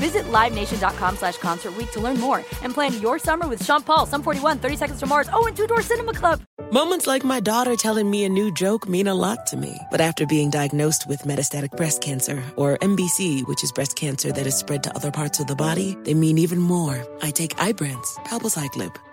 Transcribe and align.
Visit 0.00 0.24
LiveNation.com 0.32 1.16
slash 1.16 1.36
Concert 1.36 1.74
to 1.92 2.00
learn 2.00 2.18
more 2.18 2.38
and 2.62 2.72
plan 2.72 2.98
your 3.00 3.18
summer 3.18 3.46
with 3.46 3.62
Sean 3.64 3.82
Paul, 3.82 4.06
Sum 4.06 4.22
41, 4.22 4.58
30 4.58 4.76
Seconds 4.76 5.00
to 5.00 5.06
Mars, 5.06 5.28
oh, 5.32 5.46
and 5.46 5.54
Two 5.54 5.66
Door 5.66 5.82
Cinema 5.82 6.14
Club. 6.14 6.40
Moments 6.72 7.06
like 7.06 7.22
my 7.22 7.40
daughter 7.40 7.76
telling 7.76 8.10
me 8.10 8.24
a 8.24 8.28
new 8.28 8.50
joke 8.52 8.88
mean 8.88 9.08
a 9.08 9.14
lot 9.14 9.46
to 9.48 9.56
me. 9.56 9.76
But 9.90 10.00
after 10.00 10.24
being 10.24 10.50
diagnosed 10.50 11.06
with 11.06 11.22
metastatic 11.22 11.76
breast 11.76 12.00
cancer, 12.00 12.42
or 12.56 12.78
MBC, 12.78 13.46
which 13.46 13.62
is 13.62 13.72
breast 13.72 13.94
cancer 13.96 14.32
that 14.32 14.46
is 14.46 14.56
spread 14.56 14.82
to 14.84 14.94
other 14.94 15.10
parts 15.10 15.38
of 15.38 15.48
the 15.48 15.56
body, 15.56 15.96
they 16.04 16.14
mean 16.14 16.38
even 16.38 16.60
more. 16.60 17.04
I 17.20 17.30
take 17.30 17.54
Ibrance, 17.56 18.08
palbociclib. 18.24 18.96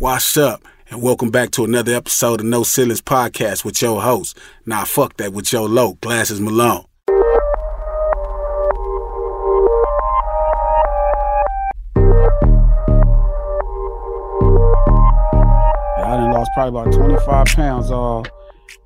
Wash 0.00 0.38
up 0.38 0.64
and 0.88 1.02
welcome 1.02 1.30
back 1.30 1.50
to 1.50 1.62
another 1.62 1.92
episode 1.92 2.40
of 2.40 2.46
No 2.46 2.62
Ceilings 2.62 3.02
Podcast 3.02 3.66
with 3.66 3.82
your 3.82 4.00
host. 4.00 4.34
Nah, 4.64 4.84
fuck 4.84 5.18
that 5.18 5.34
with 5.34 5.44
Joe 5.44 5.66
Low, 5.66 5.98
Glasses 6.00 6.40
Malone. 6.40 6.86
I 15.98 16.16
done 16.16 16.32
lost 16.32 16.50
probably 16.54 16.80
about 16.80 16.92
25 16.94 17.46
pounds 17.48 17.90
all 17.90 18.24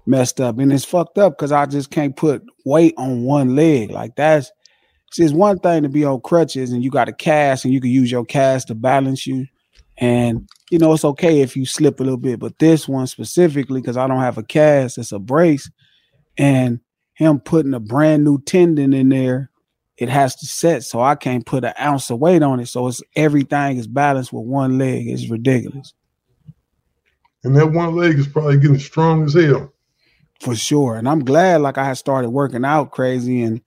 messed 0.06 0.40
up. 0.40 0.58
And 0.58 0.72
it's 0.72 0.84
fucked 0.84 1.18
up 1.18 1.38
because 1.38 1.52
I 1.52 1.66
just 1.66 1.92
can't 1.92 2.16
put 2.16 2.42
weight 2.64 2.94
on 2.96 3.22
one 3.22 3.54
leg. 3.54 3.92
Like 3.92 4.16
that's 4.16 4.50
it's 5.16 5.32
one 5.32 5.60
thing 5.60 5.84
to 5.84 5.88
be 5.88 6.04
on 6.04 6.22
crutches 6.22 6.72
and 6.72 6.82
you 6.82 6.90
got 6.90 7.08
a 7.08 7.12
cast 7.12 7.64
and 7.64 7.72
you 7.72 7.80
can 7.80 7.90
use 7.90 8.10
your 8.10 8.24
cast 8.24 8.66
to 8.66 8.74
balance 8.74 9.28
you. 9.28 9.46
And 9.98 10.48
you 10.70 10.78
know, 10.78 10.92
it's 10.92 11.04
okay 11.04 11.40
if 11.40 11.56
you 11.56 11.66
slip 11.66 12.00
a 12.00 12.02
little 12.02 12.18
bit, 12.18 12.40
but 12.40 12.58
this 12.58 12.88
one 12.88 13.06
specifically, 13.06 13.80
because 13.80 13.96
I 13.96 14.06
don't 14.06 14.20
have 14.20 14.38
a 14.38 14.42
cast, 14.42 14.98
it's 14.98 15.12
a 15.12 15.18
brace, 15.18 15.70
and 16.36 16.80
him 17.14 17.38
putting 17.38 17.74
a 17.74 17.80
brand 17.80 18.24
new 18.24 18.40
tendon 18.42 18.92
in 18.92 19.08
there, 19.08 19.50
it 19.96 20.08
has 20.08 20.34
to 20.36 20.46
set. 20.46 20.82
So 20.82 21.00
I 21.00 21.14
can't 21.14 21.46
put 21.46 21.64
an 21.64 21.74
ounce 21.78 22.10
of 22.10 22.18
weight 22.18 22.42
on 22.42 22.60
it. 22.60 22.66
So 22.66 22.88
it's 22.88 23.02
everything 23.14 23.76
is 23.76 23.86
balanced 23.86 24.32
with 24.32 24.44
one 24.44 24.78
leg. 24.78 25.08
It's 25.08 25.30
ridiculous. 25.30 25.94
And 27.44 27.54
that 27.56 27.72
one 27.72 27.94
leg 27.94 28.18
is 28.18 28.26
probably 28.26 28.58
getting 28.58 28.78
strong 28.78 29.24
as 29.24 29.34
hell. 29.34 29.72
For 30.40 30.56
sure. 30.56 30.96
And 30.96 31.08
I'm 31.08 31.24
glad 31.24 31.60
like 31.60 31.78
I 31.78 31.84
had 31.84 31.98
started 31.98 32.30
working 32.30 32.64
out 32.64 32.90
crazy 32.90 33.42
and 33.42 33.60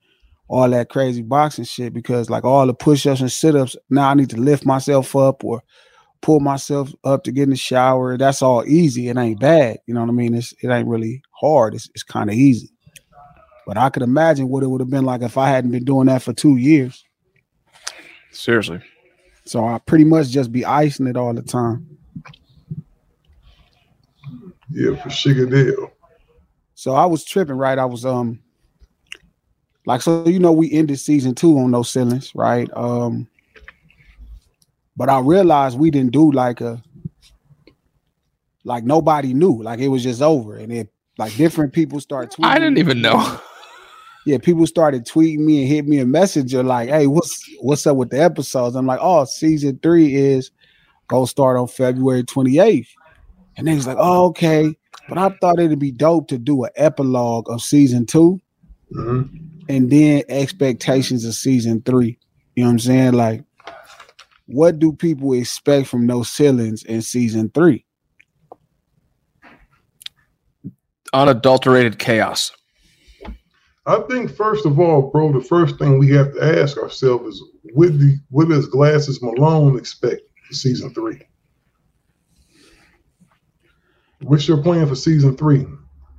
all 0.49 0.69
that 0.69 0.89
crazy 0.89 1.21
boxing 1.21 1.65
shit 1.65 1.93
because 1.93 2.29
like 2.29 2.43
all 2.43 2.67
the 2.67 2.73
push-ups 2.73 3.21
and 3.21 3.31
sit-ups, 3.31 3.77
now 3.89 4.09
I 4.09 4.13
need 4.13 4.29
to 4.31 4.37
lift 4.37 4.65
myself 4.65 5.15
up 5.15 5.43
or 5.43 5.61
pull 6.21 6.39
myself 6.39 6.93
up 7.03 7.23
to 7.23 7.31
get 7.31 7.43
in 7.43 7.49
the 7.51 7.55
shower. 7.55 8.17
That's 8.17 8.41
all 8.41 8.65
easy. 8.65 9.09
It 9.09 9.17
ain't 9.17 9.39
bad. 9.39 9.79
You 9.85 9.93
know 9.93 10.01
what 10.01 10.09
I 10.09 10.13
mean? 10.13 10.35
It's 10.35 10.53
it 10.61 10.69
ain't 10.69 10.87
really 10.87 11.21
hard. 11.31 11.75
It's 11.75 11.89
it's 11.93 12.03
kind 12.03 12.29
of 12.29 12.35
easy. 12.35 12.69
But 13.65 13.77
I 13.77 13.89
could 13.89 14.03
imagine 14.03 14.47
what 14.47 14.63
it 14.63 14.67
would 14.67 14.81
have 14.81 14.89
been 14.89 15.05
like 15.05 15.21
if 15.21 15.37
I 15.37 15.49
hadn't 15.49 15.71
been 15.71 15.83
doing 15.83 16.07
that 16.07 16.21
for 16.21 16.33
two 16.33 16.55
years. 16.55 17.03
Seriously. 18.31 18.81
So 19.45 19.65
I 19.65 19.79
pretty 19.79 20.05
much 20.05 20.29
just 20.29 20.51
be 20.51 20.65
icing 20.65 21.07
it 21.07 21.17
all 21.17 21.33
the 21.33 21.41
time. 21.41 21.97
Yeah, 24.69 24.95
for 24.95 25.09
Shigadale. 25.09 25.91
So 26.75 26.93
I 26.93 27.05
was 27.05 27.23
tripping, 27.23 27.55
right? 27.55 27.79
I 27.79 27.85
was 27.85 28.05
um 28.05 28.39
like 29.85 30.01
so 30.01 30.25
you 30.27 30.39
know 30.39 30.51
we 30.51 30.71
ended 30.71 30.99
season 30.99 31.33
two 31.33 31.57
on 31.57 31.71
no 31.71 31.83
ceilings, 31.83 32.33
right? 32.35 32.69
Um 32.75 33.27
but 34.97 35.09
I 35.09 35.19
realized 35.19 35.79
we 35.79 35.91
didn't 35.91 36.11
do 36.11 36.31
like 36.31 36.59
a 36.59 36.81
like 38.63 38.83
nobody 38.83 39.33
knew. 39.33 39.61
Like 39.63 39.79
it 39.79 39.87
was 39.87 40.03
just 40.03 40.21
over. 40.21 40.57
And 40.57 40.73
it 40.73 40.89
like 41.17 41.35
different 41.35 41.71
people 41.71 42.01
start 42.01 42.31
tweeting. 42.31 42.45
I 42.45 42.55
didn't 42.59 42.79
even 42.79 43.01
know. 43.01 43.39
Yeah, 44.25 44.39
people 44.39 44.67
started 44.67 45.05
tweeting 45.05 45.39
me 45.39 45.61
and 45.61 45.69
hit 45.69 45.87
me 45.87 45.99
a 45.99 46.05
messenger 46.05 46.61
like, 46.61 46.89
hey, 46.89 47.07
what's 47.07 47.41
what's 47.61 47.87
up 47.87 47.95
with 47.95 48.09
the 48.09 48.21
episodes? 48.21 48.75
I'm 48.75 48.85
like, 48.85 48.99
oh, 49.01 49.23
season 49.23 49.79
three 49.81 50.15
is 50.15 50.51
gonna 51.07 51.27
start 51.27 51.55
on 51.55 51.67
February 51.69 52.23
28th. 52.23 52.89
And 53.55 53.67
they 53.67 53.75
was 53.75 53.87
like, 53.87 53.95
oh, 53.97 54.25
okay. 54.25 54.75
But 55.07 55.17
I 55.17 55.29
thought 55.39 55.59
it'd 55.59 55.79
be 55.79 55.91
dope 55.91 56.27
to 56.27 56.37
do 56.37 56.65
an 56.65 56.71
epilogue 56.75 57.49
of 57.49 57.61
season 57.61 58.05
2 58.05 58.41
Mm-hmm. 58.93 59.35
and 59.67 59.89
then 59.89 60.23
expectations 60.29 61.25
of 61.25 61.33
season 61.33 61.81
three. 61.81 62.17
You 62.55 62.63
know 62.63 62.69
what 62.69 62.73
I'm 62.73 62.79
saying? 62.79 63.13
Like 63.13 63.43
what 64.47 64.79
do 64.79 64.93
people 64.93 65.33
expect 65.33 65.87
from 65.87 66.05
No 66.05 66.23
Ceilings 66.23 66.83
in 66.83 67.01
season 67.01 67.51
three? 67.53 67.85
Unadulterated 71.13 71.99
chaos. 71.99 72.51
I 73.85 73.99
think 74.09 74.35
first 74.35 74.65
of 74.65 74.79
all, 74.79 75.09
bro, 75.11 75.31
the 75.31 75.41
first 75.41 75.77
thing 75.79 75.97
we 75.97 76.09
have 76.09 76.33
to 76.33 76.59
ask 76.61 76.77
ourselves 76.77 77.35
is 77.35 77.43
what 77.73 77.97
the 77.99 78.17
what 78.29 78.49
does 78.49 78.67
Glasses 78.67 79.21
Malone 79.21 79.77
expect 79.77 80.21
for 80.47 80.53
season 80.53 80.93
three? 80.93 81.21
What's 84.21 84.47
your 84.47 84.61
plan 84.61 84.87
for 84.87 84.95
season 84.95 85.37
three 85.37 85.65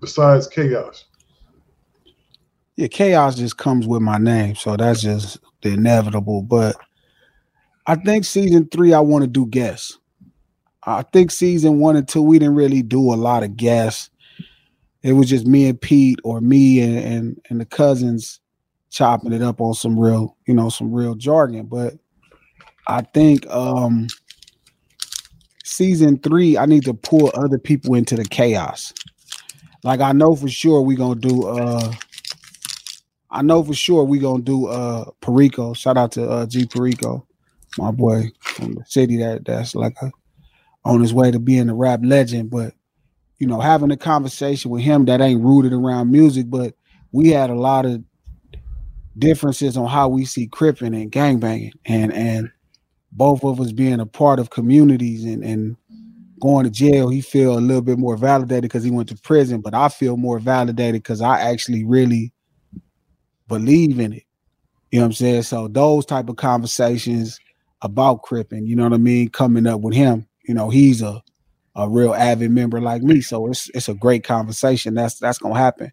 besides 0.00 0.46
chaos? 0.46 1.04
Yeah, 2.76 2.86
chaos 2.86 3.36
just 3.36 3.58
comes 3.58 3.86
with 3.86 4.02
my 4.02 4.18
name, 4.18 4.54
so 4.54 4.76
that's 4.76 5.02
just 5.02 5.38
the 5.62 5.70
inevitable. 5.70 6.42
But 6.42 6.76
I 7.88 7.94
think 7.94 8.26
season 8.26 8.68
three, 8.68 8.92
I 8.92 9.00
want 9.00 9.22
to 9.24 9.28
do 9.28 9.46
guests. 9.46 9.98
I 10.82 11.02
think 11.02 11.30
season 11.30 11.78
one 11.78 11.96
and 11.96 12.06
two, 12.06 12.20
we 12.20 12.38
didn't 12.38 12.54
really 12.54 12.82
do 12.82 13.00
a 13.00 13.16
lot 13.16 13.42
of 13.42 13.56
guests. 13.56 14.10
It 15.02 15.14
was 15.14 15.30
just 15.30 15.46
me 15.46 15.68
and 15.68 15.80
Pete 15.80 16.18
or 16.22 16.42
me 16.42 16.80
and, 16.82 16.98
and, 16.98 17.40
and 17.48 17.60
the 17.60 17.64
cousins 17.64 18.40
chopping 18.90 19.32
it 19.32 19.42
up 19.42 19.62
on 19.62 19.72
some 19.72 19.98
real, 19.98 20.36
you 20.46 20.52
know, 20.52 20.68
some 20.68 20.92
real 20.92 21.14
jargon. 21.14 21.66
But 21.66 21.94
I 22.88 23.02
think 23.02 23.46
um 23.48 24.08
season 25.64 26.18
three, 26.18 26.58
I 26.58 26.66
need 26.66 26.84
to 26.84 26.94
pull 26.94 27.30
other 27.34 27.58
people 27.58 27.94
into 27.94 28.16
the 28.16 28.24
chaos. 28.24 28.92
Like 29.82 30.00
I 30.00 30.12
know 30.12 30.36
for 30.36 30.48
sure 30.48 30.82
we're 30.82 30.98
gonna 30.98 31.20
do 31.20 31.46
uh 31.46 31.92
I 33.30 33.42
know 33.42 33.62
for 33.62 33.74
sure 33.74 34.04
we're 34.04 34.20
gonna 34.20 34.42
do 34.42 34.66
uh 34.66 35.10
Perico. 35.22 35.72
Shout 35.74 35.96
out 35.96 36.12
to 36.12 36.28
uh 36.28 36.46
G 36.46 36.66
Perico, 36.66 37.26
my 37.76 37.90
boy 37.90 38.30
from 38.40 38.74
the 38.74 38.84
city 38.86 39.16
that 39.18 39.44
that's 39.44 39.74
like 39.74 39.96
a, 40.02 40.10
on 40.84 41.00
his 41.00 41.12
way 41.12 41.30
to 41.30 41.38
being 41.38 41.68
a 41.68 41.74
rap 41.74 42.00
legend. 42.02 42.50
But 42.50 42.74
you 43.38 43.46
know, 43.46 43.60
having 43.60 43.90
a 43.90 43.96
conversation 43.96 44.70
with 44.70 44.82
him 44.82 45.04
that 45.04 45.20
ain't 45.20 45.42
rooted 45.42 45.72
around 45.72 46.10
music, 46.10 46.46
but 46.48 46.74
we 47.12 47.28
had 47.28 47.50
a 47.50 47.54
lot 47.54 47.86
of 47.86 48.02
differences 49.18 49.76
on 49.76 49.88
how 49.88 50.08
we 50.08 50.24
see 50.24 50.46
cripping 50.46 50.94
and 50.94 51.10
gangbanging 51.10 51.72
and 51.86 52.12
and 52.12 52.50
both 53.12 53.42
of 53.42 53.60
us 53.60 53.72
being 53.72 54.00
a 54.00 54.06
part 54.06 54.38
of 54.38 54.50
communities 54.50 55.24
and 55.24 55.42
and 55.42 55.76
going 56.40 56.64
to 56.64 56.70
jail 56.70 57.08
he 57.08 57.20
feel 57.20 57.58
a 57.58 57.60
little 57.60 57.82
bit 57.82 57.98
more 57.98 58.16
validated 58.16 58.62
because 58.62 58.84
he 58.84 58.92
went 58.92 59.08
to 59.08 59.16
prison 59.16 59.60
but 59.60 59.74
i 59.74 59.88
feel 59.88 60.16
more 60.16 60.38
validated 60.38 61.02
because 61.02 61.20
i 61.20 61.40
actually 61.40 61.84
really 61.84 62.32
believe 63.48 63.98
in 63.98 64.12
it 64.12 64.22
you 64.92 65.00
know 65.00 65.04
what 65.04 65.06
i'm 65.06 65.12
saying 65.14 65.42
so 65.42 65.66
those 65.66 66.06
type 66.06 66.28
of 66.28 66.36
conversations 66.36 67.40
about 67.82 68.22
cripping 68.22 68.66
you 68.66 68.74
know 68.74 68.84
what 68.84 68.92
i 68.92 68.98
mean 68.98 69.28
coming 69.28 69.66
up 69.66 69.80
with 69.80 69.94
him 69.94 70.26
you 70.46 70.54
know 70.54 70.70
he's 70.70 71.02
a 71.02 71.22
a 71.76 71.88
real 71.88 72.12
avid 72.14 72.50
member 72.50 72.80
like 72.80 73.02
me 73.02 73.20
so 73.20 73.46
it's 73.48 73.70
it's 73.74 73.88
a 73.88 73.94
great 73.94 74.24
conversation 74.24 74.94
that's 74.94 75.18
that's 75.18 75.38
gonna 75.38 75.56
happen 75.56 75.92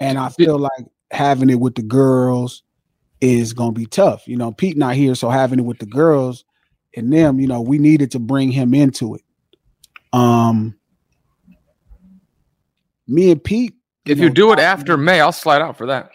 and 0.00 0.18
i 0.18 0.28
feel 0.28 0.58
like 0.58 0.84
having 1.10 1.48
it 1.48 1.60
with 1.60 1.74
the 1.74 1.82
girls 1.82 2.62
is 3.20 3.52
gonna 3.52 3.72
be 3.72 3.86
tough. 3.86 4.26
You 4.26 4.36
know, 4.36 4.52
Pete 4.52 4.76
not 4.76 4.94
here, 4.94 5.14
so 5.14 5.30
having 5.30 5.58
it 5.58 5.64
with 5.64 5.78
the 5.78 5.86
girls 5.86 6.44
and 6.94 7.12
them, 7.12 7.40
you 7.40 7.46
know, 7.46 7.60
we 7.60 7.78
needed 7.78 8.10
to 8.12 8.18
bring 8.18 8.50
him 8.50 8.74
into 8.74 9.14
it. 9.14 9.22
Um, 10.12 10.76
me 13.06 13.30
and 13.30 13.42
Pete. 13.42 13.74
If 14.06 14.18
you, 14.18 14.28
know, 14.28 14.34
do 14.34 14.52
it 14.52 14.58
after 14.58 14.96
May, 14.96 15.20
I'll 15.20 15.32
slide 15.32 15.60
out 15.60 15.76
for 15.76 15.86
that. 15.86 16.10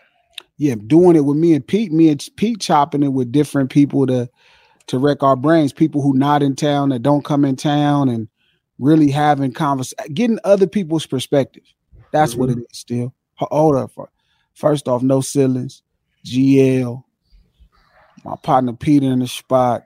Yeah, 0.57 0.75
doing 0.87 1.15
it 1.15 1.25
with 1.25 1.37
me 1.37 1.53
and 1.53 1.65
Pete, 1.65 1.91
me 1.91 2.09
and 2.09 2.23
Pete 2.37 2.59
chopping 2.59 3.03
it 3.03 3.09
with 3.09 3.31
different 3.31 3.69
people 3.69 4.07
to 4.07 4.29
to 4.87 4.97
wreck 4.97 5.23
our 5.23 5.35
brains, 5.35 5.73
people 5.73 6.01
who 6.01 6.13
not 6.13 6.43
in 6.43 6.55
town 6.55 6.89
that 6.89 7.03
don't 7.03 7.25
come 7.25 7.45
in 7.45 7.55
town, 7.55 8.09
and 8.09 8.27
really 8.79 9.11
having 9.11 9.51
conversation, 9.51 10.13
getting 10.13 10.39
other 10.43 10.67
people's 10.67 11.05
perspective. 11.05 11.63
That's 12.11 12.33
mm-hmm. 12.33 12.41
what 12.41 12.49
it 12.49 12.57
is. 12.59 12.65
Still, 12.77 13.13
hold 13.35 13.75
up. 13.75 13.91
First 14.53 14.87
off, 14.87 15.01
no 15.01 15.21
ceilings. 15.21 15.81
GL, 16.25 17.03
my 18.23 18.35
partner 18.37 18.73
Peter 18.73 19.07
in 19.07 19.19
the 19.19 19.27
spot, 19.27 19.85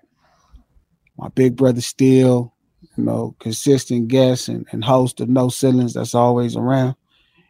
my 1.17 1.29
big 1.29 1.55
brother 1.55 1.81
Still, 1.81 2.53
you 2.95 3.03
know, 3.03 3.35
consistent 3.39 4.07
guest 4.07 4.47
and, 4.47 4.67
and 4.71 4.83
host 4.83 5.19
of 5.19 5.29
No 5.29 5.49
Ceilings 5.49 5.93
that's 5.93 6.15
always 6.15 6.55
around. 6.55 6.95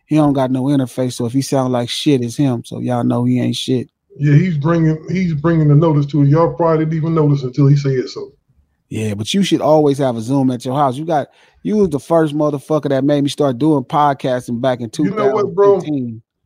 He 0.06 0.16
don't 0.16 0.34
got 0.34 0.52
no 0.52 0.64
interface, 0.64 1.14
so 1.14 1.26
if 1.26 1.34
he 1.34 1.42
sound 1.42 1.74
like 1.74 1.90
shit, 1.90 2.22
it's 2.22 2.38
him. 2.38 2.64
So 2.64 2.80
y'all 2.80 3.04
know 3.04 3.26
he 3.26 3.42
ain't 3.42 3.56
shit. 3.56 3.90
Yeah, 4.20 4.36
he's 4.36 4.58
bringing 4.58 5.04
he's 5.10 5.34
bringing 5.34 5.68
the 5.68 5.76
notice 5.76 6.06
to 6.08 6.24
it. 6.24 6.30
Y'all 6.30 6.54
probably 6.54 6.86
didn't 6.86 6.98
even 6.98 7.16
notice 7.16 7.44
until 7.44 7.68
he 7.68 7.76
said 7.76 8.10
so. 8.10 8.32
Yeah, 8.90 9.16
but 9.16 9.34
you 9.34 9.44
should 9.44 9.62
always 9.62 9.98
have 9.98 10.16
a 10.16 10.22
Zoom 10.22 10.50
at 10.52 10.64
your 10.64 10.76
house. 10.76 10.96
You 10.96 11.06
got 11.06 11.28
you 11.64 11.78
was 11.78 11.90
the 11.90 12.00
first 12.00 12.34
motherfucker 12.34 12.90
that 12.90 13.04
made 13.04 13.24
me 13.24 13.30
start 13.30 13.58
doing 13.58 13.84
podcasting 13.84 14.62
back 14.62 14.80
in 14.80 14.90
2015. 14.90 15.06
You 15.06 15.16
know 15.16 15.36
what, 15.36 15.54
bro? 15.54 15.82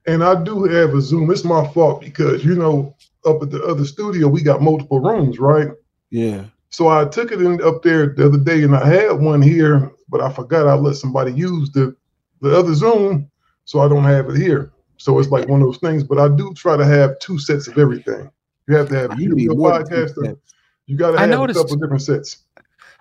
and 0.07 0.23
I 0.23 0.41
do 0.43 0.63
have 0.63 0.93
a 0.93 1.01
Zoom. 1.01 1.29
It's 1.31 1.43
my 1.43 1.67
fault 1.73 2.01
because 2.01 2.43
you 2.43 2.55
know 2.55 2.95
up 3.25 3.41
at 3.41 3.51
the 3.51 3.63
other 3.63 3.85
studio 3.85 4.27
we 4.27 4.41
got 4.41 4.61
multiple 4.61 4.99
rooms, 4.99 5.39
right? 5.39 5.69
Yeah. 6.09 6.45
So 6.69 6.87
I 6.87 7.05
took 7.05 7.31
it 7.31 7.41
in 7.41 7.61
up 7.61 7.83
there 7.83 8.13
the 8.15 8.25
other 8.25 8.37
day, 8.37 8.63
and 8.63 8.75
I 8.75 8.85
had 8.87 9.19
one 9.19 9.41
here, 9.41 9.91
but 10.09 10.21
I 10.21 10.31
forgot 10.31 10.67
I 10.67 10.73
let 10.75 10.95
somebody 10.95 11.33
use 11.33 11.71
the 11.71 11.95
the 12.41 12.57
other 12.57 12.73
Zoom, 12.73 13.29
so 13.65 13.79
I 13.79 13.87
don't 13.87 14.03
have 14.03 14.29
it 14.29 14.37
here. 14.37 14.71
So 15.01 15.17
it's 15.17 15.29
like 15.29 15.47
one 15.47 15.61
of 15.61 15.67
those 15.67 15.79
things. 15.79 16.03
But 16.03 16.19
I 16.19 16.27
do 16.27 16.53
try 16.53 16.77
to 16.77 16.85
have 16.85 17.17
two 17.19 17.39
sets 17.39 17.67
of 17.67 17.77
everything. 17.77 18.29
You 18.67 18.75
have 18.75 18.89
to 18.89 18.95
have 18.95 19.19
you 19.19 19.33
need 19.33 19.49
podcaster. 19.49 20.37
You 20.85 20.97
got 20.97 21.11
to 21.11 21.19
have 21.19 21.29
noticed, 21.29 21.59
a 21.59 21.63
couple 21.63 21.77
different 21.77 22.03
sets. 22.03 22.37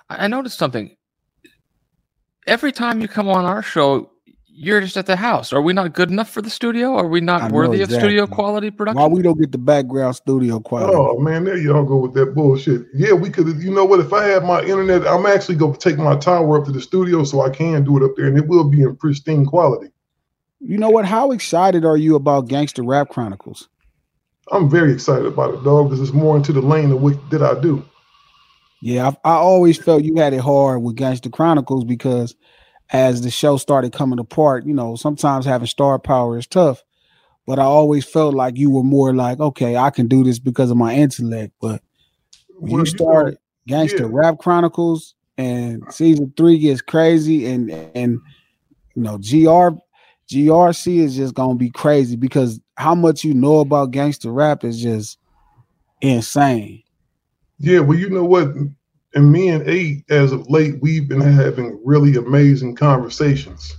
I 0.09 0.27
noticed 0.27 0.59
something. 0.59 0.97
Every 2.47 2.73
time 2.73 3.01
you 3.01 3.09
come 3.09 3.29
on 3.29 3.45
our 3.45 3.63
show, 3.63 4.11
you're 4.47 4.81
just 4.81 4.97
at 4.97 5.07
the 5.07 5.17
house. 5.17 5.53
Are 5.53 5.61
we 5.61 5.73
not 5.73 5.93
good 5.93 6.11
enough 6.11 6.31
for 6.31 6.41
the 6.41 6.51
studio? 6.51 6.95
Are 6.95 7.07
we 7.07 7.21
not 7.21 7.53
worthy 7.53 7.83
exactly. 7.83 7.97
of 7.97 8.01
studio 8.01 8.27
quality 8.27 8.71
production? 8.71 9.01
Why 9.01 9.09
we 9.09 9.23
don't 9.23 9.39
get 9.39 9.53
the 9.53 9.59
background 9.59 10.17
studio 10.17 10.59
quality? 10.59 10.95
Oh 10.95 11.19
man, 11.19 11.45
there 11.45 11.59
y'all 11.59 11.85
go 11.85 11.99
with 11.99 12.15
that 12.15 12.35
bullshit. 12.35 12.87
Yeah, 12.95 13.13
we 13.13 13.29
could. 13.29 13.47
You 13.63 13.75
know 13.75 13.85
what? 13.85 14.01
If 14.01 14.13
I 14.13 14.25
have 14.25 14.43
my 14.43 14.63
internet, 14.63 15.07
I'm 15.07 15.27
actually 15.27 15.57
going 15.57 15.75
to 15.75 15.79
take 15.79 15.99
my 15.99 16.17
tower 16.17 16.59
up 16.59 16.65
to 16.65 16.73
the 16.73 16.81
studio 16.81 17.25
so 17.25 17.43
I 17.43 17.51
can 17.51 17.85
do 17.85 17.99
it 17.99 18.03
up 18.03 18.13
there, 18.17 18.27
and 18.27 18.39
it 18.39 18.49
will 18.49 18.65
be 18.65 18.83
in 18.83 18.97
pristine 18.97 19.45
quality. 19.45 19.89
You 20.61 20.79
know 20.79 20.91
what? 20.91 21.07
How 21.07 21.31
excited 21.31 21.85
are 21.85 21.97
you 21.97 22.15
about 22.15 22.49
Gangster 22.49 22.83
Rap 22.83 23.09
Chronicles? 23.09 23.69
I'm 24.53 24.69
very 24.69 24.93
excited 24.93 25.27
about 25.27 25.55
it, 25.55 25.65
dog, 25.65 25.89
because 25.89 26.01
it's 26.01 26.15
more 26.15 26.37
into 26.37 26.53
the 26.53 26.61
lane 26.61 26.91
of 26.91 27.01
what 27.01 27.17
did 27.31 27.43
I 27.43 27.59
do. 27.61 27.85
Yeah, 28.83 29.13
I, 29.25 29.31
I 29.31 29.35
always 29.35 29.79
felt 29.79 30.05
you 30.05 30.17
had 30.17 30.33
it 30.33 30.41
hard 30.41 30.83
with 30.83 30.97
Gangster 30.97 31.31
Chronicles 31.31 31.85
because 31.85 32.35
as 32.93 33.23
the 33.23 33.31
show 33.31 33.57
started 33.57 33.93
coming 33.93 34.19
apart, 34.19 34.67
you 34.67 34.75
know, 34.75 34.97
sometimes 34.97 35.47
having 35.47 35.67
star 35.67 35.99
power 35.99 36.37
is 36.37 36.47
tough. 36.47 36.83
But 37.47 37.59
I 37.59 37.63
always 37.63 38.05
felt 38.05 38.35
like 38.35 38.57
you 38.57 38.71
were 38.71 38.83
more 38.83 39.15
like, 39.15 39.41
okay, 39.41 39.77
I 39.77 39.91
can 39.91 40.09
do 40.09 40.25
this 40.25 40.39
because 40.39 40.71
of 40.71 40.77
my 40.77 40.95
intellect. 40.95 41.55
But 41.61 41.83
when 42.59 42.73
well, 42.73 42.81
you 42.81 42.87
start 42.87 43.27
you 43.27 43.33
know, 43.33 43.37
Gangster 43.67 44.05
yeah. 44.05 44.11
Rap 44.13 44.39
Chronicles 44.39 45.15
and 45.39 45.83
season 45.91 46.33
three 46.37 46.59
gets 46.59 46.81
crazy 46.81 47.47
and 47.47 47.71
and 47.71 48.19
you 48.95 49.03
know, 49.03 49.19
GR 49.19 49.79
GRC 50.31 50.99
is 50.99 51.17
just 51.17 51.35
gonna 51.35 51.57
be 51.57 51.71
crazy 51.71 52.17
because 52.17 52.61
how 52.77 52.95
much 52.95 53.25
you 53.25 53.35
know 53.35 53.61
about 53.61 53.91
gangster 53.91 54.33
rap 54.33 54.65
is 54.65 54.81
just 54.81 55.19
insane. 56.01 56.83
Yeah, 57.59 57.81
well, 57.81 57.99
you 57.99 58.09
know 58.09 58.25
what? 58.25 58.55
and 59.15 59.33
me 59.33 59.49
and 59.49 59.67
eight 59.69 60.05
as 60.11 60.33
of 60.33 60.49
late 60.49 60.75
we've 60.81 61.09
been 61.09 61.21
having 61.21 61.81
really 61.85 62.17
amazing 62.17 62.75
conversations 62.75 63.77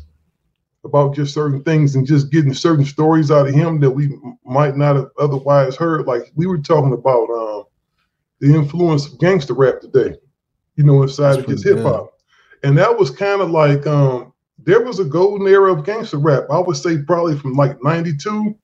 about 0.84 1.15
just 1.15 1.34
certain 1.34 1.63
things 1.63 1.96
and 1.96 2.08
just 2.08 2.31
getting 2.31 2.53
certain 2.53 2.86
stories 2.86 3.29
out 3.31 3.48
of 3.48 3.53
him 3.53 3.79
that 3.79 3.91
we 3.91 4.10
might 4.46 4.75
not 4.75 4.96
have 4.96 5.10
otherwise 5.20 5.75
heard 5.75 6.05
like 6.05 6.31
we 6.36 6.46
were 6.46 6.58
talking 6.58 6.93
about 6.93 7.29
um, 7.29 7.63
the 8.39 8.53
influence 8.53 9.08
of 9.08 9.20
gangster 9.20 9.53
rap 9.53 9.79
today 9.79 10.15
you 10.75 10.84
know 10.84 11.01
inside 11.01 11.36
That's 11.36 11.43
of 11.43 11.50
his 11.50 11.63
hip-hop 11.63 12.13
and 12.63 12.77
that 12.77 12.98
was 12.98 13.10
kind 13.10 13.41
of 13.41 13.51
like 13.51 13.88
um, 13.88 14.31
there 14.63 14.84
was 14.84 15.00
a 15.00 15.06
golden 15.06 15.48
era 15.48 15.74
of 15.74 15.86
gangster 15.86 16.18
rap 16.18 16.44
i 16.51 16.60
would 16.60 16.77
say 16.77 16.98
probably 16.98 17.38
from 17.38 17.53
like 17.53 17.82
92 17.84 18.56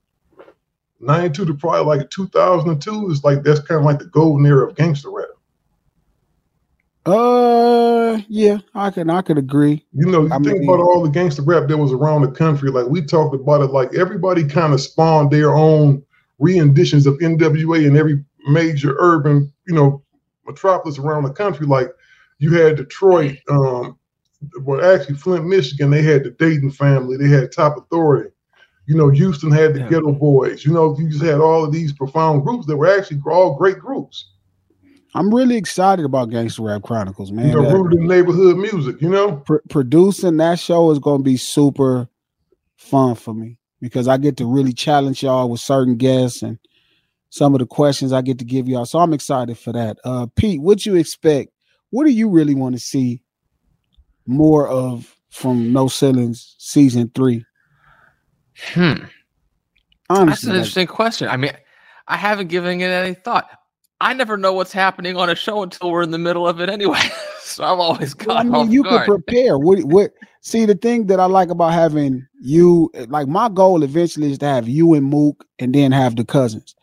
92 1.00 1.46
to 1.46 1.54
probably 1.54 1.98
like 1.98 2.10
2002 2.10 3.12
is 3.12 3.24
like 3.24 3.44
that's 3.44 3.60
kind 3.60 3.80
of 3.80 3.86
like 3.86 4.00
the 4.00 4.06
golden 4.06 4.46
era 4.46 4.68
of 4.68 4.76
gangster 4.76 5.12
rap 5.12 5.28
uh, 7.08 8.20
yeah, 8.28 8.58
I 8.76 8.92
can 8.92 9.10
I 9.10 9.22
could 9.22 9.38
agree. 9.38 9.86
You 9.94 10.08
know, 10.08 10.24
you 10.24 10.34
I 10.34 10.40
think 10.40 10.60
mean, 10.60 10.64
about 10.64 10.82
all 10.82 11.02
the 11.02 11.10
gangster 11.10 11.42
rap 11.42 11.70
that 11.70 11.78
was 11.78 11.94
around 11.94 12.24
the 12.24 12.32
country. 12.32 12.70
Like 12.70 12.88
we 12.88 13.02
talked 13.02 13.34
about 13.34 13.62
it, 13.62 13.72
like 13.72 13.96
everybody 13.96 14.44
kind 14.44 14.74
of 14.74 14.82
spawned 14.82 15.32
their 15.32 15.56
own 15.56 16.04
renditions 16.38 17.08
of 17.08 17.18
NWA 17.20 17.88
in 17.88 17.96
every 17.96 18.26
major 18.50 18.98
urban, 19.00 19.54
you 19.68 19.74
know, 19.74 20.04
metropolis 20.46 21.00
around 21.00 21.24
the 21.24 21.32
country. 21.32 21.66
Like 21.66 21.92
you 22.40 22.54
had 22.56 22.76
Detroit, 22.76 23.38
um, 23.50 23.98
well, 24.62 24.84
actually 24.84 25.16
Flint, 25.16 25.46
Michigan, 25.46 25.90
they 25.90 26.02
had 26.02 26.24
the 26.24 26.32
Dayton 26.32 26.72
family, 26.72 27.18
they 27.18 27.28
had 27.28 27.52
Top 27.52 27.78
Authority. 27.78 28.30
You 28.86 28.96
know, 28.96 29.10
Houston 29.10 29.52
had 29.52 29.74
the 29.74 29.80
yeah. 29.80 29.90
Geto 29.90 30.18
Boys. 30.18 30.66
You 30.66 30.72
know, 30.72 30.98
you 30.98 31.10
just 31.10 31.24
had 31.24 31.42
all 31.42 31.66
of 31.66 31.74
these 31.74 31.92
profound 31.92 32.44
groups 32.44 32.66
that 32.68 32.78
were 32.78 32.88
actually 32.88 33.20
all 33.30 33.58
great 33.58 33.80
groups. 33.80 34.32
I'm 35.14 35.34
really 35.34 35.58
excited 35.58 36.06
about 36.06 36.30
Gangster 36.30 36.62
Rap 36.62 36.84
Chronicles, 36.84 37.32
man. 37.32 37.50
You 37.50 37.62
know, 37.62 37.72
rooted 37.72 38.00
in 38.00 38.08
neighborhood 38.08 38.58
music, 38.58 39.02
you 39.02 39.10
know. 39.10 39.38
Pr- 39.38 39.58
producing 39.70 40.38
that 40.38 40.60
show 40.60 40.92
is 40.92 41.00
going 41.00 41.20
to 41.20 41.24
be 41.24 41.38
super 41.38 42.08
fun 42.78 43.16
for 43.16 43.34
me 43.34 43.58
because 43.82 44.08
I 44.08 44.18
get 44.18 44.38
to 44.38 44.46
really 44.46 44.74
challenge 44.74 45.24
y'all 45.24 45.50
with 45.50 45.60
certain 45.60 45.98
guests 45.98 46.42
and 46.42 46.60
some 47.30 47.54
of 47.54 47.60
the 47.60 47.66
questions 47.66 48.14
I 48.14 48.22
get 48.22 48.40
to 48.40 48.46
give 48.46 48.68
y'all. 48.68 48.86
So 48.86 49.00
I'm 49.00 49.14
excited 49.14 49.58
for 49.58 49.74
that. 49.74 49.98
Uh, 50.04 50.28
Pete, 50.36 50.62
what 50.62 50.86
you 50.86 50.96
expect? 50.96 51.52
What 51.90 52.06
do 52.06 52.12
you 52.12 52.30
really 52.30 52.56
want 52.56 52.76
to 52.76 52.80
see 52.80 53.22
more 54.28 54.68
of 54.68 55.16
from 55.30 55.74
No 55.74 55.88
Ceilings 55.88 56.56
season 56.58 57.12
three? 57.14 57.46
Hmm. 58.74 59.06
Honestly, 60.10 60.30
that's 60.30 60.44
an 60.44 60.56
interesting 60.56 60.88
question. 60.88 61.28
I 61.28 61.38
mean, 61.38 61.52
I 62.08 62.18
haven't 62.18 62.48
given 62.48 62.80
it 62.82 62.86
any 62.86 63.14
thought. 63.14 63.50
I 64.00 64.14
never 64.14 64.38
know 64.38 64.54
what's 64.54 64.72
happening 64.72 65.18
on 65.18 65.30
a 65.30 65.36
show 65.36 65.64
until 65.64 65.92
we're 65.92 66.04
in 66.04 66.12
the 66.12 66.20
middle 66.20 66.48
of 66.48 66.62
it 66.62 66.70
anyway. 66.70 67.02
so 67.42 67.64
I'm 67.64 67.80
always 67.80 68.14
caught 68.14 68.28
well, 68.28 68.38
I 68.38 68.44
mean, 68.44 68.56
off 68.56 68.70
you 68.70 68.84
guard. 68.84 69.06
can 69.06 69.16
prepare. 69.16 69.58
What 69.58 69.84
what 69.86 70.12
see 70.42 70.66
the 70.66 70.76
thing 70.76 71.08
that 71.08 71.20
I 71.20 71.26
like 71.26 71.50
about 71.50 71.74
having 71.74 72.26
you 72.40 72.92
like 73.08 73.28
my 73.28 73.50
goal 73.50 73.84
eventually 73.84 74.32
is 74.32 74.38
to 74.40 74.46
have 74.46 74.68
you 74.68 74.94
and 74.94 75.06
Mook 75.06 75.46
and 75.58 75.74
then 75.74 75.92
have 75.92 76.16
the 76.16 76.26
cousins. 76.26 76.76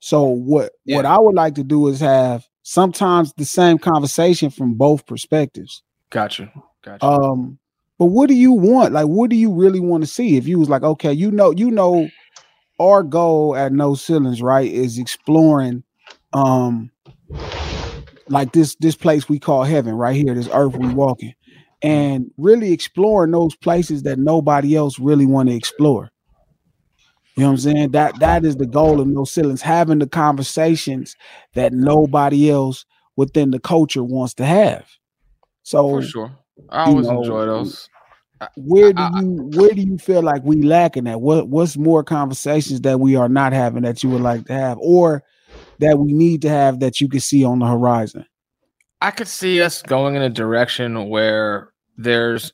So 0.00 0.24
what 0.24 0.72
yeah. 0.84 0.96
what 0.96 1.06
I 1.06 1.18
would 1.18 1.34
like 1.34 1.54
to 1.56 1.64
do 1.64 1.88
is 1.88 2.00
have 2.00 2.46
sometimes 2.62 3.34
the 3.34 3.44
same 3.44 3.78
conversation 3.78 4.50
from 4.50 4.74
both 4.74 5.06
perspectives. 5.06 5.82
Gotcha. 6.10 6.50
Gotcha. 6.82 7.04
Um, 7.04 7.58
but 7.98 8.06
what 8.06 8.28
do 8.28 8.34
you 8.34 8.52
want? 8.52 8.92
Like, 8.92 9.06
what 9.06 9.30
do 9.30 9.36
you 9.36 9.52
really 9.52 9.80
want 9.80 10.02
to 10.02 10.08
see? 10.08 10.36
If 10.36 10.48
you 10.48 10.58
was 10.58 10.68
like, 10.68 10.82
okay, 10.82 11.12
you 11.12 11.30
know, 11.30 11.52
you 11.52 11.70
know, 11.70 12.08
our 12.80 13.02
goal 13.02 13.54
at 13.54 13.72
No 13.72 13.94
Ceilings, 13.94 14.42
right, 14.42 14.70
is 14.70 14.98
exploring 14.98 15.84
um 16.32 16.90
like 18.28 18.52
this 18.52 18.74
this 18.80 18.96
place 18.96 19.28
we 19.28 19.38
call 19.38 19.64
heaven 19.64 19.94
right 19.94 20.16
here, 20.16 20.34
this 20.34 20.48
earth 20.52 20.76
we 20.76 20.88
walking, 20.88 21.34
and 21.82 22.30
really 22.38 22.72
exploring 22.72 23.30
those 23.30 23.54
places 23.54 24.02
that 24.04 24.18
nobody 24.18 24.74
else 24.74 24.98
really 24.98 25.26
want 25.26 25.48
to 25.48 25.54
explore. 25.54 26.10
You 27.36 27.42
know 27.42 27.48
what 27.48 27.52
I'm 27.52 27.58
saying? 27.58 27.90
That 27.92 28.18
that 28.20 28.44
is 28.44 28.56
the 28.56 28.66
goal 28.66 29.00
of 29.00 29.06
no 29.06 29.24
ceilings, 29.24 29.62
having 29.62 29.98
the 29.98 30.06
conversations 30.06 31.16
that 31.54 31.72
nobody 31.72 32.50
else 32.50 32.84
within 33.16 33.50
the 33.50 33.60
culture 33.60 34.02
wants 34.02 34.34
to 34.34 34.44
have. 34.44 34.86
So 35.62 36.00
for 36.00 36.02
sure. 36.02 36.38
I 36.70 36.84
always 36.84 37.06
know, 37.06 37.20
enjoy 37.20 37.46
those. 37.46 37.88
Where 38.56 38.92
do 38.92 39.02
you 39.02 39.50
where 39.54 39.70
do 39.70 39.82
you 39.82 39.98
feel 39.98 40.22
like 40.22 40.42
we 40.44 40.62
lacking 40.62 41.06
at? 41.06 41.20
What 41.20 41.48
what's 41.48 41.76
more 41.76 42.02
conversations 42.02 42.80
that 42.80 42.98
we 42.98 43.14
are 43.14 43.28
not 43.28 43.52
having 43.52 43.82
that 43.82 44.02
you 44.02 44.10
would 44.10 44.22
like 44.22 44.46
to 44.46 44.52
have, 44.52 44.78
or 44.80 45.22
that 45.78 45.98
we 45.98 46.12
need 46.12 46.42
to 46.42 46.48
have 46.48 46.80
that 46.80 47.00
you 47.00 47.08
can 47.08 47.20
see 47.20 47.44
on 47.44 47.60
the 47.60 47.66
horizon? 47.66 48.26
I 49.00 49.10
could 49.10 49.28
see 49.28 49.62
us 49.62 49.82
going 49.82 50.14
in 50.14 50.22
a 50.22 50.30
direction 50.30 51.08
where 51.08 51.72
there's 51.96 52.52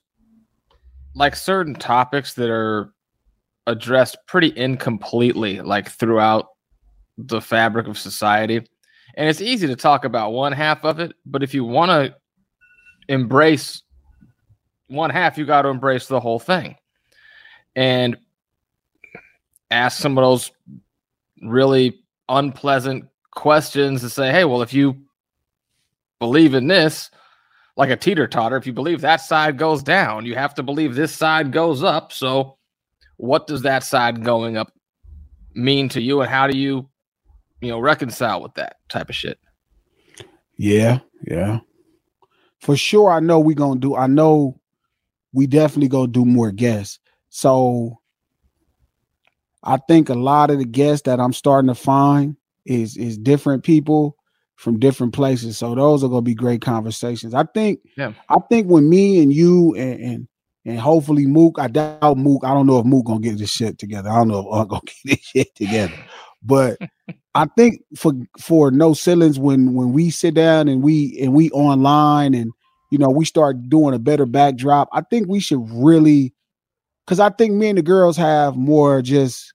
like 1.14 1.36
certain 1.36 1.74
topics 1.74 2.34
that 2.34 2.50
are 2.50 2.92
addressed 3.66 4.16
pretty 4.26 4.52
incompletely, 4.56 5.60
like 5.60 5.88
throughout 5.90 6.46
the 7.18 7.40
fabric 7.40 7.86
of 7.86 7.98
society. 7.98 8.56
And 9.16 9.28
it's 9.28 9.40
easy 9.40 9.66
to 9.66 9.76
talk 9.76 10.04
about 10.04 10.32
one 10.32 10.52
half 10.52 10.84
of 10.84 11.00
it, 11.00 11.12
but 11.26 11.42
if 11.42 11.52
you 11.52 11.64
want 11.64 11.90
to 11.90 12.14
embrace 13.08 13.82
one 14.88 15.11
half, 15.11 15.38
you 15.38 15.47
got 15.47 15.62
to 15.62 15.68
embrace 15.68 16.07
the 16.07 16.21
whole 16.21 16.38
thing. 16.38 16.76
And 17.76 18.16
ask 19.71 20.00
some 20.00 20.18
of 20.18 20.23
those 20.23 20.50
really 21.42 22.00
unpleasant 22.28 23.04
questions 23.33 24.00
to 24.00 24.11
say, 24.11 24.33
hey, 24.33 24.45
well, 24.45 24.62
if 24.62 24.73
you 24.75 24.97
believe 26.18 26.54
in 26.54 26.66
this, 26.66 27.11
like 27.76 27.90
a 27.90 27.97
teeter 27.97 28.26
totter, 28.26 28.57
if 28.57 28.66
you 28.66 28.73
believe 28.73 29.00
that 29.00 29.21
side 29.21 29.57
goes 29.57 29.83
down, 29.83 30.26
you 30.26 30.35
have 30.35 30.54
to 30.54 30.62
believe 30.62 30.95
this 30.95 31.14
side 31.14 31.52
goes 31.52 31.85
up. 31.85 32.12
So, 32.12 32.57
what 33.16 33.47
does 33.47 33.62
that 33.62 33.85
side 33.85 34.25
going 34.25 34.57
up 34.57 34.73
mean 35.54 35.88
to 35.90 36.00
you, 36.00 36.21
and 36.21 36.30
how 36.30 36.47
do 36.49 36.59
you, 36.59 36.88
you 37.61 37.68
know, 37.68 37.78
reconcile 37.78 38.42
with 38.42 38.54
that 38.54 38.76
type 38.88 39.09
of 39.09 39.14
shit? 39.14 39.38
Yeah, 40.57 40.99
yeah, 41.25 41.61
for 42.61 42.76
sure. 42.76 43.11
I 43.11 43.21
know 43.21 43.38
we're 43.38 43.54
gonna 43.54 43.78
do. 43.78 43.95
I 43.95 44.09
know 44.09 44.61
we 45.32 45.47
definitely 45.47 45.88
gonna 45.88 46.08
do 46.08 46.25
more 46.25 46.52
guests. 46.52 46.99
So, 47.30 47.99
I 49.62 49.78
think 49.88 50.08
a 50.08 50.14
lot 50.14 50.50
of 50.50 50.58
the 50.58 50.64
guests 50.64 51.04
that 51.06 51.20
I'm 51.20 51.32
starting 51.32 51.68
to 51.68 51.75
find 51.75 52.37
is 52.64 52.97
is 52.97 53.18
different 53.18 53.64
people 53.64 54.16
from 54.56 54.78
different 54.78 55.14
places. 55.14 55.56
So 55.56 55.75
those 55.75 56.02
are 56.02 56.08
gonna 56.08 56.23
be 56.23 56.35
great 56.35 56.61
conversations. 56.61 57.32
I 57.35 57.44
think. 57.44 57.80
Yeah. 57.97 58.12
I 58.28 58.37
think 58.50 58.66
when 58.66 58.88
me 58.88 59.23
and 59.23 59.32
you 59.32 59.75
and 59.76 60.00
and, 60.00 60.28
and 60.64 60.80
hopefully 60.80 61.26
Mook, 61.26 61.58
I 61.58 61.68
doubt 61.68 62.18
Mook. 62.18 62.44
I 62.44 62.52
don't 62.52 62.66
know 62.66 62.78
if 62.78 62.85
Mook 62.87 63.06
gonna 63.06 63.20
get 63.20 63.38
this 63.38 63.50
shit 63.50 63.78
together. 63.78 64.11
I 64.11 64.16
don't 64.16 64.28
know 64.28 64.40
if 64.40 64.61
I'm 64.61 64.68
gonna 64.68 64.80
get 65.04 65.04
this 65.04 65.20
shit 65.20 65.54
together. 65.54 65.94
But 66.42 66.78
I 67.35 67.47
think 67.56 67.82
for 67.97 68.12
for 68.38 68.70
no 68.70 68.94
ceilings 68.94 69.38
when 69.38 69.75
when 69.75 69.92
we 69.92 70.11
sit 70.11 70.35
down 70.35 70.66
and 70.68 70.82
we 70.82 71.18
and 71.20 71.32
we 71.32 71.50
online 71.50 72.35
and 72.35 72.52
you 72.90 72.99
know 72.99 73.11
we 73.11 73.25
start 73.25 73.68
doing 73.68 73.95
a 73.95 73.99
better 73.99 74.26
backdrop. 74.26 74.88
I 74.92 75.02
think 75.02 75.28
we 75.28 75.40
should 75.40 75.64
really 75.71 76.35
because 77.07 77.21
I 77.21 77.30
think 77.30 77.54
me 77.54 77.68
and 77.68 77.78
the 77.78 77.83
girls 77.83 78.16
have 78.16 78.57
more 78.57 79.00
just 79.00 79.54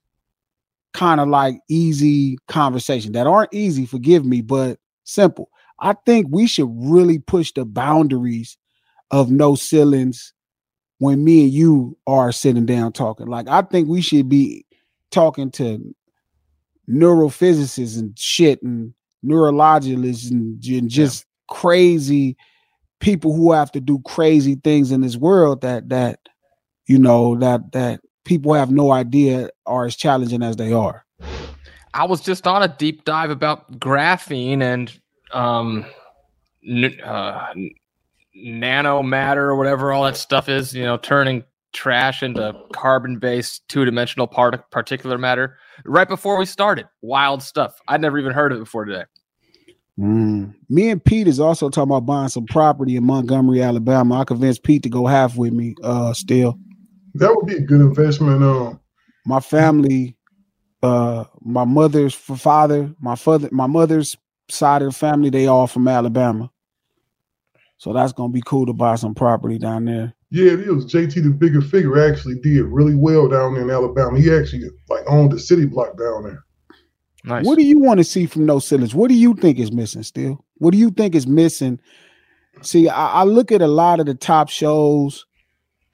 kind 0.92 1.20
of 1.20 1.28
like 1.28 1.60
easy 1.68 2.38
conversation 2.48 3.12
that 3.12 3.26
aren't 3.26 3.52
easy, 3.52 3.86
forgive 3.86 4.24
me, 4.24 4.40
but 4.40 4.78
simple. 5.04 5.50
I 5.80 5.94
think 6.06 6.28
we 6.30 6.46
should 6.46 6.70
really 6.72 7.18
push 7.18 7.52
the 7.52 7.64
boundaries 7.64 8.56
of 9.10 9.30
no 9.30 9.54
ceilings 9.54 10.32
when 10.98 11.22
me 11.22 11.44
and 11.44 11.52
you 11.52 11.98
are 12.06 12.32
sitting 12.32 12.66
down 12.66 12.92
talking. 12.92 13.26
Like 13.26 13.48
I 13.48 13.62
think 13.62 13.88
we 13.88 14.00
should 14.00 14.28
be 14.28 14.64
talking 15.10 15.50
to 15.52 15.94
neurophysicists 16.88 17.98
and 17.98 18.18
shit 18.18 18.62
and 18.62 18.94
neurologists 19.22 20.30
and, 20.30 20.64
and 20.64 20.88
just 20.88 21.24
yeah. 21.24 21.54
crazy 21.56 22.36
people 23.00 23.34
who 23.34 23.52
have 23.52 23.70
to 23.72 23.80
do 23.80 24.00
crazy 24.06 24.56
things 24.56 24.90
in 24.90 25.00
this 25.00 25.16
world 25.16 25.60
that 25.62 25.88
that 25.88 26.20
you 26.86 26.98
know 26.98 27.36
that 27.36 27.72
that 27.72 28.00
people 28.24 28.54
have 28.54 28.70
no 28.70 28.92
idea 28.92 29.50
are 29.66 29.86
as 29.86 29.96
challenging 29.96 30.42
as 30.42 30.56
they 30.56 30.72
are. 30.72 31.04
I 31.94 32.04
was 32.04 32.20
just 32.20 32.46
on 32.46 32.62
a 32.62 32.68
deep 32.68 33.04
dive 33.04 33.30
about 33.30 33.78
graphene 33.78 34.62
and 34.62 34.92
um, 35.32 35.86
n- 36.66 37.00
uh, 37.04 37.54
nano 38.34 39.02
matter 39.02 39.48
or 39.48 39.56
whatever 39.56 39.92
all 39.92 40.04
that 40.04 40.16
stuff 40.16 40.48
is. 40.48 40.74
You 40.74 40.82
know, 40.82 40.96
turning 40.96 41.44
trash 41.72 42.22
into 42.22 42.54
carbon-based 42.72 43.68
two-dimensional 43.68 44.26
part- 44.26 44.70
particular 44.70 45.18
matter. 45.18 45.56
Right 45.84 46.08
before 46.08 46.38
we 46.38 46.46
started, 46.46 46.86
wild 47.02 47.42
stuff. 47.42 47.78
I'd 47.88 48.00
never 48.00 48.18
even 48.18 48.32
heard 48.32 48.52
of 48.52 48.58
it 48.58 48.60
before 48.60 48.84
today. 48.84 49.04
Mm. 49.98 50.54
Me 50.68 50.90
and 50.90 51.04
Pete 51.04 51.28
is 51.28 51.38
also 51.38 51.68
talking 51.70 51.90
about 51.90 52.06
buying 52.06 52.28
some 52.28 52.46
property 52.46 52.96
in 52.96 53.04
Montgomery, 53.04 53.62
Alabama. 53.62 54.20
I 54.20 54.24
convinced 54.24 54.64
Pete 54.64 54.82
to 54.82 54.88
go 54.88 55.06
half 55.06 55.36
with 55.36 55.52
me. 55.52 55.74
Uh, 55.82 56.12
still. 56.12 56.58
That 57.14 57.34
would 57.34 57.46
be 57.46 57.56
a 57.56 57.60
good 57.60 57.80
investment. 57.80 58.42
Um, 58.42 58.80
my 59.24 59.40
family, 59.40 60.16
uh, 60.82 61.24
my 61.40 61.64
mother's 61.64 62.14
father, 62.14 62.92
my 63.00 63.14
father, 63.14 63.48
my 63.52 63.68
mother's 63.68 64.16
side 64.50 64.82
of 64.82 64.92
the 64.92 64.98
family, 64.98 65.30
they 65.30 65.46
all 65.46 65.66
from 65.66 65.86
Alabama. 65.86 66.50
So 67.78 67.92
that's 67.92 68.12
gonna 68.12 68.32
be 68.32 68.42
cool 68.44 68.66
to 68.66 68.72
buy 68.72 68.96
some 68.96 69.14
property 69.14 69.58
down 69.58 69.84
there. 69.84 70.14
Yeah, 70.30 70.52
it 70.52 70.60
is. 70.60 70.86
JT, 70.86 71.14
the 71.14 71.30
Bigga 71.30 71.62
Figga, 71.62 72.10
actually 72.10 72.36
did 72.40 72.64
really 72.64 72.96
well 72.96 73.28
down 73.28 73.56
in 73.56 73.70
Alabama. 73.70 74.18
He 74.18 74.32
actually 74.34 74.64
like 74.88 75.04
owned 75.06 75.30
the 75.30 75.38
city 75.38 75.66
block 75.66 75.96
down 75.96 76.24
there. 76.24 76.43
Nice. 77.24 77.46
What 77.46 77.56
do 77.56 77.64
you 77.64 77.78
want 77.78 77.98
to 77.98 78.04
see 78.04 78.26
from 78.26 78.44
No 78.44 78.58
Ceilings? 78.58 78.94
What 78.94 79.08
do 79.08 79.14
you 79.14 79.34
think 79.34 79.58
is 79.58 79.72
missing 79.72 80.02
still? 80.02 80.44
What 80.58 80.72
do 80.72 80.78
you 80.78 80.90
think 80.90 81.14
is 81.14 81.26
missing? 81.26 81.80
See, 82.62 82.88
I, 82.88 83.20
I 83.20 83.24
look 83.24 83.50
at 83.50 83.62
a 83.62 83.66
lot 83.66 83.98
of 83.98 84.06
the 84.06 84.14
top 84.14 84.50
shows 84.50 85.24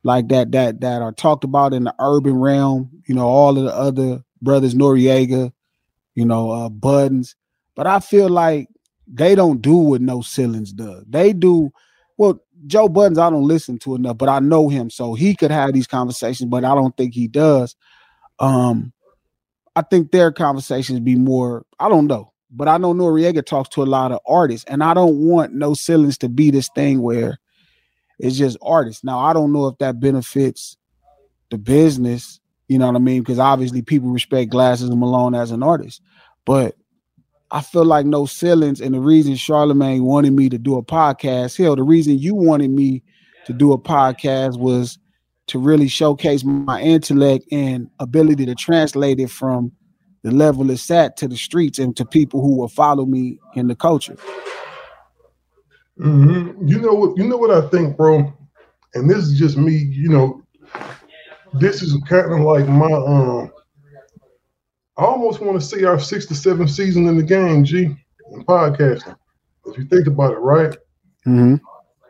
like 0.03 0.29
that 0.29 0.53
that 0.53 0.81
that 0.81 1.03
are 1.03 1.13
talked 1.13 1.45
about 1.45 1.73
in 1.73 1.85
the 1.85 1.95
urban 2.01 2.35
realm. 2.35 2.91
You 3.07 3.15
know, 3.15 3.27
all 3.27 3.57
of 3.57 3.65
the 3.65 3.75
other 3.75 4.25
brothers 4.43 4.75
Noreaga, 4.75 5.53
you 6.15 6.25
know, 6.25 6.51
uh 6.51 6.69
Buttons. 6.69 7.37
But 7.77 7.87
I 7.87 8.01
feel 8.01 8.29
like 8.29 8.69
they 9.07 9.35
don't 9.35 9.63
do 9.63 9.77
what 9.77 10.01
No 10.01 10.23
Ceilings 10.23 10.73
does. 10.73 11.05
They 11.09 11.33
do 11.33 11.71
well. 12.17 12.43
Joe 12.67 12.89
Buttons, 12.89 13.19
I 13.19 13.31
don't 13.31 13.49
listen 13.49 13.79
to 13.81 13.95
enough, 13.95 14.19
but 14.19 14.29
I 14.29 14.39
know 14.39 14.69
him, 14.69 14.91
so 14.91 15.15
he 15.15 15.35
could 15.35 15.51
have 15.51 15.73
these 15.73 15.87
conversations, 15.87 16.51
but 16.51 16.63
I 16.63 16.75
don't 16.75 16.95
think 16.95 17.15
he 17.15 17.27
does. 17.27 17.75
Um, 18.39 18.93
I 19.77 19.83
think 19.83 20.11
their 20.11 20.33
conversations 20.33 21.01
be 21.01 21.17
more. 21.17 21.65
I 21.79 21.89
don't 21.89 22.07
know, 22.07 22.33
but 22.51 22.69
I 22.69 22.79
know 22.79 22.93
Noreaga 22.93 23.45
talks 23.45 23.69
to 23.71 23.83
a 23.83 23.85
lot 23.85 24.13
of 24.13 24.21
artists, 24.27 24.65
and 24.69 24.83
I 24.83 24.95
don't 24.95 25.19
want 25.19 25.55
No 25.55 25.75
Ceilings 25.75 26.19
to 26.19 26.29
be 26.29 26.51
this 26.51 26.69
thing 26.75 27.03
where 27.03 27.39
it's 28.19 28.37
just 28.37 28.59
artists. 28.63 29.05
Now 29.05 29.19
I 29.21 29.33
don't 29.33 29.53
know 29.53 29.67
if 29.69 29.79
that 29.79 30.01
benefits 30.01 30.77
the 31.51 31.59
business. 31.59 32.41
You 32.69 32.79
know 32.79 32.87
what 32.87 32.97
I 32.97 33.01
mean? 33.01 33.23
Because 33.23 33.39
obviously 33.39 33.83
people 33.83 34.11
respect 34.11 34.51
Glasses 34.51 34.91
and 34.91 35.01
Malone 35.01 35.35
as 35.35 35.51
an 35.51 35.63
artist, 35.63 36.03
but 36.45 36.77
I 37.53 37.63
feel 37.63 37.85
like 37.85 38.07
no 38.07 38.27
ceilings, 38.27 38.81
and 38.81 38.95
the 38.95 39.01
reason 39.01 39.35
Charlemagne 39.35 40.05
wanted 40.05 40.33
me 40.35 40.49
to 40.51 40.59
do 40.59 40.77
a 40.77 40.85
podcast, 40.85 41.59
hell, 41.59 41.75
the 41.75 41.83
reason 41.83 42.19
you 42.19 42.35
wanted 42.35 42.71
me 42.71 43.03
to 43.47 43.53
do 43.53 43.73
a 43.73 43.79
podcast 43.79 44.57
was 44.57 45.00
to 45.51 45.59
really 45.59 45.89
showcase 45.89 46.45
my 46.45 46.81
intellect 46.81 47.45
and 47.51 47.91
ability 47.99 48.47
to 48.47 48.55
translate 48.55 49.19
it 49.19 49.29
from 49.29 49.73
the 50.23 50.31
level 50.31 50.71
it's 50.71 50.89
at 50.93 51.17
to 51.17 51.27
the 51.27 51.37
streets 51.37 51.81
and 51.81 51.97
to 51.97 52.05
people 52.05 52.41
who 52.41 52.57
will 52.57 52.69
follow 52.69 53.05
me 53.05 53.37
in 53.57 53.67
the 53.67 53.75
culture. 53.75 54.17
Mm-hmm. 55.99 56.69
You 56.69 56.81
know 56.81 56.95
what? 56.95 57.17
You 57.17 57.25
know 57.25 57.37
what 57.37 57.51
I 57.51 57.67
think, 57.69 57.97
bro. 57.97 58.33
And 58.95 59.11
this 59.11 59.25
is 59.25 59.37
just 59.37 59.57
me. 59.57 59.73
You 59.73 60.11
know, 60.11 60.43
this 61.55 61.83
is 61.83 62.01
kind 62.09 62.33
of 62.33 62.41
like 62.41 62.69
my 62.69 62.93
um. 62.93 63.51
I 64.99 65.05
almost 65.05 65.41
want 65.41 65.61
to 65.61 65.67
see 65.67 65.85
our 65.85 65.99
six 65.99 66.27
to 66.27 66.35
seven 66.37 66.69
season 66.69 67.09
in 67.09 67.17
the 67.17 67.25
game, 67.25 67.65
G, 67.65 67.97
in 68.33 68.45
podcasting. 68.45 69.17
If 69.67 69.79
you 69.79 69.85
think 69.87 70.07
about 70.07 70.35
it, 70.35 70.39
right? 70.39 70.77
Mm-hmm. 71.27 71.57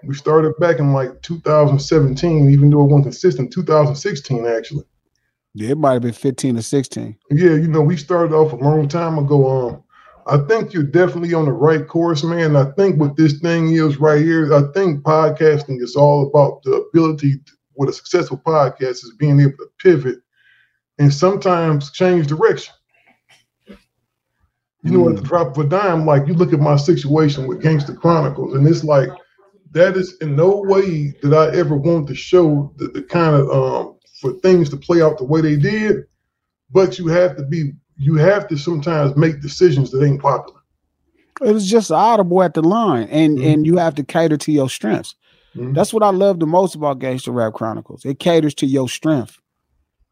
We 0.05 0.15
started 0.15 0.55
back 0.59 0.79
in 0.79 0.93
like 0.93 1.21
2017, 1.23 2.51
even 2.51 2.71
though 2.71 2.83
it 2.83 2.87
wasn't 2.87 3.05
consistent. 3.05 3.53
2016, 3.53 4.47
actually. 4.47 4.85
Yeah, 5.55 5.71
it 5.71 5.79
might 5.79 5.95
have 5.95 6.03
been 6.03 6.13
15 6.13 6.59
or 6.59 6.63
16. 6.63 7.17
Yeah, 7.31 7.51
you 7.51 7.69
know, 7.69 7.83
we 7.83 7.97
started 7.97 8.35
off 8.35 8.53
a 8.53 8.57
long 8.57 8.89
time 8.89 9.19
ago. 9.19 9.69
Um, 9.69 9.83
I 10.27 10.39
think 10.47 10.73
you're 10.73 10.83
definitely 10.83 11.35
on 11.35 11.47
the 11.47 11.53
right 11.53 11.87
course, 11.87 12.23
man. 12.23 12.55
I 12.55 12.71
think 12.73 13.01
what 13.01 13.17
this 13.17 13.41
thing 13.41 13.73
is 13.73 13.99
right 13.99 14.23
here, 14.23 14.55
I 14.55 14.63
think 14.73 15.03
podcasting 15.03 15.83
is 15.83 15.97
all 15.97 16.29
about 16.29 16.63
the 16.63 16.75
ability 16.75 17.39
to, 17.39 17.53
with 17.77 17.89
a 17.89 17.93
successful 17.93 18.41
podcast 18.47 19.03
is 19.05 19.15
being 19.19 19.41
able 19.41 19.57
to 19.57 19.69
pivot 19.79 20.19
and 20.99 21.13
sometimes 21.13 21.91
change 21.91 22.27
direction. 22.27 22.75
You 24.83 24.93
know, 24.93 25.05
mm. 25.05 25.11
at 25.11 25.17
the 25.17 25.23
drop 25.23 25.57
of 25.57 25.67
a 25.67 25.69
dime, 25.69 26.07
like 26.07 26.27
you 26.27 26.35
look 26.35 26.53
at 26.53 26.61
my 26.61 26.77
situation 26.77 27.47
with 27.47 27.63
Gangster 27.63 27.95
Chronicles, 27.95 28.55
and 28.55 28.67
it's 28.69 28.85
like 28.85 29.11
that 29.73 29.97
is 29.97 30.17
in 30.21 30.37
no 30.37 30.57
way 30.57 31.15
that 31.23 31.33
I 31.33 31.57
ever 31.57 31.77
want 31.77 32.09
to 32.09 32.15
show 32.15 32.73
the, 32.77 32.89
the 32.89 33.03
kind 33.03 33.37
of 33.37 33.51
um, 33.51 33.97
for 34.21 34.33
things 34.41 34.69
to 34.71 34.77
play 34.77 35.01
out 35.03 35.19
the 35.19 35.25
way 35.25 35.41
they 35.41 35.57
did, 35.57 36.05
but 36.71 36.99
you 36.99 37.09
have 37.09 37.37
to 37.37 37.45
be 37.45 37.73
you 37.97 38.17
have 38.17 38.49
to 38.49 38.57
sometimes 38.57 39.17
make 39.17 39.43
decisions 39.43 39.91
that 39.91 40.03
ain't 40.03 40.23
popular. 40.23 40.59
It 41.43 41.53
was 41.53 41.71
just 41.71 41.91
audible 41.91 42.43
at 42.43 42.55
the 42.55 42.63
line, 42.63 43.09
and 43.09 43.39
mm-hmm. 43.39 43.47
and 43.47 43.67
you 43.67 43.77
have 43.77 43.95
to 43.97 44.05
cater 44.05 44.37
to 44.37 44.53
your 44.53 44.69
strengths. 44.69 45.15
Mm-hmm. 45.55 45.73
That's 45.73 45.93
what 45.93 46.03
I 46.03 46.11
love 46.11 46.39
the 46.39 46.47
most 46.47 46.75
about 46.75 46.99
Gangster 46.99 47.33
Rap 47.33 47.55
Chronicles. 47.55 48.05
It 48.05 48.19
caters 48.21 48.55
to 48.57 48.67
your 48.67 48.89
strength. 48.89 49.39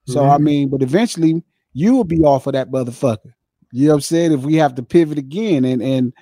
So 0.06 0.20
mm-hmm. 0.20 0.30
I 0.30 0.38
mean, 0.38 0.68
but 0.68 0.82
eventually 0.82 1.42
you 1.74 1.94
will 1.94 2.04
be 2.04 2.20
off 2.20 2.46
of 2.46 2.54
that 2.54 2.70
motherfucker. 2.70 3.32
You 3.72 3.88
know 3.88 3.92
what 3.92 3.96
I'm 3.96 4.00
saying? 4.02 4.32
If 4.32 4.40
we 4.40 4.54
have 4.54 4.74
to 4.76 4.82
pivot 4.82 5.18
again, 5.18 5.64
and 5.64 5.82
and 5.82 6.12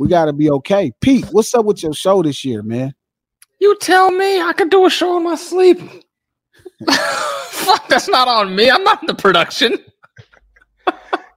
we 0.00 0.08
got 0.08 0.24
to 0.24 0.32
be 0.32 0.50
okay. 0.50 0.90
Pete, 1.02 1.26
what's 1.30 1.54
up 1.54 1.66
with 1.66 1.82
your 1.82 1.92
show 1.92 2.22
this 2.22 2.42
year, 2.42 2.62
man? 2.62 2.94
You 3.60 3.76
tell 3.82 4.10
me 4.10 4.40
I 4.40 4.54
can 4.54 4.70
do 4.70 4.86
a 4.86 4.90
show 4.90 5.18
in 5.18 5.24
my 5.24 5.34
sleep. 5.34 5.78
Fuck, 7.50 7.86
that's 7.86 8.08
not 8.08 8.26
on 8.26 8.56
me. 8.56 8.70
I'm 8.70 8.82
not 8.82 9.02
in 9.02 9.08
the 9.08 9.14
production. 9.14 9.76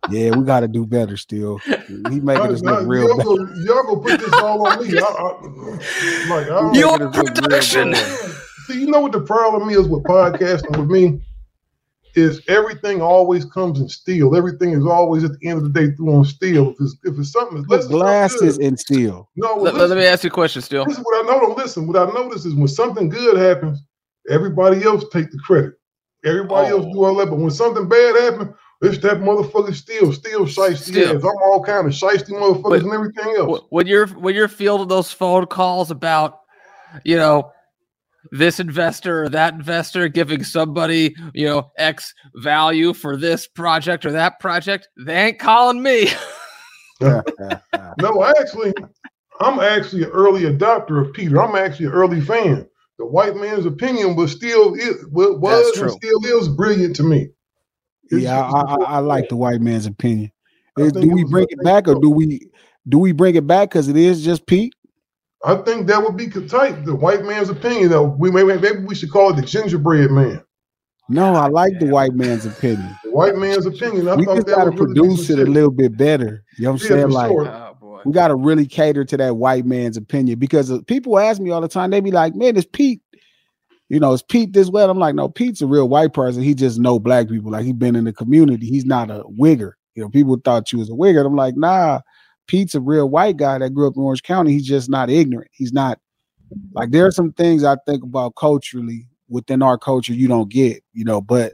yeah, 0.10 0.30
we 0.30 0.46
got 0.46 0.62
to 0.62 0.70
do 0.70 0.86
better 0.86 1.18
still. 1.18 1.58
He 1.58 2.22
making 2.22 2.54
us 2.54 2.62
look 2.62 2.88
real 2.88 3.10
y'all 3.10 3.18
Go, 3.18 3.36
y'all 3.66 3.84
go 3.84 3.98
put 3.98 4.22
this 4.22 4.34
all 4.36 4.66
on 4.66 4.88
me. 4.88 4.98
I, 4.98 5.02
I, 5.02 6.30
like, 6.30 6.50
I 6.50 6.74
Your 6.74 7.12
production. 7.12 7.94
See, 7.96 8.80
you 8.80 8.88
know 8.88 9.02
what 9.02 9.12
the 9.12 9.20
problem 9.20 9.70
is 9.72 9.90
with 9.90 10.04
podcasting 10.04 10.78
with 10.78 10.90
me? 10.90 11.20
Is 12.16 12.42
everything 12.48 13.02
always 13.02 13.44
comes 13.44 13.80
in 13.80 13.90
steel. 13.90 14.36
Everything 14.36 14.72
is 14.72 14.86
always 14.86 15.24
at 15.24 15.32
the 15.40 15.48
end 15.48 15.58
of 15.58 15.64
the 15.64 15.70
day 15.72 15.96
through 15.96 16.14
on 16.14 16.26
steel. 16.26 16.70
If 16.70 16.76
it's, 16.80 16.96
if 17.04 17.18
it's 17.18 17.32
something, 17.32 17.64
the 17.64 17.88
glass 17.88 18.36
is 18.36 18.60
in 18.60 18.78
steel. 18.78 19.32
No, 19.36 19.56
well, 19.56 19.64
let, 19.64 19.74
listen, 19.74 19.90
let, 19.90 19.98
me 19.98 20.06
ask 20.06 20.24
you 20.24 20.28
a 20.28 20.32
question. 20.32 20.62
Still, 20.62 20.86
this 20.86 20.98
is 20.98 21.04
what 21.04 21.26
I 21.26 21.28
know. 21.28 21.56
Listen, 21.56 21.88
what 21.88 21.98
I 21.98 22.06
notice 22.14 22.46
is 22.46 22.54
when 22.54 22.68
something 22.68 23.10
good 23.10 23.38
happens, 23.38 23.84
Everybody 24.30 24.84
else 24.84 25.04
take 25.12 25.32
the 25.32 25.40
credit. 25.40 25.74
Everybody 26.26 26.72
oh. 26.72 26.78
else 26.78 26.94
do 26.94 27.04
all 27.04 27.16
that. 27.16 27.30
But 27.30 27.40
when 27.40 27.52
something 27.52 27.90
bad 27.90 28.16
happens, 28.16 28.56
it's 28.82 28.98
that 29.00 29.20
motherfucker 29.20 29.74
still, 29.74 30.14
still 30.14 30.46
shiesty 30.46 31.04
ass. 31.06 31.24
I'm 31.24 31.26
all 31.26 31.64
kind 31.64 31.88
of 31.88 31.94
shiesty 31.94 32.30
motherfuckers 32.30 32.64
but 32.64 32.82
and 32.84 32.94
everything 32.94 33.36
else. 33.38 33.62
When 33.70 33.88
you're 33.88 34.08
when 34.08 34.36
you're 34.36 34.48
fielding 34.48 34.88
those 34.88 35.12
phone 35.12 35.46
calls 35.46 35.92
about, 35.92 36.40
you 37.04 37.18
know, 37.18 37.52
this 38.32 38.60
investor 38.60 39.24
or 39.24 39.30
that 39.30 39.54
investor 39.54 40.08
giving 40.08 40.44
somebody, 40.44 41.16
you 41.34 41.46
know, 41.46 41.72
X 41.78 42.14
value 42.36 42.94
for 42.94 43.18
this 43.18 43.48
project 43.48 44.06
or 44.06 44.12
that 44.12 44.40
project, 44.40 44.88
they 44.98 45.28
ain't 45.28 45.40
calling 45.40 45.82
me. 45.82 46.08
no, 47.02 48.24
actually, 48.40 48.74
I'm 49.42 49.60
actually 49.60 50.04
an 50.04 50.10
early 50.12 50.44
adopter 50.44 51.06
of 51.06 51.14
Peter. 51.14 51.42
I'm 51.42 51.56
actually 51.56 51.88
an 51.88 51.92
early 51.92 52.22
fan 52.22 52.68
the 52.98 53.06
white 53.06 53.36
man's 53.36 53.66
opinion 53.66 54.16
was 54.16 54.32
still 54.32 54.74
is, 54.76 55.06
was 55.12 55.78
and 55.78 55.92
still 55.92 56.26
is 56.26 56.48
brilliant 56.48 56.96
to 56.98 57.04
me. 57.04 57.30
It's, 58.06 58.24
yeah, 58.24 58.42
I, 58.42 58.62
I, 58.62 58.76
I, 58.76 59.00
like 59.00 59.30
the 59.30 59.36
white 59.36 59.62
man's 59.62 59.86
opinion. 59.86 60.32
Is, 60.78 60.92
do 60.92 61.08
we 61.10 61.24
bring 61.24 61.48
it 61.50 61.64
back 61.64 61.88
or 61.88 61.96
do 62.00 62.10
we 62.10 62.50
do 62.90 62.98
we 62.98 63.12
bring 63.12 63.36
it 63.36 63.48
back 63.48 63.70
because 63.70 63.88
it 63.88 63.98
is 63.98 64.24
just 64.24 64.46
Pete? 64.48 64.74
I 65.46 65.56
think 65.56 65.88
that 65.88 66.02
would 66.02 66.16
be 66.16 66.30
tight. 66.30 66.86
The 66.86 66.96
white 66.96 67.24
man's 67.24 67.50
opinion, 67.50 67.90
though. 67.90 68.16
We 68.18 68.32
maybe, 68.32 68.58
maybe 68.60 68.80
we 68.80 68.96
should 68.96 69.12
call 69.12 69.32
it 69.32 69.36
the 69.36 69.42
gingerbread 69.42 70.10
man. 70.10 70.42
No, 71.10 71.36
I 71.36 71.48
like 71.48 71.80
the 71.80 71.88
white 71.88 72.14
man's 72.14 72.46
opinion. 72.46 72.98
The 73.04 73.12
white 73.12 73.36
man's 73.36 73.66
opinion. 73.66 74.08
I 74.08 74.16
we 74.16 74.26
just 74.26 74.48
got 74.48 74.64
to 74.64 74.72
produce 74.72 75.30
it 75.30 75.40
a 75.40 75.44
little 75.44 75.72
bit 75.72 75.98
better. 75.98 76.44
You 76.58 76.66
know 76.66 76.72
what 76.72 76.82
I'm 76.82 76.88
yeah, 76.88 76.96
saying? 76.96 77.10
Like, 77.10 77.30
sure. 77.30 77.48
oh, 77.48 78.02
we 78.06 78.14
got 78.14 78.30
to 78.30 78.36
really 78.36 78.66
cater 78.66 79.04
to 79.04 79.18
that 79.18 79.36
white 79.36 79.66
man's 79.66 79.98
opinion 79.98 80.40
because 80.40 80.72
uh, 80.72 80.80
people 80.88 81.20
ask 81.20 81.42
me 81.42 81.52
all 81.52 81.62
the 81.62 81.68
time. 81.68 81.90
They 81.90 82.00
be 82.00 82.12
like, 82.12 82.36
"Man, 82.36 82.56
it's 82.56 82.68
Pete." 82.72 83.02
You 83.90 84.00
know, 84.00 84.14
is 84.14 84.24
Pete 84.24 84.54
this 84.54 84.70
way? 84.70 84.84
I'm 84.84 84.98
like, 84.98 85.14
no, 85.14 85.30
Pete's 85.30 85.62
a 85.62 85.68
real 85.68 85.88
white 85.88 86.14
person. 86.14 86.42
He 86.42 86.56
just 86.56 86.80
know 86.80 87.00
black 87.00 87.28
people. 87.28 87.52
Like 87.52 87.66
he 87.66 87.74
been 87.74 87.96
in 87.96 88.06
the 88.06 88.14
community. 88.14 88.66
He's 88.66 88.86
not 88.86 89.12
a 89.12 89.24
wigger. 89.40 89.74
You 89.94 90.04
know, 90.04 90.10
people 90.10 90.40
thought 90.44 90.72
you 90.72 90.80
was 90.80 90.90
a 90.90 90.94
wigger. 90.94 91.24
I'm 91.26 91.36
like, 91.36 91.56
nah, 91.56 92.00
Pete's 92.48 92.76
a 92.76 92.82
real 92.82 93.10
white 93.10 93.38
guy 93.38 93.58
that 93.58 93.72
grew 93.72 93.88
up 93.88 93.96
in 93.96 94.04
Orange 94.04 94.24
County. 94.24 94.52
He's 94.52 94.68
just 94.68 94.90
not 94.90 95.10
ignorant. 95.10 95.52
He's 95.54 95.74
not 95.74 96.00
like 96.74 96.92
there 96.92 97.06
are 97.06 97.12
some 97.12 97.32
things 97.34 97.64
I 97.64 97.78
think 97.86 98.04
about 98.04 98.36
culturally 98.36 99.08
within 99.30 99.62
our 99.62 99.78
culture 99.78 100.14
you 100.14 100.28
don't 100.28 100.50
get, 100.50 100.84
you 100.94 101.04
know, 101.04 101.22
but 101.22 101.54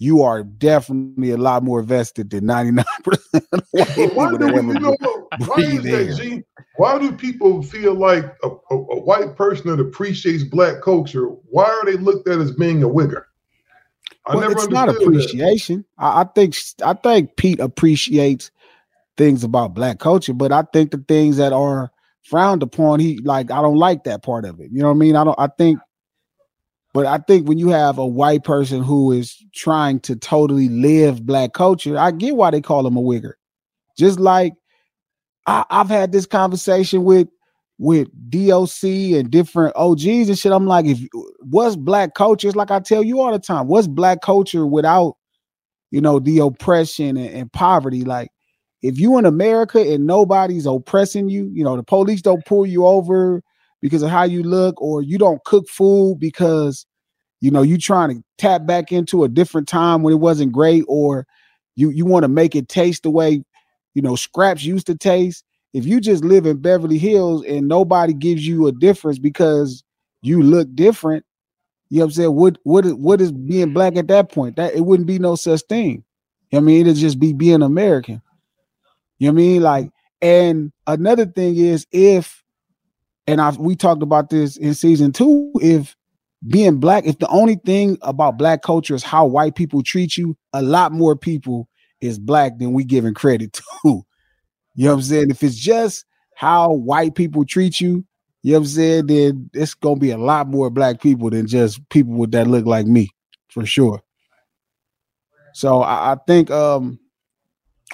you 0.00 0.22
are 0.22 0.44
definitely 0.44 1.32
a 1.32 1.36
lot 1.36 1.64
more 1.64 1.82
vested 1.82 2.30
than 2.30 2.44
99% 2.44 2.84
of 3.34 3.64
white 3.72 4.14
why 4.14 4.36
do, 4.36 4.46
you 4.46 4.62
know, 4.62 4.96
why 5.46 5.56
is 5.58 5.82
that, 5.82 6.16
G? 6.16 6.42
Why 6.76 6.98
do 6.98 7.12
people 7.12 7.62
feel 7.62 7.94
like 7.94 8.24
a, 8.44 8.48
a, 8.48 8.74
a, 8.76 9.00
white 9.00 9.36
person 9.36 9.68
that 9.68 9.80
appreciates 9.80 10.44
black 10.44 10.82
culture, 10.82 11.24
why 11.26 11.64
are 11.64 11.84
they 11.84 11.96
looked 11.96 12.28
at 12.28 12.38
as 12.38 12.52
being 12.52 12.82
a 12.84 12.88
wigger? 12.88 13.24
I 14.26 14.36
well, 14.36 14.50
it's 14.52 14.68
not 14.68 14.88
appreciation. 14.88 15.84
I, 15.98 16.20
I, 16.20 16.24
think 16.24 16.54
I 16.84 16.92
think 16.92 17.36
Pete 17.36 17.60
appreciates 17.60 18.50
things 19.18 19.44
about 19.44 19.74
black 19.74 19.98
culture, 19.98 20.32
but 20.32 20.52
I 20.52 20.62
think 20.72 20.92
the 20.92 21.04
things 21.08 21.36
that 21.36 21.52
are 21.52 21.90
frowned 22.22 22.62
upon, 22.62 23.00
he 23.00 23.18
like 23.18 23.50
I 23.50 23.60
don't 23.60 23.76
like 23.76 24.04
that 24.04 24.22
part 24.22 24.44
of 24.44 24.60
it. 24.60 24.70
You 24.72 24.80
know 24.80 24.88
what 24.88 24.94
I 24.94 24.98
mean? 24.98 25.16
I 25.16 25.24
don't 25.24 25.38
I 25.38 25.48
think 25.58 25.78
but 26.94 27.06
I 27.06 27.18
think 27.18 27.46
when 27.46 27.58
you 27.58 27.68
have 27.68 27.98
a 27.98 28.06
white 28.06 28.44
person 28.44 28.82
who 28.82 29.12
is 29.12 29.36
trying 29.54 30.00
to 30.00 30.16
totally 30.16 30.68
live 30.68 31.26
black 31.26 31.52
culture, 31.52 31.98
I 31.98 32.10
get 32.10 32.36
why 32.36 32.50
they 32.50 32.60
call 32.62 32.86
him 32.86 32.96
a 32.96 33.02
wigger. 33.02 33.34
Just 33.98 34.18
like 34.18 34.54
I, 35.46 35.64
I've 35.70 35.88
had 35.88 36.12
this 36.12 36.26
conversation 36.26 37.04
with 37.04 37.28
with 37.78 38.08
DOC 38.30 38.82
and 38.84 39.30
different 39.30 39.74
OGs 39.76 40.28
and 40.28 40.38
shit. 40.38 40.52
I'm 40.52 40.66
like, 40.66 40.86
if 40.86 40.98
what's 41.40 41.76
black 41.76 42.14
culture? 42.14 42.48
It's 42.48 42.56
like 42.56 42.70
I 42.70 42.80
tell 42.80 43.04
you 43.04 43.20
all 43.20 43.32
the 43.32 43.38
time, 43.38 43.68
what's 43.68 43.86
black 43.86 44.20
culture 44.20 44.66
without, 44.66 45.14
you 45.90 46.00
know, 46.00 46.18
the 46.18 46.40
oppression 46.40 47.16
and, 47.16 47.30
and 47.30 47.52
poverty? 47.52 48.02
Like, 48.02 48.30
if 48.82 48.98
you 48.98 49.18
in 49.18 49.26
America 49.26 49.80
and 49.80 50.06
nobody's 50.06 50.66
oppressing 50.66 51.28
you, 51.28 51.50
you 51.52 51.64
know, 51.64 51.76
the 51.76 51.82
police 51.82 52.22
don't 52.22 52.44
pull 52.44 52.66
you 52.66 52.86
over, 52.86 53.42
because 53.80 54.02
of 54.02 54.10
how 54.10 54.24
you 54.24 54.42
look, 54.42 54.80
or 54.80 55.02
you 55.02 55.18
don't 55.18 55.42
cook 55.44 55.68
food 55.68 56.18
because 56.18 56.86
you 57.40 57.50
know 57.50 57.62
you 57.62 57.78
trying 57.78 58.16
to 58.16 58.24
tap 58.36 58.66
back 58.66 58.90
into 58.92 59.24
a 59.24 59.28
different 59.28 59.68
time 59.68 60.02
when 60.02 60.12
it 60.12 60.18
wasn't 60.18 60.52
great, 60.52 60.84
or 60.88 61.26
you 61.76 61.90
you 61.90 62.04
want 62.04 62.24
to 62.24 62.28
make 62.28 62.54
it 62.56 62.68
taste 62.68 63.02
the 63.02 63.10
way 63.10 63.42
you 63.94 64.02
know 64.02 64.16
scraps 64.16 64.64
used 64.64 64.86
to 64.86 64.96
taste. 64.96 65.44
If 65.74 65.86
you 65.86 66.00
just 66.00 66.24
live 66.24 66.46
in 66.46 66.60
Beverly 66.60 66.98
Hills 66.98 67.44
and 67.44 67.68
nobody 67.68 68.14
gives 68.14 68.46
you 68.46 68.66
a 68.66 68.72
difference 68.72 69.18
because 69.18 69.84
you 70.22 70.42
look 70.42 70.74
different, 70.74 71.24
you 71.90 71.98
know 71.98 72.04
what 72.04 72.08
I'm 72.08 72.12
saying? 72.12 72.34
What 72.34 72.58
what 72.64 72.86
is 72.86 72.94
what 72.94 73.20
is 73.20 73.32
being 73.32 73.72
black 73.72 73.96
at 73.96 74.08
that 74.08 74.32
point? 74.32 74.56
That 74.56 74.74
it 74.74 74.80
wouldn't 74.80 75.06
be 75.06 75.18
no 75.18 75.36
such 75.36 75.62
thing. 75.68 76.04
I 76.52 76.60
mean, 76.60 76.86
it'd 76.86 76.96
just 76.96 77.20
be 77.20 77.34
being 77.34 77.62
American. 77.62 78.22
You 79.18 79.28
know 79.28 79.34
what 79.34 79.40
I 79.40 79.42
mean? 79.42 79.62
Like, 79.62 79.90
and 80.20 80.72
another 80.86 81.26
thing 81.26 81.56
is 81.56 81.86
if 81.92 82.42
and 83.28 83.40
I 83.42 83.50
we 83.50 83.76
talked 83.76 84.02
about 84.02 84.30
this 84.30 84.56
in 84.56 84.74
season 84.74 85.12
two. 85.12 85.52
If 85.60 85.94
being 86.48 86.80
black, 86.80 87.04
if 87.06 87.18
the 87.18 87.28
only 87.28 87.56
thing 87.56 87.98
about 88.00 88.38
black 88.38 88.62
culture 88.62 88.94
is 88.94 89.02
how 89.04 89.26
white 89.26 89.54
people 89.54 89.82
treat 89.82 90.16
you, 90.16 90.36
a 90.52 90.62
lot 90.62 90.92
more 90.92 91.14
people 91.14 91.68
is 92.00 92.18
black 92.18 92.58
than 92.58 92.72
we 92.72 92.84
giving 92.84 93.14
credit 93.14 93.52
to. 93.84 94.04
You 94.74 94.84
know 94.84 94.90
what 94.90 94.94
I'm 94.94 95.02
saying? 95.02 95.30
If 95.30 95.42
it's 95.42 95.56
just 95.56 96.06
how 96.36 96.72
white 96.72 97.14
people 97.14 97.44
treat 97.44 97.80
you, 97.80 98.04
you 98.42 98.52
know 98.52 98.60
what 98.60 98.62
I'm 98.62 98.66
saying, 98.68 99.06
then 99.08 99.50
it's 99.52 99.74
gonna 99.74 100.00
be 100.00 100.10
a 100.10 100.18
lot 100.18 100.48
more 100.48 100.70
black 100.70 101.02
people 101.02 101.28
than 101.28 101.46
just 101.46 101.86
people 101.90 102.14
with 102.14 102.30
that 102.30 102.46
look 102.46 102.64
like 102.64 102.86
me, 102.86 103.10
for 103.48 103.66
sure. 103.66 104.00
So 105.52 105.82
I, 105.82 106.12
I 106.12 106.16
think 106.26 106.50
um 106.50 106.98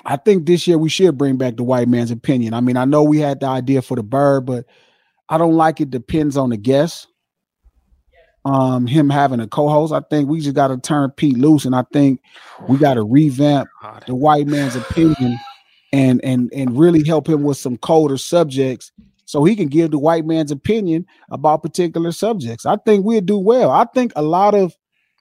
I 0.05 0.17
think 0.17 0.47
this 0.47 0.67
year 0.67 0.79
we 0.79 0.89
should 0.89 1.17
bring 1.17 1.37
back 1.37 1.57
the 1.57 1.65
white 1.65 1.89
man's 1.89 2.11
opinion. 2.11 2.55
I 2.55 2.61
mean, 2.61 2.77
I 2.77 2.85
know 2.85 3.03
we 3.03 3.19
had 3.19 3.41
the 3.41 3.47
idea 3.47 3.83
for 3.83 3.97
the 3.97 4.03
bird, 4.03 4.47
but 4.47 4.67
I 5.29 5.39
don't 5.39 5.55
like 5.55 5.81
it 5.81 5.91
depends 5.91 6.37
on 6.37 6.51
the 6.51 6.57
guest. 6.57 7.07
Um, 8.45 8.87
him 8.87 9.09
having 9.09 9.41
a 9.41 9.47
co-host. 9.47 9.93
I 9.93 10.01
think 10.11 10.29
we 10.29 10.41
just 10.41 10.55
gotta 10.55 10.77
turn 10.77 11.11
Pete 11.13 11.39
loose, 11.39 11.65
and 11.65 11.75
I 11.75 11.85
think 11.93 12.21
we 12.69 12.77
gotta 12.77 13.03
revamp 13.03 13.71
the 14.07 14.15
white 14.15 14.47
man's 14.47 14.77
opinion 14.77 15.39
and 15.95 16.23
and 16.23 16.53
and 16.53 16.79
really 16.79 17.03
help 17.07 17.27
him 17.27 17.43
with 17.43 17.57
some 17.57 17.79
colder 17.79 18.19
subjects 18.19 18.93
so 19.25 19.45
he 19.45 19.57
can 19.57 19.69
give 19.69 19.91
the 19.91 19.99
white 19.99 20.27
man's 20.27 20.51
opinion 20.51 21.07
about 21.31 21.63
particular 21.63 22.13
subjects. 22.13 22.67
I 22.67 22.77
think 22.77 23.05
we'll 23.05 23.21
do 23.21 23.39
well. 23.39 23.71
I 23.71 23.87
think 23.95 24.13
a 24.17 24.23
lot 24.23 24.55
of 24.55 24.77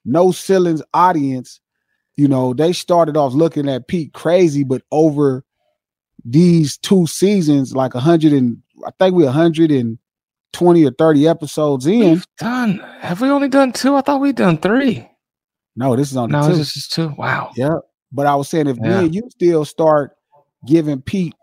no 0.06 0.32
ceilings 0.32 0.82
audience, 0.94 1.62
you 2.16 2.28
know, 2.28 2.54
they 2.54 2.74
started 2.74 3.18
off 3.18 3.34
looking 3.34 3.68
at 3.70 3.88
Pete 3.88 4.14
crazy, 4.14 4.64
but 4.64 4.84
over 4.92 5.44
these 6.26 6.78
two 6.78 7.08
seasons, 7.08 7.76
like 7.76 7.96
a 7.96 8.00
hundred 8.00 8.34
and 8.34 8.58
I 8.86 8.92
think 9.00 9.16
we're 9.16 9.26
120 9.26 10.86
or 10.86 10.92
30 10.92 11.28
episodes 11.28 11.86
in. 11.88 12.00
We've 12.12 12.28
done. 12.38 12.80
Have 13.00 13.22
we 13.22 13.30
only 13.30 13.48
done 13.50 13.72
two? 13.74 13.96
I 13.96 14.02
thought 14.02 14.22
we'd 14.22 14.36
done 14.36 14.58
three. 14.58 15.10
No, 15.76 15.96
this 15.96 16.12
is 16.12 16.18
on 16.18 16.30
No, 16.30 16.48
two. 16.50 16.56
this 16.56 16.78
is 16.78 16.88
two. 16.88 17.14
Wow. 17.18 17.52
Yeah. 17.56 17.78
But 18.12 18.28
I 18.28 18.36
was 18.36 18.48
saying 18.48 18.68
if 18.68 18.78
me 18.78 18.90
and 18.90 19.16
you 19.16 19.24
still 19.32 19.66
start 19.66 20.16
giving 20.68 21.02
Pete 21.02 21.34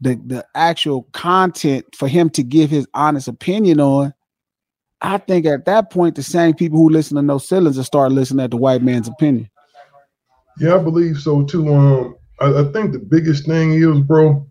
the, 0.00 0.14
the 0.24 0.46
actual 0.54 1.02
content 1.12 1.84
for 1.96 2.06
him 2.06 2.30
to 2.30 2.44
give 2.44 2.70
his 2.70 2.86
honest 2.94 3.26
opinion 3.26 3.80
on, 3.80 4.14
I 5.00 5.18
think 5.18 5.46
at 5.46 5.64
that 5.64 5.90
point 5.90 6.14
the 6.14 6.22
same 6.22 6.54
people 6.54 6.78
who 6.78 6.88
listen 6.88 7.16
to 7.16 7.22
No 7.22 7.38
Ceilings 7.38 7.76
will 7.76 7.84
start 7.84 8.12
listening 8.12 8.44
at 8.44 8.50
the 8.52 8.56
white 8.56 8.82
man's 8.82 9.08
opinion. 9.08 9.50
Yeah, 10.58 10.76
I 10.76 10.78
believe 10.78 11.18
so 11.18 11.44
too. 11.44 11.72
Um, 11.72 12.16
I, 12.40 12.60
I 12.60 12.64
think 12.72 12.92
the 12.92 12.98
biggest 12.98 13.46
thing 13.46 13.72
is, 13.72 14.00
bro, 14.00 14.46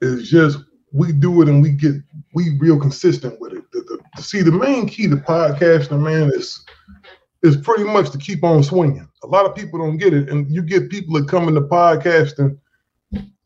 is 0.00 0.30
just 0.30 0.58
we 0.92 1.12
do 1.12 1.42
it 1.42 1.48
and 1.48 1.62
we 1.62 1.70
get 1.70 1.94
we 2.34 2.56
real 2.58 2.78
consistent 2.78 3.40
with 3.40 3.52
it. 3.52 3.64
The, 3.72 3.98
the, 4.16 4.22
see, 4.22 4.42
the 4.42 4.52
main 4.52 4.88
key 4.88 5.08
to 5.08 5.16
podcasting, 5.16 6.00
man, 6.00 6.30
is 6.34 6.64
is 7.42 7.56
pretty 7.56 7.84
much 7.84 8.10
to 8.10 8.18
keep 8.18 8.44
on 8.44 8.62
swinging. 8.62 9.08
A 9.22 9.26
lot 9.26 9.46
of 9.46 9.54
people 9.54 9.78
don't 9.78 9.98
get 9.98 10.14
it, 10.14 10.28
and 10.30 10.50
you 10.50 10.62
get 10.62 10.90
people 10.90 11.14
that 11.14 11.28
come 11.28 11.48
into 11.48 11.62
podcasting, 11.62 12.58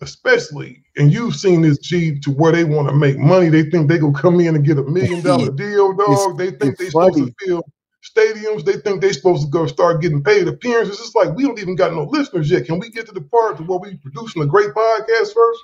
especially, 0.01 0.83
and 0.97 1.13
you've 1.13 1.37
seen 1.37 1.63
this 1.63 1.79
G 1.79 2.19
to 2.21 2.31
where 2.31 2.53
they 2.53 2.65
want 2.65 2.89
to 2.89 2.95
make 2.95 3.19
money. 3.19 3.49
They 3.49 3.65
think 3.65 3.89
they 3.89 3.99
gonna 3.99 4.19
come 4.19 4.39
in 4.41 4.55
and 4.55 4.65
get 4.65 4.79
a 4.79 4.83
million 4.83 5.23
dollar 5.23 5.51
deal, 5.57 5.95
dog. 5.95 6.37
they 6.37 6.51
think 6.51 6.75
it's 6.75 6.79
they 6.79 6.91
supposed 6.91 7.17
to 7.17 7.35
fill 7.41 7.65
stadiums. 8.03 8.65
They 8.65 8.75
think 8.75 9.01
they're 9.01 9.13
supposed 9.13 9.45
to 9.45 9.51
go 9.51 9.67
start 9.67 10.01
getting 10.01 10.23
paid 10.23 10.49
appearances. 10.49 11.01
It's 11.01 11.15
like 11.15 11.35
we 11.35 11.45
don't 11.45 11.59
even 11.59 11.77
got 11.77 11.93
no 11.93 12.05
listeners 12.05 12.51
yet. 12.51 12.67
Can 12.67 12.79
we 12.79 12.91
get 12.91 13.07
to 13.07 13.13
the 13.13 13.21
part 13.21 13.57
to 13.59 13.63
where 13.63 13.79
we 13.79 13.97
producing 13.97 14.43
a 14.43 14.47
great 14.47 14.71
podcast 14.71 15.35
first? 15.35 15.61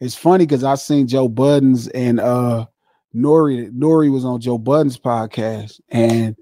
It's 0.00 0.14
funny 0.14 0.44
because 0.44 0.64
I 0.64 0.74
seen 0.74 1.06
Joe 1.06 1.28
Buttons 1.28 1.88
and 1.88 2.20
uh 2.20 2.66
Nori 3.14 3.70
Nori 3.70 4.10
was 4.10 4.24
on 4.24 4.40
Joe 4.40 4.58
Budden's 4.58 4.98
podcast 4.98 5.80
and 5.88 6.36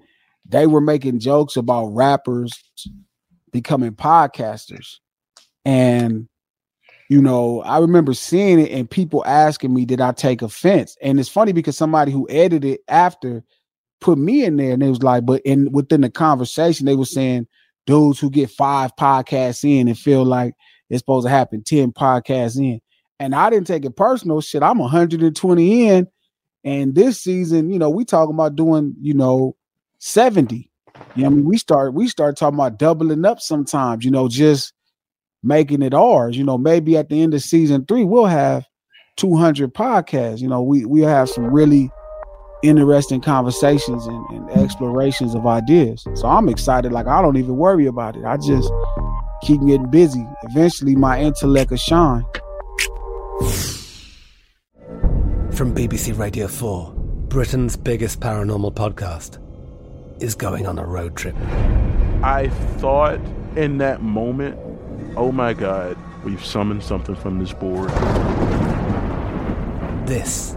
they 0.48 0.66
were 0.66 0.81
making 0.81 1.20
jokes 1.20 1.57
about 1.57 1.87
rappers 1.88 2.53
becoming 3.53 3.92
podcasters. 3.92 4.98
And 5.64 6.29
you 7.09 7.20
know, 7.20 7.61
I 7.62 7.79
remember 7.79 8.14
seeing 8.14 8.59
it 8.59 8.70
and 8.70 8.88
people 8.88 9.22
asking 9.27 9.75
me, 9.75 9.85
did 9.85 10.01
I 10.01 10.12
take 10.12 10.40
offense? 10.40 10.96
And 11.03 11.20
it's 11.20 11.29
funny 11.29 11.53
because 11.53 11.77
somebody 11.77 12.11
who 12.11 12.27
edited 12.31 12.64
it 12.64 12.81
after 12.88 13.44
put 14.03 14.19
me 14.19 14.45
in 14.45 14.57
there 14.57 14.73
and 14.73 14.83
it 14.83 14.88
was 14.88 15.03
like, 15.03 15.25
but 15.25 15.41
in 15.45 15.73
within 15.73 16.03
the 16.03 16.11
conversation, 16.11 16.85
they 16.87 16.97
were 16.97 17.07
saying 17.07 17.47
dudes 17.87 18.21
who 18.21 18.31
get 18.31 18.51
five 18.51 18.95
podcasts 18.97 19.65
in 19.65 19.88
and 19.88 19.99
feel 19.99 20.25
like 20.25 20.55
it's 20.91 21.01
supposed 21.01 21.27
to 21.27 21.31
happen 21.31 21.62
10 21.65 21.93
podcasts 21.93 22.59
in. 22.59 22.81
And 23.19 23.35
I 23.35 23.51
didn't 23.51 23.67
take 23.67 23.85
it 23.85 23.97
personal. 23.97 24.41
Shit, 24.41 24.62
I'm 24.62 24.79
120 24.79 25.88
in. 25.88 26.09
And 26.65 26.95
this 26.95 27.21
season, 27.21 27.71
you 27.73 27.79
know, 27.79 27.91
we 27.91 28.05
talking 28.05 28.35
about 28.35 28.57
doing, 28.57 28.95
you 29.01 29.15
know, 29.15 29.57
70. 29.99 30.71
You 31.15 31.23
know, 31.23 31.27
I 31.27 31.31
mean, 31.31 31.45
we 31.45 31.57
start 31.57 31.95
we 31.95 32.09
start 32.09 32.37
talking 32.37 32.59
about 32.59 32.79
doubling 32.79 33.25
up 33.25 33.41
sometimes, 33.41 34.05
you 34.05 34.11
know, 34.11 34.29
just 34.29 34.73
making 35.43 35.83
it 35.83 35.95
ours. 35.95 36.37
You 36.37 36.45
know, 36.45 36.59
maybe 36.59 36.97
at 36.97 37.09
the 37.09 37.23
end 37.23 37.35
of 37.35 37.43
season 37.43 37.87
three, 37.87 38.05
we'll 38.05 38.27
have 38.27 38.67
200 39.17 39.75
podcasts. 39.75 40.41
You 40.41 40.49
know, 40.49 40.62
we 40.62 40.85
we'll 40.85 41.09
have 41.09 41.29
some 41.29 41.47
really 41.47 41.91
interesting 42.62 43.20
conversations 43.20 44.07
and, 44.07 44.31
and 44.31 44.51
explorations 44.51 45.35
of 45.35 45.46
ideas. 45.46 46.05
So 46.14 46.29
I'm 46.29 46.48
excited. 46.48 46.92
Like 46.92 47.07
I 47.07 47.20
don't 47.20 47.37
even 47.37 47.57
worry 47.57 47.87
about 47.87 48.16
it. 48.16 48.25
I 48.25 48.37
just 48.37 48.70
keep 49.42 49.61
getting 49.66 49.90
busy. 49.90 50.27
Eventually, 50.44 50.94
my 50.96 51.20
intellect 51.20 51.70
will 51.70 51.79
shine. 51.79 52.25
From 55.53 55.75
BBC 55.75 56.18
Radio 56.18 56.48
4, 56.48 56.92
Britain's 57.29 57.77
biggest 57.77 58.20
paranormal 58.20 58.75
podcast 58.75 59.38
is 60.22 60.35
going 60.35 60.66
on 60.66 60.79
a 60.79 60.87
road 60.87 61.16
trip. 61.16 61.37
I 62.22 62.48
thought 62.79 63.20
in 63.57 63.79
that 63.79 64.01
moment, 64.03 64.59
oh 65.16 65.33
my 65.33 65.53
God, 65.53 65.96
we've 66.25 66.44
summoned 66.44 66.83
something 66.83 67.16
from 67.16 67.38
this 67.38 67.53
board. 67.53 67.90
This 70.07 70.57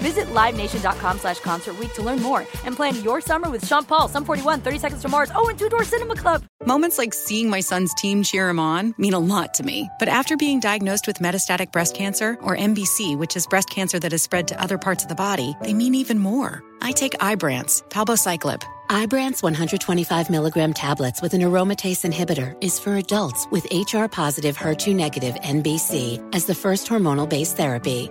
Visit 0.00 0.26
LiveNation.com 0.32 1.18
slash 1.18 1.40
Concert 1.40 1.78
Week 1.78 1.92
to 1.92 2.02
learn 2.02 2.22
more 2.22 2.40
and 2.64 2.74
plan 2.74 3.02
your 3.02 3.20
summer 3.20 3.50
with 3.50 3.66
Sean 3.66 3.84
Paul, 3.84 4.08
Sum 4.08 4.24
41, 4.24 4.62
30 4.62 4.78
Seconds 4.78 5.02
to 5.02 5.08
Mars, 5.08 5.30
oh, 5.34 5.48
and 5.48 5.58
Two 5.58 5.68
Door 5.68 5.84
Cinema 5.84 6.16
Club. 6.16 6.42
Moments 6.64 6.96
like 6.96 7.12
seeing 7.12 7.50
my 7.50 7.60
son's 7.60 7.92
team 7.94 8.22
cheer 8.22 8.48
him 8.48 8.58
on 8.58 8.94
mean 8.96 9.12
a 9.12 9.18
lot 9.18 9.54
to 9.54 9.62
me. 9.62 9.90
But 9.98 10.08
after 10.08 10.36
being 10.36 10.58
diagnosed 10.60 11.06
with 11.06 11.18
metastatic 11.18 11.70
breast 11.70 11.94
cancer, 11.94 12.38
or 12.40 12.56
MBC, 12.56 13.18
which 13.18 13.36
is 13.36 13.46
breast 13.46 13.68
cancer 13.68 13.98
that 13.98 14.12
has 14.12 14.22
spread 14.22 14.48
to 14.48 14.60
other 14.60 14.78
parts 14.78 15.02
of 15.02 15.10
the 15.10 15.14
body, 15.14 15.54
they 15.62 15.74
mean 15.74 15.94
even 15.94 16.18
more. 16.18 16.62
I 16.80 16.92
take 16.92 17.12
Ibrance, 17.20 17.82
palbociclib. 17.90 18.62
Ibrance 18.88 19.42
125 19.42 20.30
milligram 20.30 20.72
tablets 20.72 21.22
with 21.22 21.34
an 21.34 21.42
aromatase 21.42 22.10
inhibitor 22.10 22.56
is 22.60 22.80
for 22.80 22.96
adults 22.96 23.46
with 23.50 23.66
HR 23.70 24.06
positive 24.06 24.56
HER2 24.56 24.96
negative 24.96 25.34
MBC 25.36 26.34
as 26.34 26.46
the 26.46 26.54
first 26.54 26.88
hormonal 26.88 27.28
based 27.28 27.56
therapy. 27.56 28.10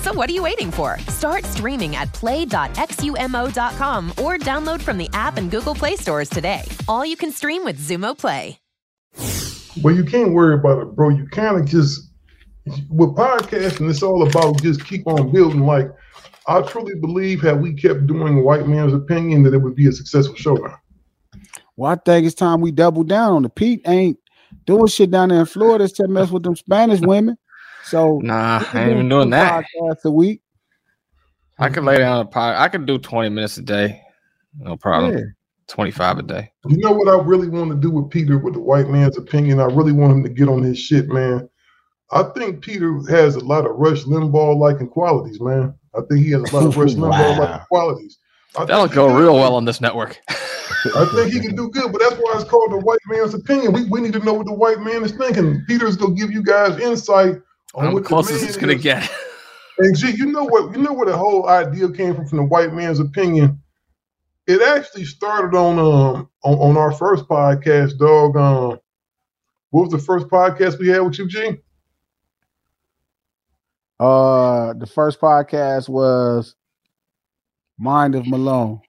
So 0.01 0.11
what 0.11 0.29
are 0.29 0.33
you 0.33 0.41
waiting 0.41 0.71
for? 0.71 0.97
Start 1.09 1.45
streaming 1.45 1.95
at 1.95 2.11
play.xumo.com 2.13 4.09
or 4.11 4.37
download 4.39 4.81
from 4.81 4.97
the 4.97 5.09
app 5.13 5.37
and 5.37 5.51
Google 5.51 5.75
Play 5.75 5.95
stores 5.95 6.27
today. 6.27 6.63
All 6.87 7.05
you 7.05 7.15
can 7.15 7.31
stream 7.31 7.63
with 7.63 7.79
Xumo 7.79 8.17
Play. 8.17 8.57
Well, 9.81 9.95
you 9.95 10.03
can't 10.03 10.33
worry 10.33 10.55
about 10.55 10.81
it, 10.81 10.95
bro. 10.95 11.09
You 11.09 11.27
kind 11.27 11.57
of 11.57 11.65
just 11.65 12.09
with 12.89 13.09
podcasting, 13.09 13.89
it's 13.89 14.03
all 14.03 14.27
about 14.27 14.61
just 14.61 14.85
keep 14.85 15.07
on 15.07 15.31
building. 15.31 15.65
Like 15.65 15.89
I 16.47 16.61
truly 16.63 16.95
believe, 16.95 17.41
had 17.41 17.61
we 17.61 17.73
kept 17.73 18.07
doing 18.07 18.43
white 18.43 18.67
man's 18.67 18.93
opinion, 18.93 19.43
that 19.43 19.53
it 19.53 19.59
would 19.59 19.75
be 19.75 19.87
a 19.87 19.91
successful 19.91 20.35
show 20.35 20.55
now. 20.55 20.77
Well, 21.77 21.91
I 21.91 21.95
think 21.95 22.25
it's 22.25 22.35
time 22.35 22.61
we 22.61 22.71
double 22.71 23.03
down 23.03 23.33
on 23.33 23.43
the 23.43 23.49
Pete 23.49 23.81
ain't 23.85 24.17
doing 24.65 24.87
shit 24.87 25.11
down 25.11 25.29
there 25.29 25.39
in 25.39 25.45
Florida 25.45 25.87
to 25.87 26.07
mess 26.07 26.29
with 26.31 26.43
them 26.43 26.55
Spanish 26.55 26.99
women. 27.01 27.37
So 27.83 28.19
Nah, 28.23 28.63
I 28.73 28.83
ain't 28.83 28.91
even 28.91 29.09
doing 29.09 29.29
that. 29.31 29.65
Podcasts 29.75 30.05
a 30.05 30.11
week. 30.11 30.41
I 31.57 31.69
could 31.69 31.83
lay 31.83 31.99
down 31.99 32.21
a 32.21 32.25
pod. 32.25 32.55
I 32.57 32.67
could 32.67 32.85
do 32.85 32.97
20 32.97 33.29
minutes 33.29 33.57
a 33.57 33.61
day. 33.61 34.01
No 34.57 34.75
problem. 34.75 35.17
Yeah. 35.17 35.23
25 35.67 36.17
a 36.17 36.23
day. 36.23 36.51
You 36.67 36.77
know 36.77 36.91
what 36.91 37.07
I 37.07 37.21
really 37.23 37.47
want 37.47 37.71
to 37.71 37.77
do 37.77 37.89
with 37.89 38.09
Peter 38.09 38.37
with 38.37 38.55
the 38.55 38.59
white 38.59 38.89
man's 38.89 39.17
opinion? 39.17 39.59
I 39.59 39.65
really 39.65 39.93
want 39.93 40.11
him 40.11 40.23
to 40.23 40.29
get 40.29 40.49
on 40.49 40.63
his 40.63 40.77
shit, 40.77 41.07
man. 41.07 41.47
I 42.11 42.23
think 42.35 42.61
Peter 42.61 42.99
has 43.09 43.35
a 43.35 43.39
lot 43.39 43.65
of 43.65 43.77
Rush 43.77 44.03
Limbaugh 44.03 44.57
like 44.57 44.87
qualities, 44.89 45.39
man. 45.39 45.73
I 45.95 46.01
think 46.09 46.25
he 46.25 46.31
has 46.31 46.41
a 46.51 46.55
lot 46.55 46.65
of 46.65 46.75
Rush 46.75 46.91
Limbaugh 46.95 47.37
like 47.37 47.67
qualities. 47.67 48.17
I 48.57 48.65
That'll 48.65 48.87
go 48.87 49.15
real 49.15 49.35
well 49.35 49.55
on 49.55 49.63
this 49.63 49.79
network. 49.79 50.19
I 50.29 51.05
think 51.13 51.31
he 51.31 51.39
can 51.39 51.55
do 51.55 51.69
good, 51.69 51.91
but 51.91 52.01
that's 52.01 52.15
why 52.15 52.33
it's 52.35 52.49
called 52.49 52.71
the 52.71 52.77
white 52.77 52.99
man's 53.07 53.33
opinion. 53.33 53.71
We, 53.71 53.85
we 53.85 54.01
need 54.01 54.13
to 54.13 54.19
know 54.19 54.33
what 54.33 54.47
the 54.47 54.53
white 54.53 54.79
man 54.81 55.03
is 55.03 55.11
thinking. 55.13 55.63
Peter's 55.67 55.95
gonna 55.95 56.15
give 56.15 56.31
you 56.31 56.43
guys 56.43 56.77
insight 56.79 57.35
on 57.35 57.43
I'm 57.75 57.93
what 57.93 58.05
closest 58.05 58.41
the 58.41 58.47
it's 58.47 58.57
gonna 58.57 58.73
is. 58.73 58.83
get. 58.83 59.09
And 59.77 59.97
gee, 59.97 60.11
you 60.11 60.27
know 60.27 60.43
what? 60.43 60.75
You 60.75 60.81
know 60.81 60.93
where 60.93 61.07
the 61.07 61.17
whole 61.17 61.47
idea 61.47 61.91
came 61.91 62.15
from 62.15 62.27
from 62.27 62.37
the 62.39 62.43
white 62.45 62.73
man's 62.73 62.99
opinion. 62.99 63.61
It 64.47 64.61
actually 64.61 65.05
started 65.05 65.57
on 65.57 65.79
um 65.79 66.29
on, 66.43 66.57
on 66.57 66.77
our 66.77 66.91
first 66.91 67.25
podcast, 67.27 67.97
dog. 67.97 68.35
Um, 68.35 68.79
what 69.69 69.83
was 69.83 69.91
the 69.91 69.99
first 69.99 70.27
podcast 70.27 70.79
we 70.79 70.89
had 70.89 70.99
with 70.99 71.17
you, 71.17 71.27
G? 71.27 71.57
Uh, 73.99 74.73
the 74.73 74.87
first 74.87 75.21
podcast 75.21 75.87
was 75.87 76.55
Mind 77.77 78.15
of 78.15 78.27
Malone. 78.27 78.81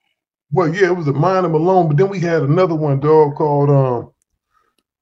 Well, 0.51 0.73
yeah, 0.73 0.87
it 0.87 0.97
was 0.97 1.07
a 1.07 1.13
Mind 1.13 1.45
of 1.45 1.51
Malone, 1.51 1.87
but 1.87 1.97
then 1.97 2.09
we 2.09 2.19
had 2.19 2.43
another 2.43 2.75
one, 2.75 2.99
dog, 2.99 3.35
called 3.35 3.69
um, 3.69 4.12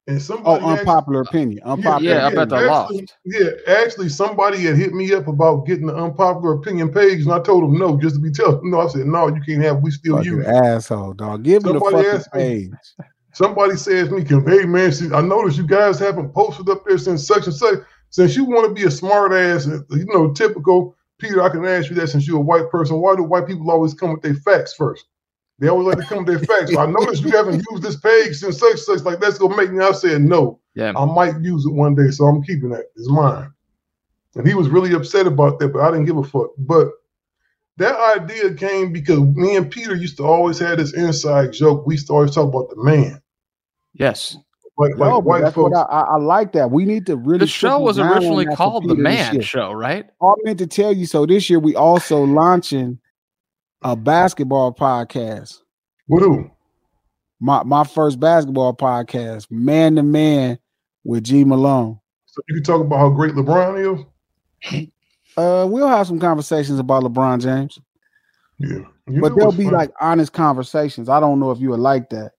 and 0.08 0.16
Oh, 0.16 0.20
somebody 0.20 0.64
actually- 0.64 0.78
unpopular 0.80 1.20
opinion. 1.22 1.60
Unpopular. 1.64 2.14
yeah, 2.14 2.26
up 2.26 2.34
at 2.34 2.48
the 2.48 2.56
actually, 2.56 2.68
loft. 2.98 3.16
Yeah, 3.24 3.50
actually, 3.68 4.08
somebody 4.08 4.58
had 4.62 4.76
hit 4.76 4.92
me 4.92 5.12
up 5.14 5.28
about 5.28 5.66
getting 5.66 5.86
the 5.86 5.94
unpopular 5.94 6.54
opinion 6.54 6.92
page, 6.92 7.22
and 7.22 7.32
I 7.32 7.38
told 7.40 7.62
them 7.64 7.78
no, 7.78 7.98
just 8.00 8.16
to 8.16 8.20
be 8.20 8.30
telling 8.32 8.56
them 8.56 8.70
no. 8.70 8.80
I 8.80 8.88
said 8.88 9.06
no, 9.06 9.28
you 9.28 9.40
can't 9.46 9.62
have. 9.62 9.82
We 9.82 9.90
still 9.90 10.24
use. 10.24 10.44
asshole, 10.46 11.14
dog. 11.14 11.44
Give 11.44 11.64
him 11.64 11.74
the 11.74 11.80
fucking 11.80 11.98
asked 12.06 12.34
me- 12.34 12.40
page. 12.40 12.70
Somebody 13.34 13.76
says 13.76 14.10
me, 14.10 14.22
"Can- 14.24 14.46
"Hey 14.46 14.66
man, 14.66 14.92
see, 14.92 15.10
I 15.12 15.22
noticed 15.22 15.56
you 15.56 15.66
guys 15.66 15.98
haven't 15.98 16.34
posted 16.34 16.68
up 16.68 16.84
there 16.86 16.98
since 16.98 17.26
such 17.26 17.46
and 17.46 17.54
such. 17.54 17.78
Since 18.10 18.36
you 18.36 18.44
want 18.44 18.68
to 18.68 18.74
be 18.74 18.86
a 18.86 18.90
smart 18.90 19.32
ass, 19.32 19.66
uh, 19.66 19.78
you 19.90 20.04
know, 20.12 20.32
typical 20.34 20.94
Peter, 21.18 21.40
I 21.42 21.48
can 21.48 21.64
ask 21.64 21.88
you 21.88 21.96
that 21.96 22.08
since 22.08 22.26
you're 22.26 22.36
a 22.36 22.40
white 22.42 22.68
person. 22.70 22.98
Why 23.00 23.16
do 23.16 23.22
white 23.22 23.46
people 23.46 23.70
always 23.70 23.94
come 23.94 24.10
with 24.12 24.20
their 24.22 24.34
facts 24.34 24.74
first? 24.74 25.06
They 25.62 25.68
always 25.68 25.86
like 25.86 25.98
to 25.98 26.12
come 26.12 26.26
to 26.26 26.32
their 26.32 26.40
facts. 26.40 26.76
I 26.76 26.86
noticed 26.86 27.22
you 27.22 27.30
haven't 27.30 27.64
used 27.70 27.84
this 27.84 27.94
page 27.94 28.34
since 28.34 28.58
such 28.58 28.80
such. 28.80 29.02
Like 29.02 29.20
that's 29.20 29.38
gonna 29.38 29.56
make 29.56 29.70
me. 29.70 29.84
I 29.84 29.92
said 29.92 30.20
no. 30.20 30.58
Yeah. 30.74 30.92
I 30.96 31.04
might 31.04 31.40
use 31.40 31.64
it 31.64 31.72
one 31.72 31.94
day, 31.94 32.10
so 32.10 32.24
I'm 32.24 32.42
keeping 32.42 32.70
that. 32.70 32.86
It's 32.96 33.08
mine. 33.08 33.48
And 34.34 34.44
he 34.44 34.54
was 34.54 34.68
really 34.68 34.92
upset 34.92 35.28
about 35.28 35.60
that, 35.60 35.68
but 35.68 35.82
I 35.82 35.92
didn't 35.92 36.06
give 36.06 36.16
a 36.16 36.24
fuck. 36.24 36.50
But 36.58 36.88
that 37.76 37.94
idea 38.18 38.54
came 38.54 38.92
because 38.92 39.20
me 39.20 39.54
and 39.54 39.70
Peter 39.70 39.94
used 39.94 40.16
to 40.16 40.24
always 40.24 40.58
have 40.58 40.78
this 40.78 40.94
inside 40.94 41.52
joke. 41.52 41.86
We 41.86 41.94
used 41.94 42.08
to 42.08 42.14
always 42.14 42.34
talk 42.34 42.48
about 42.48 42.68
the 42.70 42.82
man. 42.82 43.22
Yes. 43.94 44.36
Like, 44.76 44.96
like 44.96 45.10
No, 45.10 45.20
but 45.20 45.24
white 45.24 45.42
that's 45.42 45.54
folks. 45.54 45.76
I, 45.78 45.82
I, 45.82 46.00
I 46.00 46.16
like 46.16 46.54
that. 46.54 46.72
We 46.72 46.86
need 46.86 47.06
to 47.06 47.14
really. 47.14 47.38
The 47.38 47.46
show 47.46 47.78
was 47.78 48.00
originally 48.00 48.46
called 48.46 48.88
The 48.88 48.96
Man. 48.96 49.40
Show, 49.42 49.70
right? 49.70 50.10
I 50.20 50.32
meant 50.42 50.58
to 50.58 50.66
tell 50.66 50.92
you. 50.92 51.06
So 51.06 51.24
this 51.24 51.48
year 51.48 51.60
we 51.60 51.76
also 51.76 52.24
launching 52.24 52.98
a 53.84 53.96
basketball 53.96 54.72
podcast. 54.72 55.58
What 56.06 56.20
do? 56.20 56.50
My 57.40 57.62
my 57.64 57.84
first 57.84 58.20
basketball 58.20 58.74
podcast, 58.74 59.50
man 59.50 59.96
to 59.96 60.02
man 60.02 60.58
with 61.04 61.24
G 61.24 61.44
Malone. 61.44 61.98
So 62.26 62.40
you 62.48 62.54
can 62.56 62.64
talk 62.64 62.80
about 62.80 62.98
how 62.98 63.10
great 63.10 63.34
LeBron 63.34 63.98
is. 64.64 64.86
Uh, 65.36 65.66
we'll 65.68 65.88
have 65.88 66.06
some 66.06 66.20
conversations 66.20 66.78
about 66.78 67.02
LeBron 67.02 67.40
James, 67.42 67.78
Yeah. 68.58 68.84
You 69.08 69.20
but 69.20 69.34
they'll 69.34 69.50
be 69.50 69.64
funny? 69.64 69.76
like 69.76 69.90
honest 70.00 70.32
conversations. 70.32 71.08
I 71.08 71.18
don't 71.20 71.40
know 71.40 71.50
if 71.50 71.58
you 71.60 71.70
would 71.70 71.80
like 71.80 72.10
that. 72.10 72.32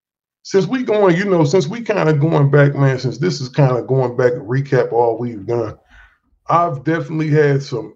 since 0.43 0.65
we 0.67 0.83
going, 0.83 1.17
you 1.17 1.25
know, 1.25 1.43
since 1.43 1.67
we 1.67 1.81
kind 1.81 2.07
of 2.07 2.19
going 2.19 2.49
back, 2.49 2.75
man, 2.75 2.97
since 2.99 3.17
this 3.17 3.41
is 3.41 3.49
kind 3.49 3.75
of 3.77 3.87
going 3.87 4.15
back 4.15 4.33
and 4.33 4.43
recap 4.47 4.91
all 4.93 5.17
we've 5.17 5.45
done, 5.45 5.75
I've 6.47 6.83
definitely 6.85 7.29
had 7.29 7.61
some 7.63 7.93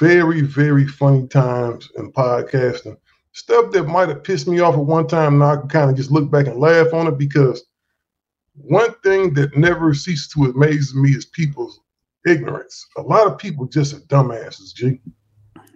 very, 0.00 0.40
very 0.40 0.86
funny 0.86 1.28
times 1.28 1.88
in 1.96 2.10
podcasting. 2.12 2.96
Stuff 3.32 3.70
that 3.70 3.84
might 3.84 4.08
have 4.08 4.24
pissed 4.24 4.48
me 4.48 4.58
off 4.58 4.74
at 4.74 4.80
one 4.80 5.06
time, 5.06 5.38
now 5.38 5.52
I 5.52 5.56
can 5.58 5.68
kind 5.68 5.90
of 5.90 5.96
just 5.96 6.10
look 6.10 6.30
back 6.30 6.46
and 6.46 6.58
laugh 6.58 6.92
on 6.92 7.06
it 7.06 7.18
because 7.18 7.62
one 8.54 8.92
thing 9.04 9.34
that 9.34 9.56
never 9.56 9.94
ceases 9.94 10.28
to 10.28 10.46
amaze 10.46 10.94
me 10.94 11.10
is 11.10 11.26
people's 11.26 11.80
ignorance. 12.26 12.84
A 12.96 13.02
lot 13.02 13.26
of 13.26 13.38
people 13.38 13.66
just 13.66 13.94
are 13.94 14.00
dumbasses, 14.00 14.74
G. 14.74 15.00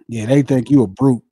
Yeah, 0.07 0.25
they 0.25 0.41
think 0.41 0.69
you 0.69 0.83
a 0.83 0.87
brute. 0.87 1.23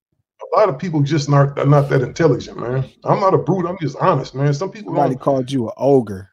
A 0.53 0.58
lot 0.58 0.69
of 0.69 0.77
people 0.77 1.01
just 1.01 1.29
not 1.29 1.56
not 1.67 1.89
that 1.89 2.01
intelligent, 2.01 2.60
man. 2.60 2.89
I'm 3.03 3.19
not 3.19 3.34
a 3.34 3.38
brute. 3.38 3.65
I'm 3.65 3.77
just 3.82 3.97
honest, 3.97 4.36
man. 4.36 4.53
Some 4.53 4.71
people 4.71 4.93
Somebody 4.93 5.15
called 5.15 5.51
you 5.51 5.67
an 5.67 5.73
ogre. 5.77 6.29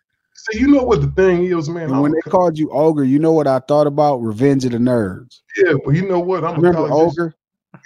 See. 0.51 0.61
You 0.61 0.69
know 0.69 0.83
what 0.83 1.01
the 1.01 1.09
thing 1.09 1.45
is, 1.45 1.69
man. 1.69 1.99
When 2.01 2.13
they 2.13 2.31
called 2.31 2.59
you 2.59 2.71
ogre, 2.71 3.05
you 3.05 3.19
know 3.19 3.33
what 3.33 3.47
I 3.47 3.59
thought 3.61 3.87
about? 3.87 4.19
Revenge 4.19 4.65
of 4.65 4.73
the 4.73 4.79
Nerds. 4.79 5.41
Yeah, 5.57 5.75
but 5.85 5.95
you 5.95 6.09
know 6.09 6.21
what? 6.21 6.45
I'm 6.45 6.57
Remember 6.61 6.93
ogre? 6.93 7.35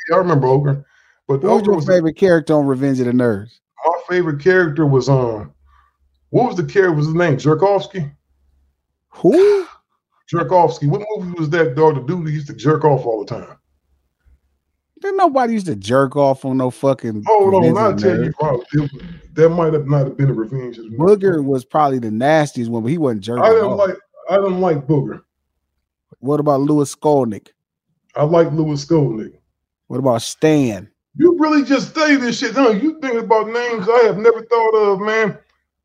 Yeah, 0.08 0.16
I 0.16 0.18
remember 0.18 0.46
ogre. 0.46 0.84
But 1.26 1.40
Who 1.40 1.48
was 1.48 1.62
ogre 1.62 1.70
your 1.70 1.76
was 1.76 1.86
favorite 1.86 2.16
character 2.16 2.54
on 2.54 2.66
Revenge 2.66 3.00
of 3.00 3.06
the 3.06 3.12
Nerds? 3.12 3.58
my 3.84 3.98
favorite 4.08 4.40
character 4.40 4.86
was 4.86 5.08
um. 5.08 5.52
What 6.30 6.48
was 6.48 6.56
the 6.56 6.64
character? 6.64 6.92
Was 6.92 7.06
his 7.06 7.14
name 7.14 7.36
Jerkovsky? 7.36 8.12
Who? 9.08 9.66
Jerkovsky. 10.32 10.88
What 10.88 11.02
movie 11.16 11.38
was 11.38 11.50
that? 11.50 11.76
Dog, 11.76 11.94
the 11.94 12.00
dude 12.02 12.28
used 12.28 12.48
to 12.48 12.54
jerk 12.54 12.84
off 12.84 13.06
all 13.06 13.24
the 13.24 13.34
time. 13.34 13.56
Then 15.04 15.18
nobody 15.18 15.52
used 15.52 15.66
to 15.66 15.76
jerk 15.76 16.16
off 16.16 16.46
on 16.46 16.56
no 16.56 16.70
fucking. 16.70 17.24
Hold 17.26 17.54
on, 17.54 17.76
I'll 17.76 17.94
tell 17.94 18.24
you. 18.24 18.32
It- 18.72 18.90
that 19.34 19.50
might 19.50 19.74
have 19.74 19.86
not 19.86 20.06
have 20.06 20.16
been 20.16 20.30
a 20.30 20.32
revenge. 20.32 20.78
of 20.78 20.84
the 20.84 20.96
Nerds. 20.96 21.16
Booger 21.18 21.44
was 21.44 21.62
probably 21.64 21.98
the 21.98 22.10
nastiest 22.10 22.70
one, 22.70 22.82
but 22.84 22.88
he 22.88 22.96
wasn't 22.96 23.22
jerking 23.22 23.44
I 23.44 23.50
didn't 23.50 23.64
off. 23.66 23.78
like. 23.78 23.96
I 24.30 24.36
didn't 24.36 24.60
like 24.62 24.86
Booger. 24.86 25.20
What 26.20 26.40
about 26.40 26.60
Lewis 26.62 26.94
Skolnick? 26.94 27.48
I 28.16 28.24
like 28.24 28.50
Lewis 28.52 28.82
Skolnick. 28.86 29.34
What 29.88 29.98
about 29.98 30.22
Stan? 30.22 30.88
You 31.16 31.36
really 31.38 31.64
just 31.64 31.94
say 31.94 32.16
this 32.16 32.38
shit, 32.38 32.54
huh? 32.54 32.70
You 32.70 32.98
think 33.00 33.16
about 33.16 33.48
names 33.48 33.86
I 33.86 34.04
have 34.06 34.16
never 34.16 34.42
thought 34.46 34.74
of, 34.74 35.00
man. 35.00 35.36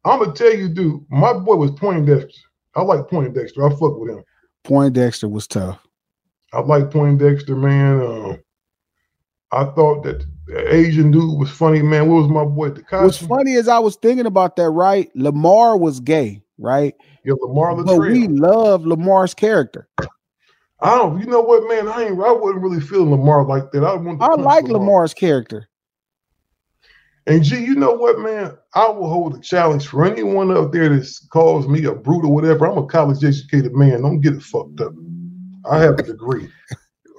I'm 0.05 0.19
gonna 0.19 0.31
tell 0.31 0.53
you, 0.55 0.69
dude. 0.69 1.03
My 1.09 1.33
boy 1.33 1.55
was 1.57 1.71
Poindexter. 1.71 2.39
I 2.75 2.83
like 2.83 3.09
Poindexter. 3.09 3.65
I 3.65 3.69
fuck 3.71 3.97
with 3.99 4.11
him. 4.11 4.23
Poindexter 4.63 5.27
was 5.27 5.45
tough. 5.45 5.85
I 6.53 6.61
like 6.61 6.89
Poindexter, 6.89 7.57
man. 7.57 7.99
Uh, 8.01 8.37
I 9.51 9.65
thought 9.65 10.03
that 10.03 10.25
the 10.47 10.73
Asian 10.73 11.11
dude 11.11 11.39
was 11.39 11.49
funny, 11.49 11.81
man. 11.81 12.07
What 12.07 12.23
was 12.23 12.29
my 12.29 12.45
boy 12.45 12.69
Takashi? 12.69 13.03
What's 13.03 13.17
funny 13.17 13.53
is 13.53 13.67
I 13.67 13.79
was 13.79 13.95
thinking 13.95 14.25
about 14.25 14.55
that, 14.57 14.69
right? 14.69 15.09
Lamar 15.15 15.77
was 15.77 15.99
gay, 15.99 16.41
right? 16.57 16.93
Yeah, 17.23 17.33
Lamar 17.41 17.75
But 17.75 17.85
Latrell. 17.87 18.11
we 18.11 18.27
love 18.27 18.85
Lamar's 18.85 19.33
character. 19.33 19.87
I 20.81 20.95
don't. 20.95 21.19
You 21.19 21.25
know 21.25 21.41
what, 21.41 21.67
man? 21.67 21.87
I 21.87 22.03
ain't. 22.05 22.21
I 22.21 22.31
wasn't 22.31 22.61
really 22.61 22.79
feeling 22.79 23.11
Lamar 23.11 23.45
like 23.45 23.71
that. 23.71 23.83
I 23.83 23.95
want. 23.95 24.21
I 24.21 24.35
like 24.35 24.65
Lamar's 24.65 25.13
character. 25.13 25.67
And 27.27 27.43
gee, 27.43 27.63
you 27.63 27.75
know 27.75 27.93
what, 27.93 28.19
man? 28.19 28.57
I 28.73 28.87
will 28.87 29.09
hold 29.09 29.35
a 29.35 29.39
challenge 29.39 29.87
for 29.87 30.05
anyone 30.05 30.55
out 30.55 30.71
there 30.71 30.89
that 30.89 31.07
calls 31.31 31.67
me 31.67 31.83
a 31.85 31.93
brute 31.93 32.23
or 32.25 32.33
whatever. 32.33 32.65
I'm 32.65 32.77
a 32.77 32.85
college 32.87 33.23
educated 33.23 33.73
man. 33.75 34.01
Don't 34.01 34.21
get 34.21 34.33
it 34.33 34.41
fucked 34.41 34.81
up. 34.81 34.93
I 35.69 35.79
have 35.79 35.99
a 35.99 36.03
degree. 36.03 36.49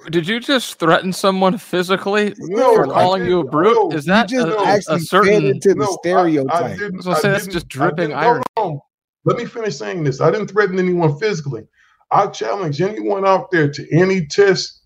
Did 0.09 0.27
you 0.27 0.39
just 0.39 0.79
threaten 0.79 1.13
someone 1.13 1.57
physically 1.57 2.33
No, 2.39 2.75
for 2.75 2.85
calling 2.85 3.25
you 3.25 3.39
a 3.41 3.43
brute? 3.43 3.75
No, 3.75 3.91
Is 3.95 4.05
that 4.05 4.27
just 4.29 4.47
a, 4.47 4.57
a- 4.57 4.65
actually 4.65 4.95
a 4.95 4.99
certain? 4.99 5.45
into 5.45 5.69
the 5.69 5.75
No, 5.75 5.83
I- 5.85 5.87
I 5.89 5.95
stereotype. 6.01 6.77
didn't- 6.79 7.05
I 7.05 7.09
was 7.09 7.19
I 7.19 7.21
say 7.21 7.29
that's 7.31 7.47
just 7.47 7.67
dripping 7.67 8.09
didn't- 8.09 8.13
irony. 8.13 8.43
hold. 8.57 8.79
Let 9.25 9.37
me 9.37 9.45
finish 9.45 9.75
saying 9.77 10.03
this. 10.03 10.19
I 10.21 10.31
didn't 10.31 10.47
threaten 10.47 10.79
anyone 10.79 11.17
physically. 11.19 11.63
I 12.09 12.27
challenge 12.27 12.81
anyone 12.81 13.25
out 13.25 13.51
there 13.51 13.69
to 13.71 13.87
any 13.95 14.25
test, 14.25 14.79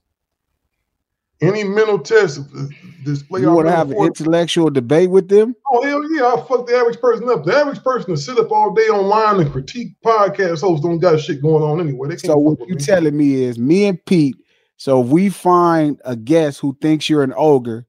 any 1.42 1.64
mental 1.64 2.00
test, 2.00 2.42
display. 3.04 3.42
you 3.42 3.52
want 3.52 3.68
to 3.68 3.72
have 3.76 3.92
an 3.92 3.98
intellectual 3.98 4.70
debate 4.70 5.10
with 5.10 5.28
them? 5.30 5.56
Oh 5.72 5.82
hell 5.84 6.02
yeah! 6.14 6.24
I'll 6.24 6.44
fuck 6.46 6.68
the 6.68 6.76
average 6.76 7.00
person 7.00 7.28
up. 7.30 7.46
The 7.46 7.56
average 7.56 7.84
person 7.84 8.12
to 8.14 8.18
sit 8.18 8.38
up 8.38 8.52
all 8.52 8.74
day 8.74 8.84
online 8.90 9.40
and 9.42 9.52
critique 9.52 9.96
podcast 10.06 10.62
hosts 10.62 10.86
don't 10.86 11.00
got 11.00 11.20
shit 11.20 11.42
going 11.42 11.64
on 11.64 11.80
anyway. 11.80 12.10
They 12.10 12.16
can't 12.16 12.26
So 12.26 12.38
what 12.38 12.60
you 12.68 12.76
me. 12.76 12.82
telling 12.82 13.16
me 13.18 13.44
is 13.44 13.58
me 13.58 13.86
and 13.86 14.04
Pete. 14.06 14.36
So 14.78 15.02
if 15.02 15.08
we 15.08 15.30
find 15.30 16.00
a 16.06 16.16
guest 16.16 16.60
who 16.60 16.78
thinks 16.82 17.10
you're 17.10 17.24
an 17.24 17.34
ogre, 17.38 17.86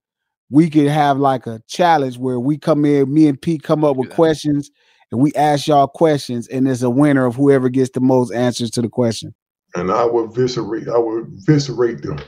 we 0.50 0.70
could 0.70 0.86
have 0.86 1.18
like 1.18 1.46
a 1.46 1.60
challenge 1.66 2.18
where 2.18 2.38
we 2.38 2.56
come 2.58 2.84
in, 2.84 3.12
me 3.12 3.26
and 3.26 3.40
Pete 3.40 3.62
come 3.64 3.84
up 3.84 3.96
with 3.96 4.10
questions, 4.10 4.70
and 5.10 5.20
we 5.20 5.32
ask 5.34 5.66
y'all 5.66 5.88
questions, 5.88 6.46
and 6.48 6.66
there's 6.66 6.82
a 6.84 6.90
winner 6.90 7.26
of 7.26 7.34
whoever 7.34 7.68
gets 7.68 7.90
the 7.90 8.00
most 8.00 8.32
answers 8.32 8.70
to 8.72 8.82
the 8.82 8.88
question. 8.88 9.34
and 9.74 9.90
I 9.90 10.04
would 10.04 10.32
viscerate. 10.32 10.88
I 10.88 10.98
would 10.98 11.26
viscerate 11.44 12.02
them. 12.02 12.18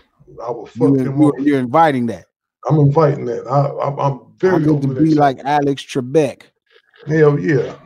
I 0.45 0.51
would 0.51 0.69
fuck 0.69 0.89
You, 0.91 0.97
them 0.97 1.21
you, 1.21 1.29
up. 1.29 1.35
you're 1.39 1.59
inviting 1.61 2.07
that. 2.07 2.25
I'm 2.69 2.79
inviting 2.79 3.25
that. 3.27 3.47
I, 3.47 3.87
I'm, 3.87 3.99
I'm 3.99 4.21
very 4.39 4.57
I 4.57 4.59
get 4.59 4.65
to 4.67 4.71
open 4.73 4.95
to 4.97 5.01
be 5.01 5.11
that. 5.15 5.21
like 5.21 5.39
Alex 5.45 5.83
Trebek. 5.85 6.43
Hell 7.07 7.39
yeah! 7.39 7.77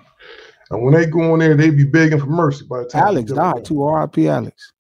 And 0.71 0.83
when 0.83 0.95
they 0.95 1.05
go 1.07 1.35
in 1.35 1.41
there, 1.41 1.55
they 1.55 1.69
be 1.71 1.85
begging 1.85 2.19
for 2.19 2.27
mercy. 2.27 2.65
By 2.69 2.79
the 2.81 2.87
time 2.87 3.03
Alex 3.09 3.31
died 3.33 3.65
too. 3.67 3.83
R.I.P. 3.83 4.27
Alex. 4.29 4.73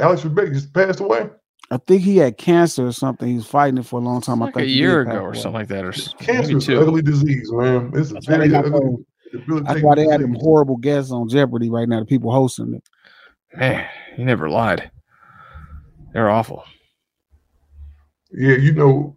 Alex 0.00 0.22
Trebek 0.22 0.52
just 0.52 0.72
passed 0.72 1.00
away. 1.00 1.28
I 1.70 1.78
think 1.78 2.02
he 2.02 2.18
had 2.18 2.36
cancer 2.38 2.86
or 2.86 2.92
something. 2.92 3.26
He 3.28 3.34
was 3.34 3.46
fighting 3.46 3.78
it 3.78 3.86
for 3.86 3.98
a 3.98 4.02
long 4.02 4.20
time. 4.20 4.40
I 4.42 4.46
think 4.52 4.66
a 4.66 4.68
year 4.68 5.00
ago 5.00 5.12
or 5.18 5.28
away. 5.30 5.34
something 5.38 5.52
like 5.54 5.68
that, 5.68 5.84
or 5.84 5.92
Cancer 5.92 6.42
maybe 6.48 6.56
is 6.58 6.68
an 6.68 6.74
two. 6.74 6.80
ugly 6.80 7.02
disease, 7.02 7.50
man. 7.52 7.90
It's 7.94 8.10
a 8.10 8.14
That's 8.14 8.28
why 8.28 8.36
very 8.36 8.48
they 8.48 8.52
got 8.52 8.66
ugly, 8.66 9.04
That's 9.64 9.82
why 9.82 9.94
they 9.96 10.06
had 10.06 10.20
them 10.20 10.34
horrible 10.34 10.76
guests 10.76 11.10
on 11.10 11.28
Jeopardy 11.28 11.68
right 11.70 11.88
now. 11.88 11.98
The 12.00 12.06
people 12.06 12.30
hosting 12.30 12.74
it. 12.74 12.84
Man, 13.58 13.84
he 14.14 14.22
never 14.24 14.48
lied. 14.48 14.90
They're 16.12 16.30
awful. 16.30 16.62
Yeah, 18.32 18.56
you 18.56 18.72
know, 18.72 19.16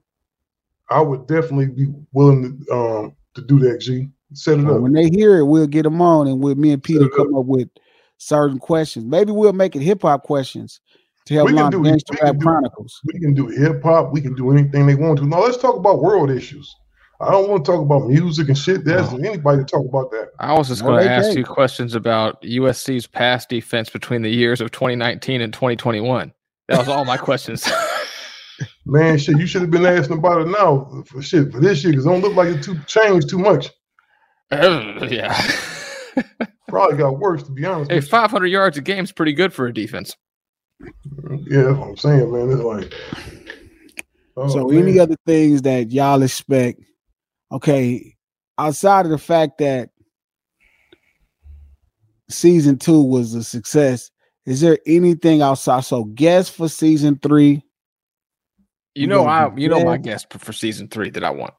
I 0.90 1.02
would 1.02 1.28
definitely 1.28 1.68
be 1.68 1.94
willing 2.14 2.64
to 2.66 2.74
um 2.74 3.16
to 3.36 3.42
do 3.42 3.60
that. 3.60 3.80
G, 3.82 4.10
set 4.34 4.60
it 4.60 4.66
Uh, 4.66 4.76
up. 4.76 4.82
when 4.82 4.94
they 4.94 5.10
hear 5.10 5.38
it, 5.38 5.46
we'll 5.46 5.68
get 5.68 5.84
them 5.84 6.02
on, 6.02 6.28
and 6.28 6.42
with 6.42 6.58
me 6.58 6.72
and 6.72 6.82
Peter 6.84 7.08
come 7.10 7.36
up 7.36 7.46
with 7.46 7.70
certain 8.20 8.60
questions. 8.60 9.06
Maybe 9.06 9.32
we'll 9.32 9.54
make 9.54 9.76
it 9.76 9.82
hip 9.82 10.04
hop 10.04 10.24
questions 10.24 10.80
to 11.26 11.34
help 11.34 11.48
We 11.48 11.54
can 11.54 11.64
launch 11.64 11.72
do 11.74 11.84
Gangster 11.84 12.12
we 12.14 12.18
can 12.18 12.26
Rap 12.28 12.36
do- 12.38 12.46
Chronicles. 12.46 13.02
We 13.12 13.20
can 13.20 13.34
do 13.34 13.48
hip 13.48 13.82
hop. 13.84 14.14
We 14.14 14.22
can 14.22 14.36
do 14.36 14.52
anything 14.52 14.86
they 14.86 14.96
want 14.96 15.18
to. 15.20 15.26
Now 15.26 15.42
let's 15.42 15.58
talk 15.58 15.76
about 15.76 16.02
world 16.02 16.30
issues. 16.30 16.74
I 17.22 17.32
don't 17.32 17.50
want 17.50 17.66
to 17.66 17.72
talk 17.72 17.82
about 17.82 18.08
music 18.08 18.48
and 18.48 18.58
shit. 18.58 18.86
There's 18.86 19.12
anybody 19.14 19.58
to 19.60 19.66
talk 19.66 19.86
about 19.86 20.10
that. 20.12 20.30
I 20.40 20.54
was 20.58 20.70
just 20.70 20.82
No, 20.82 20.90
going 20.92 21.04
to 21.04 21.12
ask 21.12 21.26
can't. 21.28 21.38
you 21.40 21.44
questions 21.44 21.94
about 21.94 22.42
USC's 22.44 23.08
pass 23.08 23.46
defense 23.46 23.90
between 23.90 24.22
the 24.22 24.30
years 24.30 24.62
of 24.62 24.72
2019 24.72 25.42
and 25.42 25.52
2021. 25.52 26.32
That 26.70 26.78
was 26.78 26.88
all 26.88 27.04
my 27.04 27.18
questions. 27.28 27.70
Man, 28.86 29.18
shit, 29.18 29.38
you 29.38 29.48
should 29.48 29.62
have 29.62 29.72
been 29.72 29.86
asking 29.86 30.18
about 30.20 30.42
it 30.42 30.48
now 30.48 31.04
for 31.08 31.22
shit 31.22 31.52
for 31.52 31.60
this 31.60 31.84
year 31.84 31.92
because 31.92 32.06
it 32.06 32.10
don't 32.10 32.22
look 32.22 32.36
like 32.36 32.50
it 32.56 32.64
too 32.64 32.78
changed 32.88 33.30
too 33.30 33.38
much. 33.40 33.70
yeah. 34.52 35.34
Probably 36.68 36.98
got 36.98 37.18
worse 37.20 37.44
to 37.44 37.52
be 37.52 37.66
honest. 37.66 37.92
Hey, 37.92 38.02
500 38.02 38.48
yards 38.48 38.78
a 38.78 38.82
game 38.82 39.04
is 39.04 39.12
pretty 39.12 39.34
good 39.34 39.54
for 39.54 39.68
a 39.68 39.74
defense. 39.74 40.16
Yeah, 40.82 41.64
that's 41.64 41.78
what 41.78 41.88
I'm 41.90 41.98
saying, 41.98 42.32
man. 42.32 42.50
It's 42.52 42.62
like 42.62 42.94
oh, 44.38 44.48
so, 44.48 44.68
man. 44.68 44.88
any 44.88 45.00
other 45.00 45.16
things 45.26 45.62
that 45.64 45.92
y'all 45.92 46.22
expect? 46.24 46.82
Okay, 47.52 48.16
outside 48.58 49.06
of 49.06 49.12
the 49.12 49.18
fact 49.18 49.58
that 49.58 49.90
season 52.30 52.78
two 52.78 53.02
was 53.02 53.34
a 53.34 53.44
success, 53.44 54.12
is 54.46 54.62
there 54.62 54.78
anything 54.86 55.42
outside? 55.42 55.82
So, 55.82 56.04
guess 56.06 56.50
for 56.50 56.70
season 56.70 57.18
three, 57.22 57.64
You 58.96 59.08
know, 59.08 59.26
I 59.26 59.54
you 59.56 59.68
know 59.70 59.84
my 59.84 59.98
dead? 59.98 60.04
guest 60.04 60.32
for- 60.32 60.40
for 60.40 60.54
season 60.54 60.88
three 60.88 61.10
that 61.12 61.24
I 61.24 61.32
want. 61.32 61.54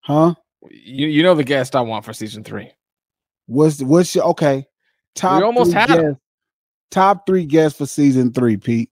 huh? 0.00 0.34
You 0.70 1.08
you 1.08 1.22
know 1.22 1.34
the 1.34 1.44
guest 1.44 1.76
I 1.76 1.82
want 1.82 2.04
for 2.06 2.12
season 2.14 2.42
three. 2.42 2.70
What's 3.46 3.82
what's 3.82 4.14
your 4.14 4.24
okay? 4.26 4.66
Top 5.14 5.42
almost 5.42 5.70
three 5.70 5.80
had 5.80 5.90
'em. 5.90 6.02
guests, 6.02 6.20
top 6.90 7.26
three 7.26 7.44
guests 7.44 7.78
for 7.78 7.86
season 7.86 8.32
three, 8.32 8.56
Pete. 8.56 8.90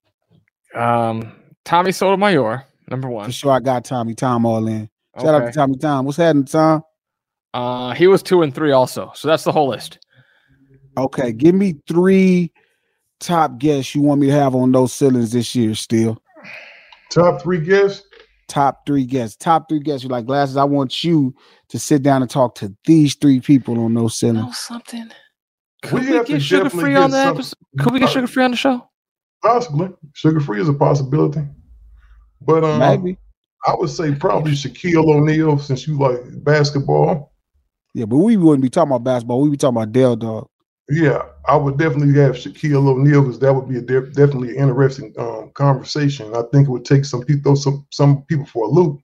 Um, 0.74 1.32
Tommy 1.64 1.92
Sotomayor, 1.92 2.64
number 2.90 3.08
one. 3.08 3.26
For 3.26 3.32
sure, 3.32 3.52
I 3.52 3.60
got 3.60 3.84
Tommy 3.84 4.14
Tom 4.14 4.46
all 4.46 4.66
in. 4.66 4.88
Shout 5.20 5.34
out 5.34 5.46
to 5.46 5.52
Tommy 5.52 5.76
Tom. 5.76 6.06
What's 6.06 6.16
happening, 6.16 6.44
Tom? 6.44 6.82
Uh, 7.52 7.92
he 7.92 8.06
was 8.06 8.22
two 8.22 8.42
and 8.42 8.54
three 8.54 8.72
also, 8.72 9.12
so 9.14 9.28
that's 9.28 9.44
the 9.44 9.52
whole 9.52 9.68
list. 9.68 9.98
Okay, 10.96 11.32
give 11.32 11.54
me 11.54 11.74
three 11.86 12.52
top 13.20 13.58
guests 13.58 13.94
you 13.94 14.00
want 14.02 14.20
me 14.20 14.28
to 14.28 14.32
have 14.32 14.54
on 14.54 14.70
No 14.70 14.86
Ceilings 14.86 15.32
this 15.32 15.54
year. 15.54 15.74
Still, 15.74 16.22
top 17.10 17.42
three 17.42 17.60
guests. 17.60 18.06
Top 18.48 18.84
three 18.86 19.04
guests. 19.06 19.36
Top 19.36 19.68
three 19.68 19.80
guests. 19.80 20.02
You 20.02 20.10
like 20.10 20.26
glasses? 20.26 20.56
I 20.56 20.64
want 20.64 21.02
you 21.04 21.34
to 21.72 21.78
sit 21.78 22.02
down 22.02 22.20
and 22.20 22.30
talk 22.30 22.54
to 22.54 22.76
these 22.84 23.14
three 23.14 23.40
people 23.40 23.82
on 23.82 23.94
No 23.94 24.06
Ceilings. 24.06 24.58
something. 24.58 25.10
Could 25.82 26.00
we, 26.02 26.06
have 26.08 26.26
to 26.26 26.32
get 26.32 26.42
Suga 26.42 26.70
Free 26.70 26.94
on 26.94 27.10
the 27.10 27.16
episode? 27.16 27.56
Could 27.78 27.94
we 27.94 27.98
get 27.98 28.10
Suga 28.10 28.28
Free 28.28 28.44
on 28.44 28.50
the 28.50 28.58
show? 28.58 28.86
Possibly. 29.42 29.88
Suga 30.12 30.44
Free 30.44 30.60
is 30.60 30.68
a 30.68 30.74
possibility. 30.74 31.40
But 32.42 32.62
um, 32.62 32.78
Maybe. 32.78 33.16
I 33.66 33.74
would 33.74 33.88
say 33.88 34.14
probably 34.14 34.52
Shaquille 34.52 35.08
O'Neal 35.08 35.58
since 35.58 35.88
you 35.88 35.98
like 35.98 36.20
basketball. 36.44 37.32
Yeah, 37.94 38.04
but 38.04 38.18
we 38.18 38.36
wouldn't 38.36 38.62
be 38.62 38.68
talking 38.68 38.90
about 38.90 39.04
basketball. 39.04 39.40
We'd 39.40 39.52
be 39.52 39.56
talking 39.56 39.76
about 39.78 39.92
Dell 39.92 40.14
Dog. 40.14 40.48
Yeah, 40.90 41.22
I 41.48 41.56
would 41.56 41.78
definitely 41.78 42.20
have 42.20 42.34
Shaquille 42.34 42.86
O'Neal 42.86 43.22
because 43.22 43.38
that 43.38 43.54
would 43.54 43.66
be 43.66 43.78
a 43.78 43.80
de- 43.80 44.10
definitely 44.10 44.58
an 44.58 44.68
interesting 44.68 45.14
um, 45.18 45.50
conversation. 45.54 46.34
I 46.34 46.42
think 46.52 46.68
it 46.68 46.70
would 46.70 46.84
take 46.84 47.06
some 47.06 47.22
people 47.22 47.56
some 47.56 47.86
some 47.90 48.24
people 48.24 48.44
for 48.44 48.66
a 48.66 48.68
loop. 48.68 49.00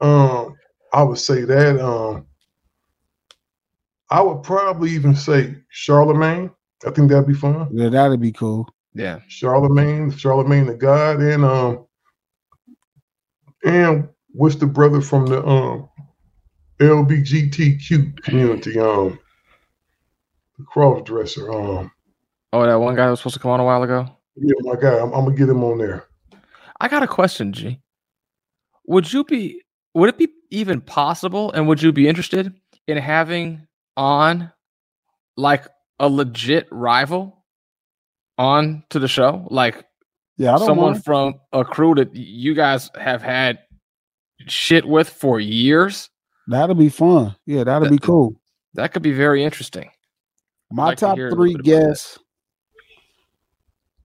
Um, 0.00 0.56
I 0.92 1.02
would 1.02 1.18
say 1.18 1.42
that. 1.44 1.80
Um, 1.84 2.26
I 4.10 4.20
would 4.20 4.42
probably 4.42 4.90
even 4.90 5.14
say 5.14 5.54
Charlemagne. 5.68 6.50
I 6.86 6.90
think 6.90 7.10
that'd 7.10 7.26
be 7.28 7.34
fun. 7.34 7.68
Yeah, 7.72 7.88
that'd 7.90 8.20
be 8.20 8.32
cool. 8.32 8.68
Yeah. 8.94 9.20
Charlemagne, 9.28 10.10
Charlemagne 10.10 10.66
the 10.66 10.74
God, 10.74 11.20
and 11.20 11.44
um, 11.44 11.86
and 13.64 14.08
what's 14.32 14.56
the 14.56 14.66
brother 14.66 15.00
from 15.00 15.26
the 15.26 15.46
um 15.46 15.88
LBGTQ 16.80 18.22
community? 18.22 18.78
Um, 18.78 19.18
the 20.58 20.64
cross 20.64 21.02
dresser. 21.04 21.50
Um, 21.52 21.90
Oh, 22.52 22.66
that 22.66 22.74
one 22.80 22.96
guy 22.96 23.04
that 23.04 23.10
was 23.10 23.20
supposed 23.20 23.34
to 23.36 23.40
come 23.40 23.52
on 23.52 23.60
a 23.60 23.64
while 23.64 23.82
ago. 23.84 24.08
yeah, 24.34 24.54
my 24.62 24.74
guy. 24.74 24.98
I'm, 24.98 25.12
I'm 25.12 25.24
gonna 25.24 25.36
get 25.36 25.48
him 25.48 25.62
on 25.62 25.78
there. 25.78 26.06
I 26.80 26.88
got 26.88 27.04
a 27.04 27.06
question, 27.06 27.52
G. 27.52 27.78
Would 28.86 29.12
you 29.12 29.22
be 29.22 29.62
would 29.94 30.08
it 30.08 30.18
be 30.18 30.28
even 30.50 30.80
possible 30.80 31.52
and 31.52 31.66
would 31.68 31.82
you 31.82 31.92
be 31.92 32.08
interested 32.08 32.52
in 32.86 32.96
having 32.96 33.66
on 33.96 34.52
like 35.36 35.66
a 35.98 36.08
legit 36.08 36.66
rival 36.70 37.44
on 38.38 38.84
to 38.90 38.98
the 38.98 39.08
show? 39.08 39.46
Like 39.50 39.84
Yeah, 40.36 40.54
I 40.54 40.58
don't 40.58 40.66
someone 40.66 40.92
mind. 40.92 41.04
from 41.04 41.34
a 41.52 41.64
crew 41.64 41.94
that 41.96 42.14
you 42.14 42.54
guys 42.54 42.90
have 42.98 43.22
had 43.22 43.58
shit 44.46 44.86
with 44.86 45.08
for 45.08 45.40
years? 45.40 46.08
That'll 46.48 46.74
be 46.74 46.88
fun. 46.88 47.36
Yeah, 47.46 47.64
that'll 47.64 47.88
be 47.90 47.98
cool. 47.98 48.40
That 48.74 48.92
could 48.92 49.02
be 49.02 49.12
very 49.12 49.44
interesting. 49.44 49.90
My 50.72 50.86
like 50.86 50.98
top 50.98 51.16
three 51.16 51.54
that. 51.54 51.64
guests. 51.64 52.18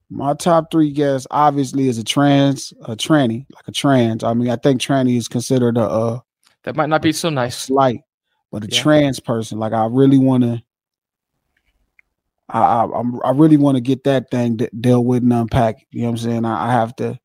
My 0.08 0.34
top 0.34 0.70
three 0.70 0.92
guests 0.92 1.26
obviously 1.30 1.88
is 1.88 1.98
a 1.98 2.04
trans, 2.04 2.72
a 2.84 2.94
tranny, 2.94 3.44
like 3.54 3.66
a 3.66 3.72
trans. 3.72 4.22
I 4.22 4.34
mean, 4.34 4.48
I 4.50 4.56
think 4.56 4.80
tranny 4.80 5.16
is 5.16 5.26
considered 5.28 5.76
a, 5.76 5.82
uh 5.82 6.20
That 6.64 6.76
might 6.76 6.88
not 6.88 7.02
be 7.02 7.12
so 7.12 7.28
nice. 7.28 7.56
slight, 7.56 8.00
but 8.52 8.64
a 8.64 8.68
Yeah. 8.70 8.80
trans 8.82 9.18
person. 9.20 9.58
Like 9.58 9.72
I 9.72 9.86
really 9.86 10.18
want 10.18 10.44
to. 10.44 10.62
I, 12.48 12.60
I 12.60 12.98
I'm 13.00 13.20
I 13.24 13.30
really 13.32 13.56
want 13.56 13.76
to 13.76 13.80
get 13.80 14.04
that 14.04 14.30
thing 14.30 14.56
de- 14.58 14.70
dealt 14.80 15.04
with 15.06 15.22
and 15.24 15.32
unpacked. 15.32 15.84
You 15.90 16.02
know 16.02 16.08
what 16.08 16.12
I'm 16.12 16.18
saying? 16.18 16.44
I, 16.44 16.68
I 16.68 16.72
have 16.72 16.94
to 16.96 17.18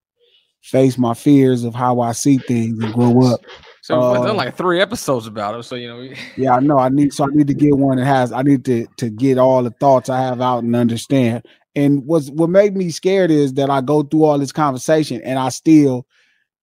face 0.63 0.97
my 0.97 1.13
fears 1.13 1.63
of 1.63 1.75
how 1.75 1.99
I 2.01 2.11
see 2.13 2.38
things 2.39 2.79
and 2.79 2.91
grow 2.93 3.27
up. 3.32 3.39
So 3.84 3.99
Uh, 3.99 4.13
we've 4.13 4.23
done 4.23 4.38
like 4.38 4.55
three 4.55 4.79
episodes 4.82 5.27
about 5.27 5.59
it. 5.59 5.63
So 5.63 5.75
you 5.75 5.88
know, 5.88 5.99
we- 5.99 6.15
Yeah, 6.38 6.53
I 6.55 6.59
know. 6.59 6.79
I 6.79 6.89
need 6.89 7.13
so 7.13 7.25
I 7.25 7.27
need 7.32 7.47
to 7.47 7.53
get 7.53 7.77
one 7.77 7.97
that 7.97 8.05
has. 8.05 8.32
I 8.32 8.41
need 8.41 8.65
to 8.65 8.88
to 8.97 9.11
get 9.11 9.38
all 9.38 9.61
the 9.61 9.69
thoughts 9.79 10.09
I 10.09 10.19
have 10.21 10.41
out 10.41 10.63
and 10.63 10.75
understand. 10.75 11.45
And 11.76 12.05
what's 12.05 12.30
what 12.30 12.49
made 12.49 12.76
me 12.76 12.89
scared 12.89 13.32
is 13.32 13.53
that 13.53 13.69
I 13.69 13.82
go 13.82 14.03
through 14.03 14.26
all 14.26 14.38
this 14.38 14.51
conversation 14.51 15.22
and 15.24 15.39
I 15.39 15.49
still 15.49 16.05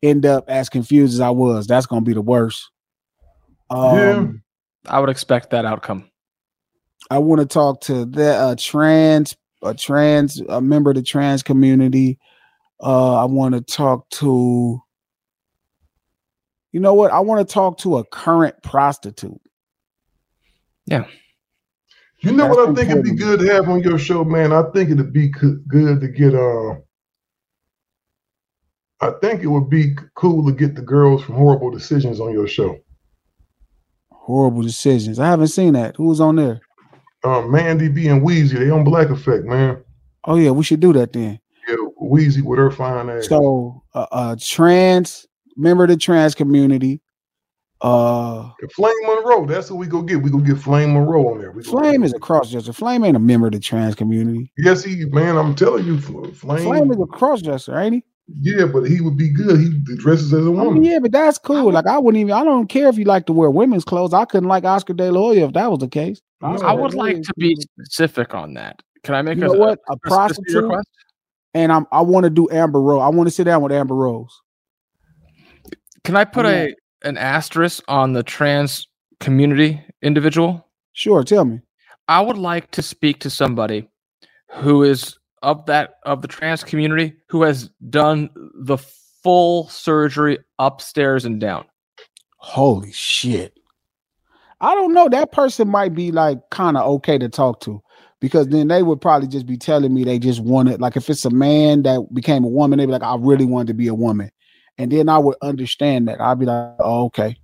end 0.02 0.26
up 0.26 0.44
as 0.48 0.68
confused 0.68 1.14
as 1.14 1.20
I 1.20 1.30
was. 1.30 1.66
That's 1.66 1.86
gonna 1.86 2.02
be 2.02 2.12
the 2.12 2.20
worst. 2.20 2.70
Um, 3.70 4.42
I 4.86 5.00
would 5.00 5.10
expect 5.10 5.50
that 5.50 5.64
outcome. 5.64 6.10
I 7.10 7.18
want 7.18 7.40
to 7.40 7.46
talk 7.46 7.80
to 7.82 8.04
the 8.04 8.34
uh, 8.34 8.56
trans, 8.58 9.36
a 9.62 9.74
trans, 9.74 10.40
a 10.40 10.60
member 10.60 10.90
of 10.90 10.96
the 10.96 11.02
trans 11.02 11.42
community. 11.42 12.18
Uh, 12.82 13.16
I 13.16 13.24
want 13.24 13.54
to 13.54 13.60
talk 13.60 14.08
to. 14.10 14.82
You 16.72 16.80
know 16.80 16.92
what? 16.92 17.12
I 17.12 17.20
want 17.20 17.46
to 17.46 17.52
talk 17.52 17.78
to 17.78 17.96
a 17.96 18.04
current 18.04 18.62
prostitute. 18.62 19.40
Yeah. 20.86 21.06
You 22.20 22.32
know 22.32 22.44
That's 22.44 22.56
what 22.56 22.70
I 22.70 22.74
think 22.74 22.90
it'd 22.90 23.04
be 23.04 23.14
good 23.14 23.40
to 23.40 23.46
have 23.52 23.68
on 23.68 23.80
your 23.80 23.98
show, 23.98 24.24
man? 24.24 24.52
I 24.52 24.62
think 24.74 24.90
it'd 24.90 25.12
be 25.12 25.28
good 25.28 26.00
to 26.00 26.08
get 26.08 26.34
uh 26.34 26.74
I 29.00 29.12
think 29.20 29.42
it 29.42 29.46
would 29.46 29.70
be 29.70 29.94
cool 30.14 30.44
to 30.46 30.52
get 30.52 30.74
the 30.74 30.82
girls 30.82 31.22
from 31.22 31.36
Horrible 31.36 31.70
Decisions 31.70 32.18
on 32.18 32.32
your 32.32 32.48
show. 32.48 32.76
Horrible 34.10 34.62
decisions. 34.62 35.20
I 35.20 35.26
haven't 35.26 35.48
seen 35.48 35.74
that. 35.74 35.94
Who's 35.96 36.20
on 36.20 36.36
there? 36.36 36.60
Um, 37.24 37.50
Mandii 37.50 37.94
B 37.94 38.08
and 38.08 38.22
Wheezy, 38.22 38.58
they 38.58 38.70
on 38.70 38.84
Black 38.84 39.10
Effect, 39.10 39.44
man. 39.44 39.82
Oh 40.24 40.36
yeah, 40.36 40.50
we 40.50 40.64
should 40.64 40.80
do 40.80 40.92
that 40.94 41.12
then. 41.12 41.38
Yeah, 41.68 41.76
Wheezy 42.00 42.42
with 42.42 42.58
her 42.58 42.70
fine 42.70 43.08
ass. 43.08 43.28
So, 43.28 43.82
uh, 43.94 44.06
uh 44.10 44.36
trans 44.40 45.26
member 45.56 45.84
of 45.84 45.90
the 45.90 45.96
trans 45.96 46.34
community. 46.34 47.00
Uh, 47.80 48.50
Flame 48.74 48.92
Monroe, 49.04 49.46
that's 49.46 49.68
who 49.68 49.76
we 49.76 49.86
go 49.86 50.02
get. 50.02 50.20
We 50.20 50.30
go 50.30 50.38
get 50.38 50.58
Flame 50.58 50.94
Monroe 50.94 51.32
on 51.32 51.38
there. 51.38 51.52
We 51.52 51.62
Flame 51.62 52.02
is 52.02 52.12
a 52.12 52.18
crossdresser. 52.18 52.74
Flame 52.74 53.04
ain't 53.04 53.16
a 53.16 53.20
member 53.20 53.46
of 53.46 53.52
the 53.52 53.60
trans 53.60 53.94
community. 53.94 54.52
Yes, 54.58 54.82
he 54.82 55.04
man, 55.06 55.36
I'm 55.36 55.54
telling 55.54 55.84
you, 55.86 56.00
Flame. 56.00 56.32
Flame 56.34 56.90
is 56.90 56.96
a 56.98 57.06
crossdresser, 57.06 57.80
ain't 57.80 57.94
he? 57.94 58.02
Yeah, 58.42 58.66
but 58.66 58.82
he 58.82 59.00
would 59.00 59.16
be 59.16 59.30
good. 59.30 59.58
He 59.60 59.70
dresses 59.96 60.34
as 60.34 60.44
a 60.44 60.50
woman. 60.50 60.74
mean, 60.74 60.84
yeah, 60.84 60.98
but 60.98 61.12
that's 61.12 61.38
cool. 61.38 61.70
Like 61.72 61.86
I 61.86 61.98
wouldn't 61.98 62.20
even. 62.20 62.32
I 62.32 62.42
don't 62.44 62.66
care 62.66 62.88
if 62.88 62.98
you 62.98 63.04
like 63.04 63.26
to 63.26 63.32
wear 63.32 63.48
women's 63.50 63.84
clothes. 63.84 64.12
I 64.12 64.24
couldn't 64.24 64.48
like 64.48 64.64
Oscar 64.64 64.92
De 64.92 65.10
La 65.12 65.18
Hoya 65.20 65.46
if 65.46 65.52
that 65.54 65.70
was 65.70 65.78
the 65.78 65.88
case. 65.88 66.20
Oscar 66.42 66.66
I 66.66 66.72
would 66.74 66.94
like 66.94 67.14
Hoya- 67.14 67.22
to 67.22 67.34
be 67.38 67.54
specific 67.56 68.34
on 68.34 68.54
that. 68.54 68.82
Can 69.04 69.14
I 69.14 69.22
make 69.22 69.38
You 69.38 69.44
a, 69.44 69.46
know 69.46 69.58
what? 69.58 69.78
A 69.88 69.92
a 69.92 69.96
prostitute. 69.98 70.64
request? 70.64 70.88
And 71.54 71.72
I'm. 71.72 71.86
I 71.92 72.02
want 72.02 72.24
to 72.24 72.30
do 72.30 72.48
Amber 72.50 72.82
Rose. 72.82 73.00
I 73.02 73.08
want 73.08 73.28
to 73.28 73.34
sit 73.34 73.44
down 73.44 73.62
with 73.62 73.72
Amber 73.72 73.94
Rose. 73.94 74.36
Can 76.04 76.16
I 76.16 76.24
put 76.24 76.44
Yeah. 76.44 76.50
a 76.64 76.74
an 77.02 77.16
asterisk 77.16 77.82
on 77.88 78.12
the 78.12 78.22
trans 78.22 78.86
community 79.20 79.82
individual? 80.02 80.66
Sure, 80.92 81.22
tell 81.24 81.44
me. 81.44 81.60
I 82.08 82.20
would 82.20 82.38
like 82.38 82.70
to 82.72 82.82
speak 82.82 83.20
to 83.20 83.30
somebody 83.30 83.88
who 84.50 84.82
is 84.82 85.18
of 85.42 85.64
that 85.66 85.94
of 86.04 86.22
the 86.22 86.28
trans 86.28 86.64
community 86.64 87.14
who 87.28 87.42
has 87.42 87.70
done 87.90 88.30
the 88.54 88.78
full 89.22 89.68
surgery 89.68 90.38
upstairs 90.58 91.24
and 91.24 91.40
down. 91.40 91.64
Holy 92.38 92.92
shit. 92.92 93.58
I 94.60 94.74
don't 94.74 94.94
know. 94.94 95.08
That 95.08 95.32
person 95.32 95.68
might 95.68 95.94
be 95.94 96.10
like 96.10 96.38
kind 96.50 96.76
of 96.76 96.86
okay 96.94 97.18
to 97.18 97.28
talk 97.28 97.60
to 97.60 97.80
because 98.20 98.48
then 98.48 98.68
they 98.68 98.82
would 98.82 99.00
probably 99.00 99.28
just 99.28 99.46
be 99.46 99.56
telling 99.56 99.94
me 99.94 100.02
they 100.04 100.18
just 100.18 100.40
wanted, 100.40 100.80
like, 100.80 100.96
if 100.96 101.08
it's 101.08 101.24
a 101.24 101.30
man 101.30 101.82
that 101.82 102.12
became 102.12 102.44
a 102.44 102.48
woman, 102.48 102.78
they'd 102.78 102.86
be 102.86 102.92
like, 102.92 103.02
I 103.02 103.16
really 103.16 103.44
wanted 103.44 103.68
to 103.68 103.74
be 103.74 103.86
a 103.88 103.94
woman. 103.94 104.30
And 104.78 104.92
then 104.92 105.08
I 105.08 105.18
would 105.18 105.36
understand 105.42 106.08
that. 106.08 106.20
I'd 106.20 106.38
be 106.38 106.46
like, 106.46 106.74
oh, 106.78 107.04
okay. 107.06 107.36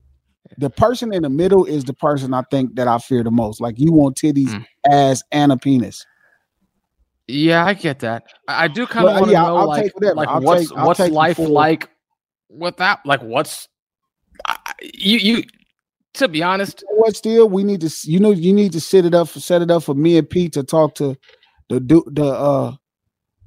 The 0.58 0.70
person 0.70 1.12
in 1.12 1.22
the 1.22 1.28
middle 1.28 1.64
is 1.64 1.84
the 1.84 1.94
person 1.94 2.32
I 2.32 2.42
think 2.50 2.76
that 2.76 2.86
I 2.86 2.98
fear 2.98 3.24
the 3.24 3.30
most. 3.30 3.60
Like, 3.60 3.78
you 3.78 3.92
want 3.92 4.16
titties, 4.16 4.64
ass, 4.90 5.22
and 5.32 5.50
a 5.50 5.56
penis. 5.56 6.06
Yeah, 7.26 7.64
I 7.64 7.74
get 7.74 8.00
that. 8.00 8.24
I, 8.46 8.68
do 8.68 8.86
kind 8.86 9.06
of 9.06 9.12
Well, 9.12 9.20
want 9.20 9.28
to 9.30 9.32
yeah, 9.32 9.42
know 9.42 9.56
I'll 9.56 9.66
like, 9.66 9.92
like 10.14 10.28
I'll 10.28 10.40
what's 10.42 10.68
take- 10.68 10.78
what's 10.78 11.00
life 11.08 11.38
like 11.38 11.88
without 12.50 13.04
like 13.06 13.22
what's 13.22 13.68
I- 14.46 14.58
you 14.82 15.18
you 15.18 15.44
to 16.14 16.28
be 16.28 16.42
honest 16.42 16.82
You 16.82 16.94
know 16.96 17.00
what 17.00 17.16
still 17.16 17.48
we 17.48 17.64
need 17.64 17.80
to 17.80 17.90
you 18.04 18.20
know 18.20 18.30
you 18.30 18.52
need 18.52 18.72
to 18.72 18.80
set 18.80 19.04
it 19.06 19.14
up 19.14 19.28
for 19.30 19.40
set 19.40 19.62
it 19.62 19.70
up 19.70 19.82
for 19.82 19.94
me 19.94 20.18
and 20.18 20.28
Pete 20.28 20.52
to 20.52 20.62
talk 20.62 20.94
to 20.96 21.16
the 21.70 21.80
the 22.06 22.24
uh 22.26 22.74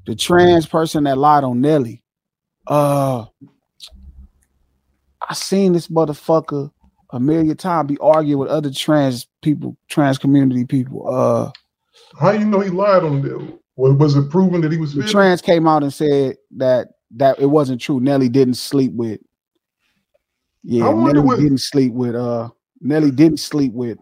the 0.08 0.16
trans 0.16 0.66
person 0.66 1.04
that 1.04 1.18
lied 1.18 1.44
on 1.44 1.62
Nelly. 1.62 2.04
Uh 2.66 3.26
I 5.30 5.34
seen 5.34 5.74
this 5.74 5.88
motherfucker 5.88 6.72
a 7.12 7.20
million 7.20 7.56
times 7.58 7.88
be 7.90 7.98
arguing 8.00 8.40
with 8.40 8.50
other 8.50 8.72
trans 8.72 9.28
people, 9.42 9.78
trans 9.90 10.18
community 10.18 10.66
people. 10.66 11.08
Uh 11.08 11.52
How 12.20 12.32
you 12.32 12.46
know 12.46 12.60
he 12.60 12.70
lied 12.70 13.04
on 13.04 13.22
them? 13.22 13.60
Was, 13.76 13.94
was 13.94 14.16
it 14.16 14.30
proven 14.30 14.62
that 14.62 14.72
he 14.72 14.78
was 14.78 14.94
the 14.94 15.04
trans 15.04 15.42
came 15.42 15.68
out 15.68 15.84
and 15.84 15.94
said 15.94 16.38
that 16.58 16.90
that 17.16 17.40
it 17.40 17.46
wasn't 17.46 17.80
true. 17.82 18.00
Nelly 18.00 18.30
didn't 18.30 18.56
sleep 18.56 18.92
with 18.94 19.20
yeah, 20.64 20.88
I 20.90 20.94
Nelly 20.94 21.20
what- 21.22 21.40
didn't 21.40 21.60
sleep 21.60 21.94
with 21.94 22.16
uh 22.16 22.50
Nelly 22.82 23.12
didn't 23.12 23.40
sleep 23.40 23.74
with 23.74 23.98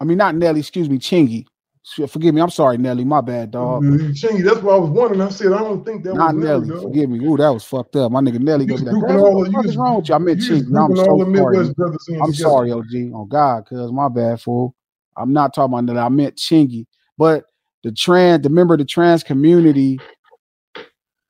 I 0.00 0.04
mean 0.04 0.18
not 0.18 0.34
Nelly, 0.34 0.60
excuse 0.60 0.88
me, 0.90 0.98
Chingy. 0.98 1.46
S- 1.84 2.10
Forgive 2.10 2.34
me, 2.34 2.40
I'm 2.40 2.50
sorry, 2.50 2.78
Nelly. 2.78 3.04
My 3.04 3.20
bad, 3.20 3.50
dog. 3.50 3.82
Chingy, 3.82 4.12
mm-hmm. 4.12 4.44
that's 4.46 4.60
what 4.60 4.74
I 4.74 4.78
was 4.78 4.90
wondering. 4.90 5.20
I 5.20 5.28
said, 5.30 5.52
I 5.52 5.58
don't 5.58 5.84
think 5.84 6.04
that 6.04 6.14
Not 6.14 6.34
was 6.36 6.44
Nelly. 6.44 6.68
Nelly. 6.68 6.82
Forgive 6.82 7.10
me. 7.10 7.26
Ooh, 7.26 7.36
that 7.36 7.48
was 7.48 7.64
fucked 7.64 7.96
up. 7.96 8.12
My 8.12 8.20
nigga 8.20 8.38
Nelly 8.40 8.66
You 8.66 8.76
gonna 8.78 8.92
was 8.92 9.06
be 9.06 9.12
like, 9.12 9.22
all 9.22 9.34
what 9.36 9.44
the- 9.44 9.50
the 9.50 9.52
fuck 9.56 9.64
is 9.64 9.66
was- 9.68 9.76
wrong 9.76 9.96
with 9.96 10.08
you? 10.08 10.14
I 10.14 10.18
meant 10.18 10.40
you 10.42 10.54
was 10.54 10.62
Chingy. 10.62 10.84
I'm 10.84 10.96
so 10.96 11.04
sorry. 11.04 11.24
Midwest 11.30 11.76
brothers 11.76 12.08
I'm 12.22 12.34
sorry, 12.34 12.72
OG. 12.72 13.12
Oh 13.14 13.24
God, 13.24 13.66
cuz 13.66 13.92
my 13.92 14.08
bad, 14.08 14.40
fool. 14.40 14.74
I'm 15.16 15.32
not 15.32 15.54
talking 15.54 15.76
about 15.78 15.92
that. 15.92 16.00
I 16.00 16.08
meant 16.08 16.36
Chingy. 16.36 16.86
But 17.18 17.44
the 17.82 17.90
trans, 17.92 18.42
the 18.44 18.48
member 18.50 18.74
of 18.74 18.78
the 18.78 18.84
trans 18.84 19.24
community 19.24 19.98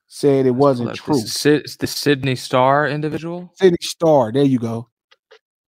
said 0.07 0.45
it 0.47 0.51
wasn't 0.55 0.89
Like, 0.91 0.97
true. 0.99 1.15
The, 1.15 1.27
Sid- 1.27 1.67
the 1.81 1.87
Sidney 1.87 2.37
Starr 2.37 2.89
individual. 2.89 3.51
Sidney 3.55 3.79
Starr. 3.81 4.33
There 4.33 4.45
you 4.45 4.59
go. 4.59 4.89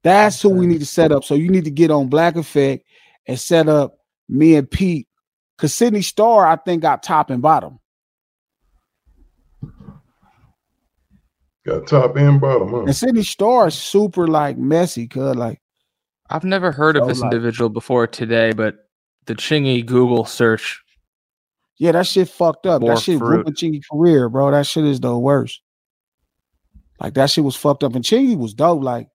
That's 0.03 0.43
who 0.43 0.51
we 0.51 0.67
need 0.67 0.81
to 0.81 0.87
set 0.87 1.11
up. 1.13 1.25
So 1.25 1.35
you 1.35 1.49
need 1.49 1.65
to 1.65 1.71
get 1.71 1.91
on 1.91 2.09
Black 2.09 2.37
Effect 2.37 2.85
and 3.27 3.41
set 3.41 3.69
up 3.69 3.95
me 4.29 4.55
and 4.57 4.71
Pete. 4.71 5.09
Cause 5.57 5.73
Sidney 5.73 6.03
Starr, 6.03 6.47
I 6.47 6.57
think, 6.57 6.83
got 6.83 7.03
top 7.03 7.31
and 7.31 7.41
bottom. 7.41 7.79
Got 11.67 11.87
top 11.87 12.17
and 12.17 12.41
bottom, 12.41 12.71
huh? 12.71 12.83
And 12.83 12.97
Sidney 12.97 13.23
Starr 13.23 13.69
is 13.69 13.75
super 13.75 14.27
like 14.27 14.59
messy, 14.59 15.07
cuz 15.07 15.35
like 15.37 15.61
I've 16.29 16.45
never 16.45 16.73
heard 16.73 16.97
of 16.97 17.07
this 17.09 17.21
like- 17.21 17.33
individual 17.33 17.71
before 17.71 18.07
today, 18.07 18.53
but 18.53 18.77
the 19.27 19.35
Chingy 19.35 19.85
Google 19.85 20.25
search. 20.27 20.83
yeah, 21.79 21.93
that 21.93 22.07
shit 22.07 22.29
fucked 22.29 22.67
up. 22.67 22.83
That 22.83 22.99
shit 22.99 23.19
fruit. 23.19 23.39
ruined 23.39 23.57
Chingy 23.57 23.81
career, 23.91 24.29
bro. 24.29 24.51
That 24.51 24.67
shit 24.67 24.85
is 24.85 25.01
the 25.01 25.17
worst. 25.17 25.63
Like 27.01 27.15
that 27.15 27.31
shit 27.31 27.45
was 27.45 27.57
fucked 27.57 27.83
up. 27.83 27.95
And 27.95 28.05
Chingy 28.05 28.37
was 28.37 28.53
dope. 28.55 28.83
Like 28.83 29.09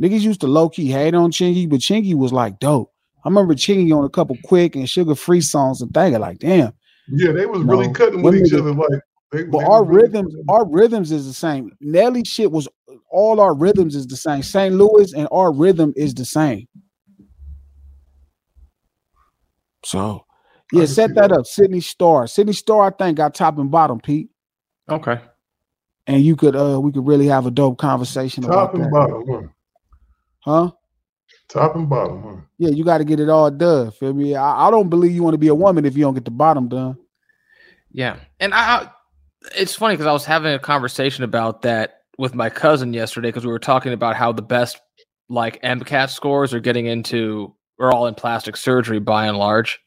niggas 0.00 0.20
used 0.20 0.40
to 0.42 0.46
low 0.46 0.68
key 0.68 0.86
hate 0.92 1.14
on 1.14 1.32
Chingy, 1.32 1.68
but 1.68 1.80
Chingy 1.80 2.14
was 2.14 2.32
like 2.32 2.58
dope. 2.60 2.92
I 3.26 3.28
remember 3.28 3.54
Chingy 3.56 3.92
on 3.92 4.04
a 4.04 4.08
couple 4.08 4.36
Quik 4.36 4.76
and 4.76 4.84
Suga 4.84 5.18
Free 5.18 5.40
songs 5.40 5.82
and 5.82 5.92
thinking 5.92 6.20
like, 6.20 6.38
damn. 6.38 6.72
Yeah, 7.08 7.32
they 7.32 7.44
was 7.44 7.64
No, 7.64 7.72
really 7.72 7.92
cutting 7.92 8.22
with 8.22 8.36
each 8.36 8.52
other. 8.52 8.72
Like, 8.72 8.88
they, 9.32 9.42
But 9.42 9.58
they 9.58 9.64
our 9.64 9.82
was 9.82 9.96
really 9.96 10.02
rhythms, 10.04 10.34
our 10.48 10.64
rhythms 10.64 11.10
is 11.10 11.26
the 11.26 11.32
same. 11.32 11.72
Nelly 11.80 12.22
shit 12.22 12.52
was 12.52 12.68
all 13.10 13.40
our 13.40 13.52
rhythms 13.52 13.96
is 13.96 14.06
the 14.06 14.16
same. 14.16 14.44
St. 14.44 14.72
Louis 14.76 15.12
and 15.12 15.26
our 15.32 15.52
rhythm 15.52 15.92
is 15.96 16.14
the 16.14 16.24
same. 16.24 16.68
So 19.84 20.24
yeah, 20.72 20.84
set 20.84 21.08
see 21.08 21.14
that 21.14 21.32
up. 21.32 21.46
Sidney 21.46 21.80
Starr. 21.80 22.28
Sidney 22.28 22.52
Starr, 22.52 22.82
I 22.86 22.90
think, 22.90 23.16
got 23.16 23.34
top 23.34 23.58
and 23.58 23.72
bottom, 23.72 23.98
Pete. 23.98 24.30
Okay. 24.88 25.20
And 26.06 26.22
you 26.22 26.36
could 26.36 26.54
uh 26.54 26.80
we 26.80 26.92
could 26.92 27.04
really 27.04 27.26
have 27.26 27.46
a 27.46 27.50
dope 27.50 27.78
conversation 27.78 28.44
top 28.44 28.72
about 28.72 28.74
and 28.74 28.84
that. 28.84 28.90
bottom, 28.92 29.52
huh? 30.44 30.68
Huh? 30.68 30.70
Top 31.48 31.76
and 31.76 31.88
bottom, 31.88 32.22
huh? 32.22 32.36
Yeah, 32.58 32.70
you 32.70 32.84
got 32.84 32.98
to 32.98 33.04
get 33.04 33.20
it 33.20 33.28
all 33.28 33.50
done. 33.50 33.92
Feel 33.92 34.12
me? 34.12 34.34
I, 34.34 34.66
I 34.66 34.70
don't 34.70 34.88
believe 34.88 35.12
you 35.12 35.22
want 35.22 35.34
to 35.34 35.38
be 35.38 35.48
a 35.48 35.54
woman 35.54 35.84
if 35.84 35.96
you 35.96 36.02
don't 36.02 36.14
get 36.14 36.24
the 36.24 36.30
bottom 36.30 36.68
done. 36.68 36.98
Yeah, 37.92 38.16
and 38.40 38.52
I, 38.52 38.58
I 38.58 38.90
it's 39.56 39.74
funny 39.74 39.94
because 39.94 40.06
I 40.06 40.12
was 40.12 40.24
having 40.24 40.52
a 40.52 40.58
conversation 40.58 41.22
about 41.22 41.62
that 41.62 42.00
with 42.18 42.34
my 42.34 42.50
cousin 42.50 42.92
yesterday 42.92 43.28
because 43.28 43.46
we 43.46 43.52
were 43.52 43.58
talking 43.58 43.92
about 43.92 44.16
how 44.16 44.32
the 44.32 44.42
best 44.42 44.80
like 45.28 45.62
MCAT 45.62 46.10
scores 46.10 46.52
are 46.52 46.60
getting 46.60 46.86
into 46.86 47.54
are 47.78 47.92
all 47.92 48.06
in 48.06 48.14
plastic 48.14 48.56
surgery 48.56 48.98
by 48.98 49.26
and 49.26 49.38
large, 49.38 49.78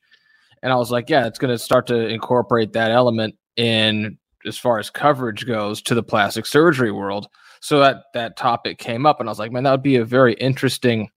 and 0.64 0.72
I 0.72 0.78
was 0.78 0.91
like, 0.91 1.10
yeah, 1.10 1.28
it's 1.28 1.39
going 1.39 1.51
to 1.51 1.57
start 1.57 1.88
to 1.88 2.07
incorporate 2.07 2.74
that 2.74 2.91
element 2.91 3.36
in 3.57 4.18
as 4.45 4.57
far 4.57 4.80
as 4.80 4.89
coverage 4.89 5.45
goes 5.45 5.82
to 5.82 5.93
the 5.93 6.03
plastic 6.03 6.45
surgery 6.45 6.91
world. 6.91 7.28
So 7.60 7.80
that 7.80 8.03
that 8.14 8.38
topic 8.38 8.78
came 8.78 9.05
up, 9.05 9.20
and 9.20 9.28
I 9.28 9.32
was 9.32 9.39
like, 9.39 9.51
man, 9.51 9.64
that 9.64 9.72
would 9.72 9.84
be 9.84 9.97
a 9.97 10.05
very 10.05 10.34
interesting 10.36 11.10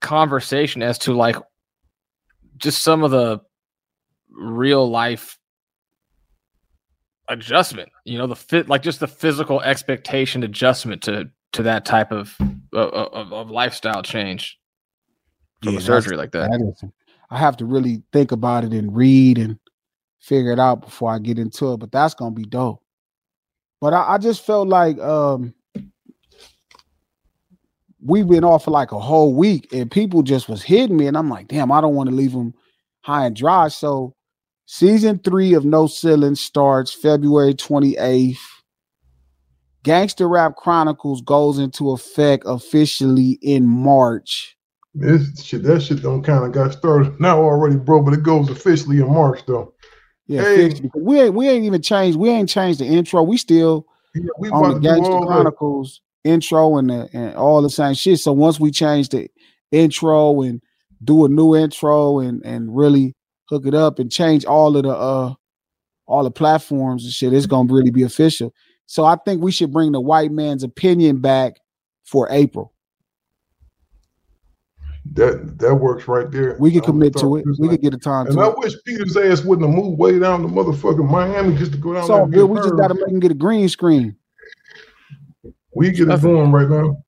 conversation 0.00 0.82
as 0.82 0.98
to 0.98 1.12
like 1.12 1.36
just 2.56 2.82
some 2.82 3.02
of 3.02 3.10
the 3.10 3.40
real 4.30 4.88
life 4.88 5.38
adjustment. 7.28 7.90
You 8.04 8.18
know, 8.18 8.26
the 8.26 8.36
fit 8.36 8.68
like 8.68 8.82
just 8.82 9.00
the 9.00 9.08
physical 9.08 9.60
expectation 9.62 10.42
adjustment 10.42 11.02
to 11.02 11.30
to 11.52 11.62
that 11.62 11.84
type 11.84 12.12
of 12.12 12.36
of, 12.72 13.32
of, 13.32 13.50
lifestyle 13.50 14.02
change 14.02 14.58
from 15.62 15.72
Yeah, 15.74 15.78
a 15.78 15.82
surgery 15.82 16.16
like 16.16 16.32
that. 16.32 16.50
that 16.50 16.60
is- 16.60 16.90
I 17.30 17.38
have 17.38 17.56
to 17.58 17.66
really 17.66 18.02
think 18.12 18.32
about 18.32 18.64
it 18.64 18.72
and 18.72 18.94
read 18.94 19.36
and 19.38 19.58
figure 20.18 20.52
it 20.52 20.58
out 20.58 20.80
before 20.80 21.10
I 21.10 21.18
get 21.18 21.38
into 21.38 21.72
it. 21.72 21.78
But 21.78 21.92
that's 21.92 22.14
gonna 22.14 22.34
be 22.34 22.44
dope. 22.44 22.82
But 23.80 23.92
I, 23.94 24.14
I 24.14 24.18
just 24.18 24.44
felt 24.44 24.68
like 24.68 24.98
um 24.98 25.54
we've 28.02 28.28
been 28.28 28.44
off 28.44 28.64
for 28.64 28.70
like 28.70 28.92
a 28.92 28.98
whole 28.98 29.34
week 29.34 29.72
and 29.72 29.90
people 29.90 30.22
just 30.22 30.48
was 30.48 30.62
hitting 30.62 30.96
me, 30.96 31.06
and 31.06 31.16
I'm 31.16 31.28
like, 31.30 31.48
damn, 31.48 31.72
I 31.72 31.80
don't 31.80 31.94
want 31.94 32.08
to 32.10 32.14
leave 32.14 32.32
them 32.32 32.54
high 33.02 33.26
and 33.26 33.36
dry. 33.36 33.68
So 33.68 34.14
season 34.66 35.18
three 35.18 35.54
of 35.54 35.64
No 35.64 35.86
Ceiling 35.86 36.34
starts 36.34 36.92
February 36.92 37.54
28th. 37.54 38.38
Gangster 39.84 40.28
Rap 40.28 40.56
Chronicles 40.56 41.22
goes 41.22 41.58
into 41.58 41.90
effect 41.90 42.44
officially 42.46 43.38
in 43.42 43.66
March. 43.66 44.56
This 44.94 45.42
shit, 45.44 45.62
that 45.62 45.80
shit 45.82 46.02
don't 46.02 46.22
kind 46.22 46.44
of 46.44 46.52
got 46.52 46.72
started 46.72 47.18
now 47.20 47.40
already, 47.40 47.76
bro. 47.76 48.02
But 48.02 48.14
it 48.14 48.22
goes 48.22 48.50
officially 48.50 48.98
in 48.98 49.06
March 49.12 49.46
though. 49.46 49.72
Yeah, 50.26 50.42
Hey. 50.42 50.80
we 50.94 51.20
ain't 51.20 51.34
we 51.34 51.48
ain't 51.48 51.64
even 51.64 51.80
changed. 51.80 52.18
We 52.18 52.28
ain't 52.28 52.48
changed 52.48 52.80
the 52.80 52.86
intro. 52.86 53.22
We 53.22 53.36
still 53.38 53.86
we 54.38 54.50
on 54.50 54.62
the 54.62 54.68
about 54.68 54.74
to 54.74 54.80
do 54.80 54.88
Gangster. 54.88 55.26
Chronicles 55.26 56.00
intro 56.28 56.76
and 56.78 56.90
the, 56.90 57.08
and 57.12 57.34
all 57.36 57.62
the 57.62 57.70
same 57.70 57.94
shit. 57.94 58.18
So 58.20 58.32
once 58.32 58.60
we 58.60 58.70
change 58.70 59.08
the 59.08 59.28
intro 59.72 60.42
and 60.42 60.60
do 61.02 61.24
a 61.24 61.28
new 61.28 61.54
intro 61.56 62.18
and 62.20 62.44
and 62.44 62.74
really 62.76 63.14
hook 63.48 63.66
it 63.66 63.74
up 63.74 63.98
and 63.98 64.10
change 64.10 64.44
all 64.44 64.76
of 64.76 64.82
the 64.82 64.90
uh 64.90 65.34
all 66.06 66.24
the 66.24 66.30
platforms 66.30 67.04
and 67.04 67.12
shit, 67.12 67.32
it's 67.32 67.46
gonna 67.46 67.72
really 67.72 67.90
be 67.90 68.02
official. 68.02 68.52
So 68.86 69.04
I 69.04 69.16
think 69.24 69.42
we 69.42 69.52
should 69.52 69.72
bring 69.72 69.92
the 69.92 70.00
white 70.00 70.30
man's 70.32 70.62
opinion 70.62 71.20
back 71.20 71.58
for 72.04 72.26
April. 72.30 72.72
That 75.12 75.58
that 75.58 75.74
works 75.76 76.06
right 76.06 76.30
there. 76.30 76.56
We 76.60 76.70
could 76.70 76.82
I 76.82 76.86
commit 76.86 77.16
to 77.16 77.36
it. 77.36 77.44
We 77.58 77.68
like- 77.68 77.70
could 77.76 77.82
get 77.82 77.94
a 77.94 77.98
time 77.98 78.26
And 78.26 78.38
I 78.40 78.48
it. 78.48 78.58
wish 78.58 78.74
Peter's 78.84 79.16
ass 79.16 79.42
wouldn't 79.42 79.66
have 79.68 79.76
moved 79.76 79.98
way 79.98 80.18
down 80.18 80.42
to 80.42 80.48
motherfucking 80.48 81.08
Miami 81.10 81.56
just 81.56 81.72
to 81.72 81.78
go 81.78 81.94
down 81.94 82.06
So 82.06 82.14
there. 82.14 82.22
and 82.24 82.32
good. 82.32 82.40
get 82.40 82.48
We 82.50 82.58
just 82.58 82.76
gotta 82.76 82.94
make 82.94 83.08
him 83.08 83.20
get 83.20 83.30
a 83.30 83.34
green 83.34 83.68
screen. 83.68 84.16
We 85.78 85.90
get 85.92 86.08
it 86.08 86.22
going 86.22 86.52
right 86.52 86.68
now. 86.68 87.02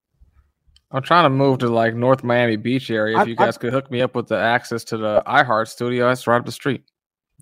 I'm 0.92 1.02
trying 1.02 1.24
to 1.24 1.30
move 1.30 1.58
to 1.58 1.68
like 1.68 1.94
North 1.94 2.24
Miami 2.24 2.56
Beach 2.56 2.90
area. 2.90 3.16
If 3.16 3.22
I- 3.22 3.24
you 3.26 3.36
I- 3.38 3.44
guys 3.46 3.58
could 3.58 3.72
hook 3.72 3.90
me 3.90 4.00
up 4.02 4.14
with 4.14 4.28
the 4.28 4.36
access 4.38 4.82
to 4.84 4.96
the 4.96 5.22
iHeart 5.26 5.68
studio, 5.68 6.06
that's 6.08 6.26
right 6.26 6.38
up 6.38 6.46
the 6.46 6.52
street. 6.52 6.82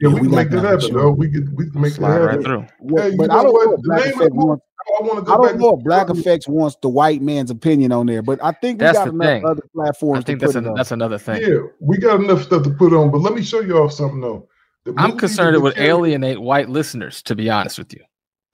Yeah, 0.00 0.08
Yeah, 0.10 0.14
we, 0.14 0.20
we 0.20 0.26
can 0.28 0.36
make 0.36 0.50
got 0.50 0.56
that 0.56 0.62
that 0.62 0.68
happen, 0.82 0.88
for 0.96 1.02
though. 1.02 1.10
We 1.10 1.30
could 1.30 1.56
we 1.56 1.70
can 1.70 1.80
make 1.80 1.92
Slide 1.94 2.10
that 2.12 2.20
right 2.20 2.30
happen. 2.30 2.44
through. 2.44 2.66
Well, 2.80 3.10
Hey, 3.10 3.16
but 3.16 3.30
I 3.30 3.42
don't 3.42 3.52
what? 3.52 3.66
know 3.66 3.74
if 3.74 3.80
Black 3.82 4.00
Effect 4.06 4.18
the 4.18 4.34
wants 4.34 4.64
I 5.00 5.02
want 5.02 5.26
to 5.26 5.32
I 5.32 5.36
go 5.36 5.42
back 5.42 5.50
don't 5.52 5.60
know 5.60 5.76
if 5.78 5.84
Black 5.84 6.08
Effects 6.10 6.48
wants 6.48 6.76
the 6.82 6.88
white 6.88 7.20
man's 7.20 7.50
opinion 7.50 7.90
on 7.92 8.06
there, 8.06 8.22
but 8.22 8.38
I 8.42 8.52
think 8.52 8.80
we 8.80 8.86
That's 8.86 8.98
got 8.98 9.04
the 9.06 9.10
enough 9.10 9.26
thing. 9.26 9.44
other 9.46 9.62
platforms 9.74 10.18
I 10.18 10.22
think 10.24 10.38
to 10.40 10.46
that's 10.46 10.54
put 10.54 10.64
a, 10.64 10.66
it 10.66 10.70
on. 10.70 10.76
that's 10.76 10.92
another 10.92 11.18
thing. 11.18 11.42
Yeah, 11.42 11.58
we 11.80 11.98
got 11.98 12.20
enough 12.20 12.42
stuff 12.44 12.62
to 12.62 12.70
put 12.70 12.92
on, 12.92 13.10
but 13.10 13.18
let 13.18 13.34
me 13.34 13.42
show 13.42 13.60
you 13.60 13.76
all 13.76 13.88
something 13.90 14.20
though. 14.20 14.48
The 14.84 14.94
I'm 14.96 15.18
concerned 15.18 15.56
it 15.56 15.60
would 15.60 15.76
alienate 15.78 16.40
white 16.40 16.68
listeners, 16.68 17.20
to 17.22 17.34
be 17.34 17.50
honest 17.50 17.76
with 17.78 17.92
you. 17.92 18.00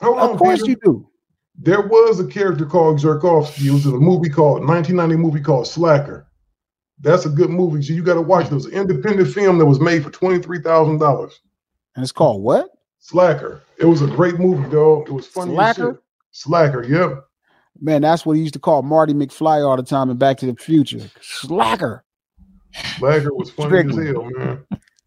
Hold 0.00 0.18
Of 0.18 0.30
on, 0.30 0.38
course 0.38 0.60
Peter. 0.62 0.70
you 0.70 0.76
do. 0.82 1.08
There 1.56 1.82
was 1.82 2.18
a 2.18 2.26
character 2.26 2.66
called 2.66 2.98
Zerkovsky. 2.98 3.66
It 3.66 3.72
was 3.72 3.86
in 3.86 3.94
a 3.94 3.98
movie 3.98 4.28
called 4.28 4.66
1990 4.66 5.16
movie 5.16 5.40
called 5.40 5.66
Slacker. 5.66 6.26
That's 7.00 7.26
a 7.26 7.28
good 7.28 7.50
movie. 7.50 7.82
So 7.82 7.92
you 7.92 8.02
got 8.02 8.14
to 8.14 8.22
watch. 8.22 8.46
It 8.46 8.54
was 8.54 8.66
an 8.66 8.72
independent 8.72 9.32
film 9.32 9.58
that 9.58 9.66
was 9.66 9.80
made 9.80 10.02
for 10.02 10.10
twenty 10.10 10.40
three 10.40 10.60
thousand 10.60 10.98
dollars. 10.98 11.40
And 11.94 12.02
it's 12.02 12.12
called 12.12 12.42
what? 12.42 12.70
Slacker. 12.98 13.62
It 13.78 13.84
was 13.84 14.02
a 14.02 14.06
great 14.06 14.38
movie, 14.38 14.68
dog. 14.70 15.08
It 15.08 15.12
was 15.12 15.26
funny. 15.26 15.54
Slacker? 15.54 15.92
shit. 15.92 16.02
Slacker. 16.30 16.84
Yep. 16.84 17.24
Man, 17.80 18.02
that's 18.02 18.24
what 18.24 18.36
he 18.36 18.42
used 18.42 18.54
to 18.54 18.60
call 18.60 18.82
Marty 18.82 19.12
McFly 19.12 19.66
all 19.66 19.76
the 19.76 19.82
time 19.82 20.08
in 20.08 20.16
Back 20.16 20.38
to 20.38 20.46
the 20.46 20.54
Future. 20.54 21.10
Slacker. 21.20 22.04
Slacker 22.98 23.34
was 23.34 23.50
funny 23.50 23.78
as 23.80 24.08
hell, 24.08 24.30
man. 24.30 24.64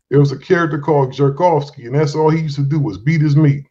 It 0.09 0.17
was 0.17 0.31
a 0.31 0.37
character 0.37 0.79
called 0.79 1.13
Jerkovsky, 1.13 1.85
and 1.85 1.95
that's 1.95 2.15
all 2.15 2.29
he 2.29 2.41
used 2.41 2.55
to 2.57 2.63
do 2.63 2.79
was 2.79 2.97
beat 2.97 3.21
his 3.21 3.35
meat. 3.35 3.65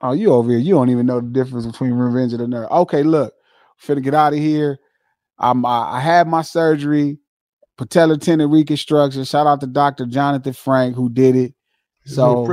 Oh, 0.00 0.12
you 0.12 0.32
over 0.32 0.50
here. 0.50 0.58
You 0.58 0.74
don't 0.74 0.90
even 0.90 1.06
know 1.06 1.20
the 1.20 1.28
difference 1.28 1.66
between 1.66 1.92
Revenge 1.92 2.32
and 2.32 2.40
the 2.42 2.48
Nerve. 2.48 2.70
Okay, 2.70 3.02
look. 3.02 3.34
Finna 3.82 4.02
get 4.02 4.14
out 4.14 4.32
of 4.32 4.38
here. 4.38 4.78
I'm 5.38 5.64
I, 5.66 5.96
I 5.96 6.00
had 6.00 6.26
my 6.28 6.42
surgery, 6.42 7.18
patella 7.76 8.16
tendon 8.18 8.50
reconstruction. 8.50 9.24
Shout 9.24 9.46
out 9.46 9.60
to 9.60 9.66
Dr. 9.66 10.06
Jonathan 10.06 10.52
Frank 10.54 10.96
who 10.96 11.08
did 11.10 11.36
it. 11.36 11.54
So 12.06 12.46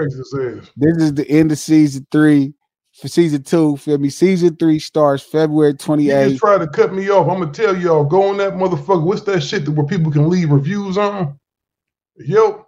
this 0.76 0.98
is 0.98 1.14
the 1.14 1.26
end 1.30 1.52
of 1.52 1.60
season 1.60 2.08
three. 2.12 2.54
For 2.94 3.08
season 3.08 3.42
two, 3.44 3.78
feel 3.78 3.98
me? 3.98 4.10
Season 4.10 4.56
three 4.56 4.78
starts 4.80 5.24
February 5.24 5.72
You 5.72 5.78
28th. 5.78 6.30
just 6.30 6.40
try 6.40 6.58
to 6.60 6.68
cut 6.68 6.94
me 6.94 7.10
off. 7.10 7.28
I'm 7.28 7.40
gonna 7.40 7.52
tell 7.52 7.76
y'all, 7.76 8.04
go 8.04 8.30
on 8.30 8.38
that 8.38 8.54
motherfucker. 8.54 9.04
What's 9.04 9.24
that 9.24 9.42
shit 9.42 9.66
that 9.66 9.72
where 9.72 9.86
people 9.86 10.12
can 10.12 10.30
leave 10.30 10.52
reviews 10.52 10.98
on? 10.98 11.40
Yelp. 12.18 12.68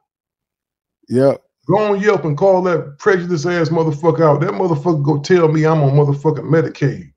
Yep. 1.09 1.41
Go 1.67 1.93
on 1.93 2.01
Yelp 2.01 2.25
and 2.25 2.37
call 2.37 2.61
that 2.63 2.97
prejudice 2.99 3.45
ass 3.45 3.69
motherfucker 3.69 4.21
out. 4.21 4.41
That 4.41 4.51
motherfucker 4.51 5.03
go 5.03 5.19
tell 5.21 5.49
me 5.49 5.65
I'm 5.65 5.83
on 5.83 5.93
motherfucking 5.93 6.45
Medicaid. 6.45 7.11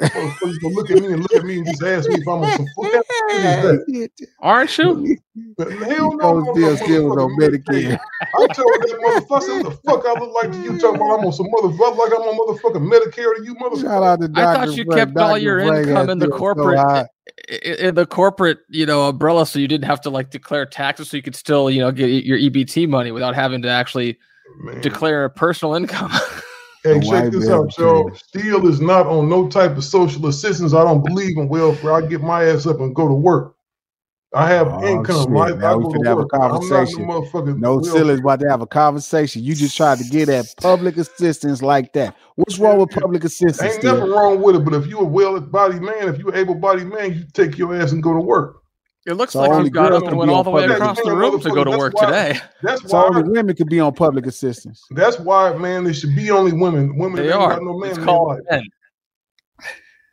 Motherfuckers 0.00 0.60
gonna 0.60 0.74
look 0.74 0.90
at 0.90 1.00
me 1.00 1.12
and 1.12 1.22
look 1.22 1.34
at 1.34 1.44
me 1.44 1.58
and 1.58 1.66
just 1.66 1.82
ask 1.82 2.08
me 2.08 2.16
if 2.16 2.28
I'm 2.28 2.42
on 2.42 2.56
some 2.56 2.66
what 2.76 2.92
kind 2.92 3.66
of 3.66 3.84
shit? 3.88 4.12
Aren't 4.40 4.78
you? 4.78 5.18
But 5.56 5.72
hell 5.72 6.16
no, 6.16 6.38
I'm 6.38 6.54
still, 6.54 6.70
on 6.70 6.76
still 6.76 7.08
was 7.08 7.18
on 7.18 7.30
Medicare. 7.38 7.98
I 8.22 8.46
told 8.46 8.72
that 8.72 8.98
motherfucker, 9.04 9.50
I 9.50 9.62
what 9.62 9.64
the 9.64 9.78
fuck 9.84 10.04
I 10.06 10.20
look 10.20 10.34
like 10.34 10.52
to 10.52 10.58
you 10.62 10.78
talking 10.78 10.96
about 10.96 11.18
I'm 11.18 11.26
on 11.26 11.32
some 11.32 11.46
motherfucker 11.46 11.96
like 11.96 12.12
I'm 12.12 12.22
on 12.22 12.38
motherfucking 12.38 12.90
Medicare 12.90 13.36
to 13.36 13.44
you 13.44 13.54
motherfucker. 13.56 13.82
Shout 13.82 14.02
out 14.02 14.20
to 14.20 14.28
Dr. 14.28 14.46
I 14.46 14.54
thought 14.54 14.76
you 14.76 14.84
Frank. 14.84 14.98
kept 14.98 15.16
all 15.18 15.38
your 15.38 15.66
Frank 15.66 15.88
income 15.88 16.10
in 16.10 16.18
the 16.18 16.26
still 16.26 16.38
so 16.38 16.38
corporate 16.38 17.08
in 17.62 17.94
the 17.94 18.06
corporate, 18.06 18.58
you 18.68 18.86
know, 18.86 19.08
umbrella, 19.08 19.46
so 19.46 19.58
you 19.58 19.68
didn't 19.68 19.86
have 19.86 20.00
to 20.02 20.10
like 20.10 20.30
declare 20.30 20.66
taxes, 20.66 21.10
so 21.10 21.16
you 21.16 21.22
could 21.22 21.36
still, 21.36 21.70
you 21.70 21.80
know, 21.80 21.90
get 21.90 22.24
your 22.24 22.38
EBT 22.38 22.88
money 22.88 23.10
without 23.10 23.34
having 23.34 23.62
to 23.62 23.68
actually 23.68 24.18
declare 24.80 25.24
a 25.24 25.30
personal 25.30 25.74
income. 25.74 26.12
Hey, 26.84 27.00
check 27.00 27.32
this 27.32 27.48
out, 27.48 27.76
y'all. 27.78 28.10
Steel 28.14 28.66
is 28.68 28.80
not 28.80 29.06
on 29.06 29.28
no 29.28 29.48
type 29.48 29.76
of 29.76 29.84
social 29.84 30.26
assistance. 30.26 30.74
I 30.74 30.84
don't 30.84 31.04
believe 31.04 31.36
in 31.36 31.48
welfare. 31.48 31.92
I 31.92 32.02
get 32.06 32.22
my 32.22 32.44
ass 32.44 32.66
up 32.66 32.80
and 32.80 32.94
go 32.94 33.08
to 33.08 33.14
work. 33.14 33.54
I 34.34 34.46
have 34.48 34.68
Oh, 34.68 34.84
income. 34.86 35.26
shit. 35.28 35.36
I, 35.36 35.50
Now 35.56 35.72
I 35.72 35.76
we 35.76 35.84
finna 35.84 36.06
have 36.06 36.18
a 36.18 36.20
work. 36.20 36.32
Not 36.32 36.50
conversation. 36.50 37.06
no 37.58 37.80
silly's 37.80 38.20
about 38.20 38.40
to 38.40 38.48
have 38.48 38.60
a 38.60 38.66
conversation. 38.66 39.42
You 39.42 39.54
just 39.54 39.76
tried 39.76 39.98
to 39.98 40.04
get 40.04 40.28
at 40.28 40.46
public 40.60 40.98
assistance 40.98 41.62
like 41.62 41.94
that. 41.94 42.14
What's 42.36 42.58
wrong 42.58 42.78
with 42.78 42.90
public 42.90 43.24
assistance? 43.24 43.62
Ain't 43.62 43.84
nothing 43.84 44.10
wrong 44.10 44.42
with 44.42 44.56
it, 44.56 44.64
but 44.64 44.74
if 44.74 44.86
you're 44.86 45.00
a 45.02 45.04
well-bodied 45.04 45.80
man, 45.82 46.08
if 46.08 46.18
you're 46.18 46.34
able 46.34 46.54
bodied 46.54 46.88
man, 46.88 47.14
you 47.14 47.24
take 47.32 47.56
your 47.56 47.74
ass 47.74 47.92
and 47.92 48.02
go 48.02 48.12
to 48.12 48.20
work. 48.20 48.62
It 49.08 49.14
looks 49.14 49.32
So 49.32 49.40
like 49.40 49.50
only 49.52 49.64
you 49.64 49.70
got 49.70 49.88
girls 49.88 50.02
up 50.02 50.02
can 50.04 50.10
and 50.10 50.18
went 50.18 50.30
all 50.30 50.44
the 50.44 50.50
way 50.50 50.66
across 50.66 51.00
the 51.00 51.16
room 51.16 51.40
to 51.40 51.50
go 51.50 51.64
to 51.64 51.70
work 51.78 51.94
why- 51.94 52.04
today. 52.04 52.40
That's 52.62 52.82
So 52.82 52.98
why. 52.98 53.06
only 53.06 53.22
women 53.22 53.56
could 53.56 53.70
be 53.70 53.80
on 53.80 53.94
public 53.94 54.26
assistance. 54.26 54.84
That's 54.90 55.18
why, 55.18 55.54
man. 55.54 55.84
There 55.84 55.94
should 55.94 56.14
be 56.14 56.30
only 56.30 56.52
women. 56.52 56.94
Women 56.98 57.24
They 57.24 57.32
are. 57.32 57.58
no 57.58 57.78
man 57.78 57.90
It's 57.92 57.98
called 58.04 58.40
men. 58.50 58.64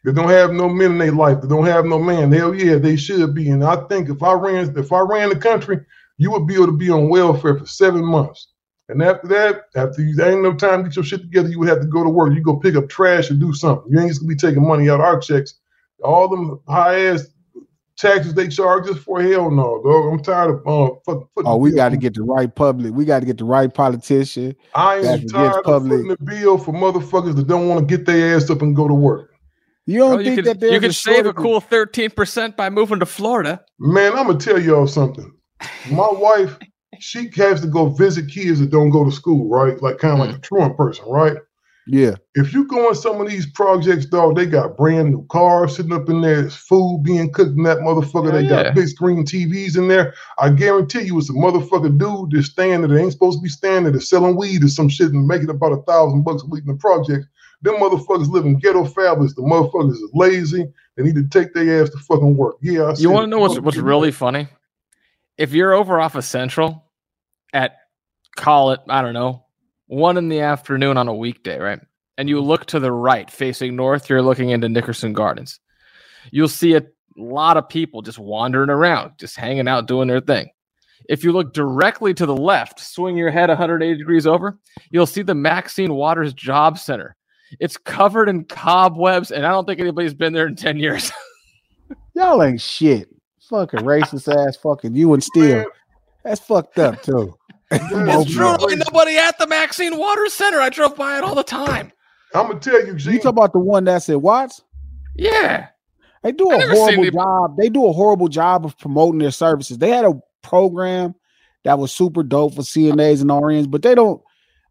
They 0.06 0.14
don't 0.14 0.30
have 0.30 0.54
no 0.54 0.70
men 0.70 0.94
in 0.94 0.98
their 1.00 1.12
life. 1.12 1.42
They 1.42 1.48
don't 1.50 1.66
have 1.66 1.84
no 1.86 2.00
man. 2.00 2.32
Hell 2.32 2.56
yeah, 2.56 2.76
they 2.78 2.96
should 2.96 3.34
be. 3.36 3.50
And 3.50 3.66
I 3.66 3.76
think 3.88 4.08
if 4.08 4.24
I 4.24 4.32
ran, 4.32 4.78
if 4.78 4.94
I 4.94 5.02
ran 5.02 5.28
the 5.28 5.36
country, 5.36 5.82
you 6.18 6.32
would 6.32 6.48
be 6.48 6.54
able 6.54 6.68
to 6.68 6.72
be 6.78 6.90
on 6.90 7.10
welfare 7.10 7.58
for 7.60 7.66
seven 7.66 8.06
months. 8.06 8.48
And 8.88 9.04
after 9.04 9.28
that, 9.28 9.64
after 9.76 10.04
you 10.04 10.24
ain't 10.24 10.42
no 10.44 10.54
time 10.54 10.84
to 10.84 10.90
get 10.90 10.96
your 10.96 11.04
shit 11.04 11.22
together, 11.22 11.50
you 11.50 11.60
would 11.60 11.68
have 11.68 11.82
to 11.82 11.88
go 11.88 12.02
to 12.02 12.10
work. 12.10 12.34
You 12.34 12.42
go 12.42 12.56
pick 12.56 12.76
up 12.76 12.88
trash 12.88 13.30
and 13.30 13.42
do 13.42 13.52
something. 13.52 13.92
You 13.92 14.00
ain't 14.00 14.10
just 14.10 14.22
gonna 14.22 14.30
be 14.30 14.36
taking 14.36 14.66
money 14.66 14.90
out 14.90 15.02
of 15.02 15.06
our 15.06 15.20
checks. 15.20 15.56
All 16.02 16.30
them 16.30 16.62
high 16.70 17.08
ass 17.08 17.28
taxes 17.98 18.34
they 18.34 18.48
charge 18.48 18.90
us 18.90 18.98
for 18.98 19.22
hell 19.22 19.50
no, 19.50 19.82
dog. 19.84 20.14
I'm 20.14 20.24
tired 20.24 20.50
of 20.52 20.68
uh, 20.68 20.96
fucking 21.06 21.28
putting 21.36 21.52
Oh, 21.52 21.58
we 21.58 21.72
got 21.72 21.90
to 21.90 21.98
get 21.98 22.14
the 22.14 22.24
right 22.24 22.54
public. 22.54 22.94
We 22.94 23.06
got 23.06 23.20
to 23.22 23.26
get 23.26 23.38
the 23.38 23.46
right 23.46 23.74
politician. 23.74 24.56
I 24.74 25.02
that 25.02 25.14
am 25.14 25.20
gets 25.22 25.34
tired 25.34 25.56
of 25.58 25.64
public. 25.64 25.92
putting 25.92 26.08
the 26.08 26.18
bill 26.18 26.58
for 26.58 26.74
motherfuckers 26.74 27.36
that 27.36 27.48
don't 27.48 27.68
want 27.68 27.88
to 27.88 27.98
get 27.98 28.06
their 28.06 28.36
ass 28.36 28.50
up 28.50 28.62
and 28.62 28.76
go 28.76 28.88
to 28.88 28.94
work. 28.94 29.32
You 29.86 30.00
don't 30.00 30.20
you 30.20 30.26
think 30.26 30.38
could, 30.38 30.46
that 30.46 30.60
there's 30.60 30.74
you 30.74 30.80
could 30.80 30.90
a 30.90 30.94
save 30.94 31.26
a 31.28 31.34
cool 31.34 31.62
13% 31.62 32.56
by 32.56 32.70
moving 32.70 33.00
to 33.00 33.06
Florida. 33.06 33.64
Man, 33.80 34.14
I'm 34.14 34.28
gonna 34.28 34.40
tell 34.40 34.60
y'all 34.60 34.88
something. 34.88 35.32
My 35.92 36.08
wife, 36.12 36.58
she 37.00 37.30
has 37.36 37.62
to 37.62 37.68
go 37.68 37.90
visit 37.90 38.28
kids 38.28 38.60
that 38.60 38.72
don't 38.72 38.90
go 38.90 39.06
to 39.06 39.12
school, 39.12 39.48
right? 39.48 39.80
Like 39.82 40.00
kind 40.00 40.20
of 40.20 40.28
like 40.28 40.36
a 40.36 40.40
truant 40.40 40.76
person, 40.76 41.06
right? 41.08 41.38
Yeah. 41.88 42.16
If 42.34 42.52
you 42.54 42.66
go 42.68 42.90
in 42.90 42.96
some 42.96 43.22
of 43.22 43.30
these 43.30 43.46
projects, 43.52 44.08
dog, 44.08 44.36
they 44.36 44.48
got 44.48 44.76
brand 44.76 45.12
new 45.12 45.26
cars 45.28 45.76
sitting 45.76 45.94
up 45.94 46.10
in 46.10 46.22
there, 46.22 46.42
there's 46.42 46.56
food 46.56 47.04
being 47.04 47.32
cooked 47.32 47.56
in 47.56 47.64
that 47.64 47.80
motherfucker. 47.80 48.32
they 48.32 48.42
Yeah, 48.42 48.50
yeah. 48.50 48.64
got 48.64 48.76
big 48.76 48.88
screen 48.88 49.24
TVs 49.24 49.78
in 49.78 49.88
there. 49.88 50.16
I 50.40 50.50
guarantee 50.50 51.04
you, 51.04 51.18
it's 51.20 51.30
a 51.30 51.34
motherfucker 51.34 51.96
dude 51.98 52.32
that's 52.32 52.48
standing 52.48 52.90
that 52.90 53.00
ain't 53.00 53.12
supposed 53.12 53.38
to 53.38 53.44
be 53.44 53.50
standing 53.50 53.92
there 53.92 54.02
selling 54.02 54.36
weed 54.36 54.64
or 54.64 54.68
some 54.68 54.90
shit 54.90 55.12
and 55.12 55.28
making 55.28 55.50
about 55.50 55.74
a 55.74 55.82
thousand 55.84 56.24
bucks 56.24 56.44
a 56.44 56.48
week 56.48 56.64
in 56.66 56.72
the 56.72 56.78
project. 56.78 57.28
Them 57.62 57.76
motherfuckers 57.76 58.28
live 58.30 58.46
in 58.46 58.60
ghetto 58.60 58.84
fabulous. 58.86 59.34
The 59.36 59.42
motherfuckers 59.42 59.92
is 59.94 60.10
lazy. 60.14 60.68
They 60.98 61.04
need 61.04 61.16
to 61.16 61.28
take 61.28 61.54
their 61.54 61.84
ass 61.84 61.90
to 61.92 61.98
fucking 62.00 62.36
work. 62.36 62.58
Yeah, 62.62 62.84
I 62.84 62.96
You 62.98 63.10
want 63.12 63.26
to 63.26 63.28
know 63.30 63.40
what's 63.40 63.60
what's 63.60 63.78
really 63.78 64.12
funny? 64.12 64.48
If 65.38 65.54
you're 65.54 65.74
over 65.74 66.00
off 66.00 66.16
of 66.16 66.24
Central 66.24 66.84
at 67.54 67.78
call 68.36 68.72
it, 68.72 68.82
I 68.90 69.02
don't 69.02 69.14
know, 69.14 69.45
one 69.88 70.18
in 70.18 70.30
the 70.30 70.42
afternoon 70.42 70.98
on 70.98 71.08
a 71.08 71.14
weekday, 71.14 71.60
right? 71.60 71.80
And 72.18 72.30
you 72.30 72.38
mm-hmm. 72.38 72.48
look 72.48 72.66
to 72.68 72.80
the 72.80 72.92
right, 72.92 73.30
facing 73.30 73.76
north, 73.76 74.10
you're 74.10 74.22
looking 74.22 74.50
into 74.50 74.70
Nickerson 74.70 75.14
Gardens. 75.14 75.60
You'll 76.32 76.48
see 76.48 76.76
a 76.76 76.84
lot 77.18 77.58
of 77.58 77.70
people 77.70 78.02
just 78.02 78.20
wandering 78.20 78.70
around, 78.70 79.12
just 79.18 79.36
hanging 79.36 79.68
out, 79.68 79.88
doing 79.88 80.08
their 80.08 80.22
thing. 80.22 80.50
If 81.08 81.24
you 81.24 81.32
look 81.32 81.54
directly 81.54 82.14
to 82.16 82.26
the 82.26 82.36
left, 82.36 82.80
swing 82.80 83.16
your 83.16 83.30
head 83.30 83.50
180 83.50 83.98
degrees 83.98 84.26
over, 84.26 84.58
you'll 84.90 85.06
see 85.06 85.22
the 85.22 85.36
Maxine 85.36 85.94
Waters 85.94 86.34
Job 86.34 86.80
Center. 86.80 87.16
It's 87.60 87.78
covered 87.78 88.28
in 88.28 88.46
cobwebs, 88.46 89.32
and 89.32 89.46
I 89.46 89.52
don't 89.52 89.66
think 89.66 89.80
anybody's 89.80 90.16
been 90.16 90.34
there 90.34 90.48
in 90.48 90.56
10 90.56 90.80
years. 90.80 91.12
Y'all 92.16 92.42
ain't 92.42 92.62
shit. 92.62 93.10
Fucking 93.50 93.82
racist 93.82 94.34
ass 94.34 94.58
fucking 94.58 94.96
you 94.96 95.14
and 95.14 95.24
Steel. 95.24 95.66
That's 96.24 96.42
fucked 96.42 96.80
up 96.80 97.04
too. 97.04 97.36
It's 97.82 98.34
true. 98.34 98.56
Ain't 98.70 98.84
nobody 98.92 99.18
at 99.18 99.38
the 99.40 99.48
Maxine 99.48 99.98
Waters 99.98 100.34
Center. 100.34 100.60
I 100.60 100.70
drove 100.70 100.96
by 100.96 101.18
it 101.18 101.24
all 101.24 101.36
the 101.36 101.44
time. 101.44 101.92
I'm 102.34 102.48
gonna 102.48 102.60
tell 102.60 102.86
you, 102.86 102.96
G. 102.96 103.14
You 103.14 103.20
talk 103.20 103.30
about 103.30 103.54
the 103.54 103.60
one 103.60 103.86
that 103.86 104.04
said 104.04 104.18
Watts? 104.18 104.62
Yeah. 105.16 105.68
They 106.24 106.32
do 106.32 106.50
I 106.50 106.56
a 106.56 106.58
never 106.58 106.76
seen 106.76 106.96
horrible 106.96 107.12
job. 107.12 107.58
They 107.58 107.70
do 107.70 107.86
a 107.86 107.94
horrible 107.94 108.28
job 108.28 108.66
of 108.66 108.78
promoting 108.78 109.20
their 109.20 109.32
services. 109.32 109.78
They 109.78 109.90
had 109.90 110.06
a 110.06 110.20
program 110.42 111.16
that 111.64 111.80
was 111.80 111.92
super 111.92 112.24
dope 112.24 112.56
for 112.56 112.62
CNAs 112.62 113.22
and 113.22 113.30
RNs, 113.30 113.70
but 113.70 113.84
they 113.84 113.96
don't. 113.96 114.22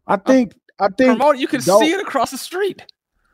I 0.05 0.15
uh, 0.15 0.17
think. 0.17 0.53
I 0.77 0.87
think 0.89 1.17
Promote, 1.17 1.37
you 1.37 1.47
can 1.47 1.61
dope- 1.61 1.81
see 1.81 1.91
it 1.91 2.01
across 2.01 2.31
the 2.31 2.37
street. 2.37 2.83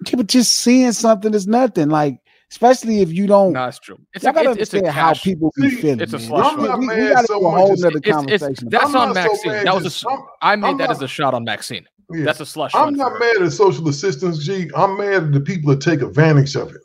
Yeah, 0.07 0.17
but 0.17 0.27
just 0.27 0.53
seeing 0.53 0.91
something 0.91 1.33
is 1.33 1.47
nothing. 1.47 1.89
Like, 1.89 2.20
especially 2.51 3.01
if 3.01 3.11
you 3.11 3.25
don't. 3.27 3.53
No, 3.53 3.65
it's 3.67 3.79
true. 3.79 3.97
It's 4.13 4.23
y'all 4.23 4.31
a- 4.31 4.33
gotta 4.35 4.49
it's- 4.51 4.67
it's 4.67 4.73
a 4.73 4.77
understand 4.77 4.95
how 4.95 5.13
people 5.13 5.51
be 5.55 5.69
See, 5.69 5.75
feeling. 5.81 5.99
it's 6.01 6.13
a 6.13 6.19
slush 6.19 6.55
We- 6.57 6.67
fund. 6.67 6.79
we, 6.81 6.87
we 6.87 6.95
got 6.95 7.05
to 7.07 7.13
mad 7.15 7.25
do 7.27 7.33
a 7.33 7.39
whole 7.39 7.51
much 7.69 7.71
as- 7.71 7.79
nother 7.81 7.97
It's, 7.97 8.07
it's, 8.07 8.15
conversation. 8.15 8.69
that's 8.69 8.83
I'm 8.85 8.95
on 8.95 9.13
not 9.13 9.15
so 9.15 9.31
Maxine. 9.31 9.63
that 9.65 9.73
was 9.75 9.83
a. 9.83 9.89
just- 9.89 10.05
s- 10.05 10.11
I'm- 10.11 10.23
I 10.41 10.55
made 10.55 10.67
I'm 10.69 10.77
that 10.77 10.83
not- 10.89 10.95
as 10.97 11.01
a 11.01 11.07
shot 11.07 11.33
on 11.33 11.43
Maxine. 11.43 11.85
Yeah. 12.13 12.25
That's 12.25 12.41
a 12.41 12.45
slush. 12.45 12.75
I'm 12.75 12.93
not 12.95 13.13
for 13.17 13.23
her. 13.23 13.33
mad 13.39 13.41
at 13.47 13.53
social 13.53 13.87
assistance, 13.87 14.39
G. 14.45 14.69
I'm 14.75 14.97
mad 14.97 15.23
at 15.23 15.31
the 15.31 15.39
people 15.39 15.69
that 15.71 15.79
take 15.81 16.01
advantage 16.01 16.55
of 16.57 16.75
it. 16.75 16.81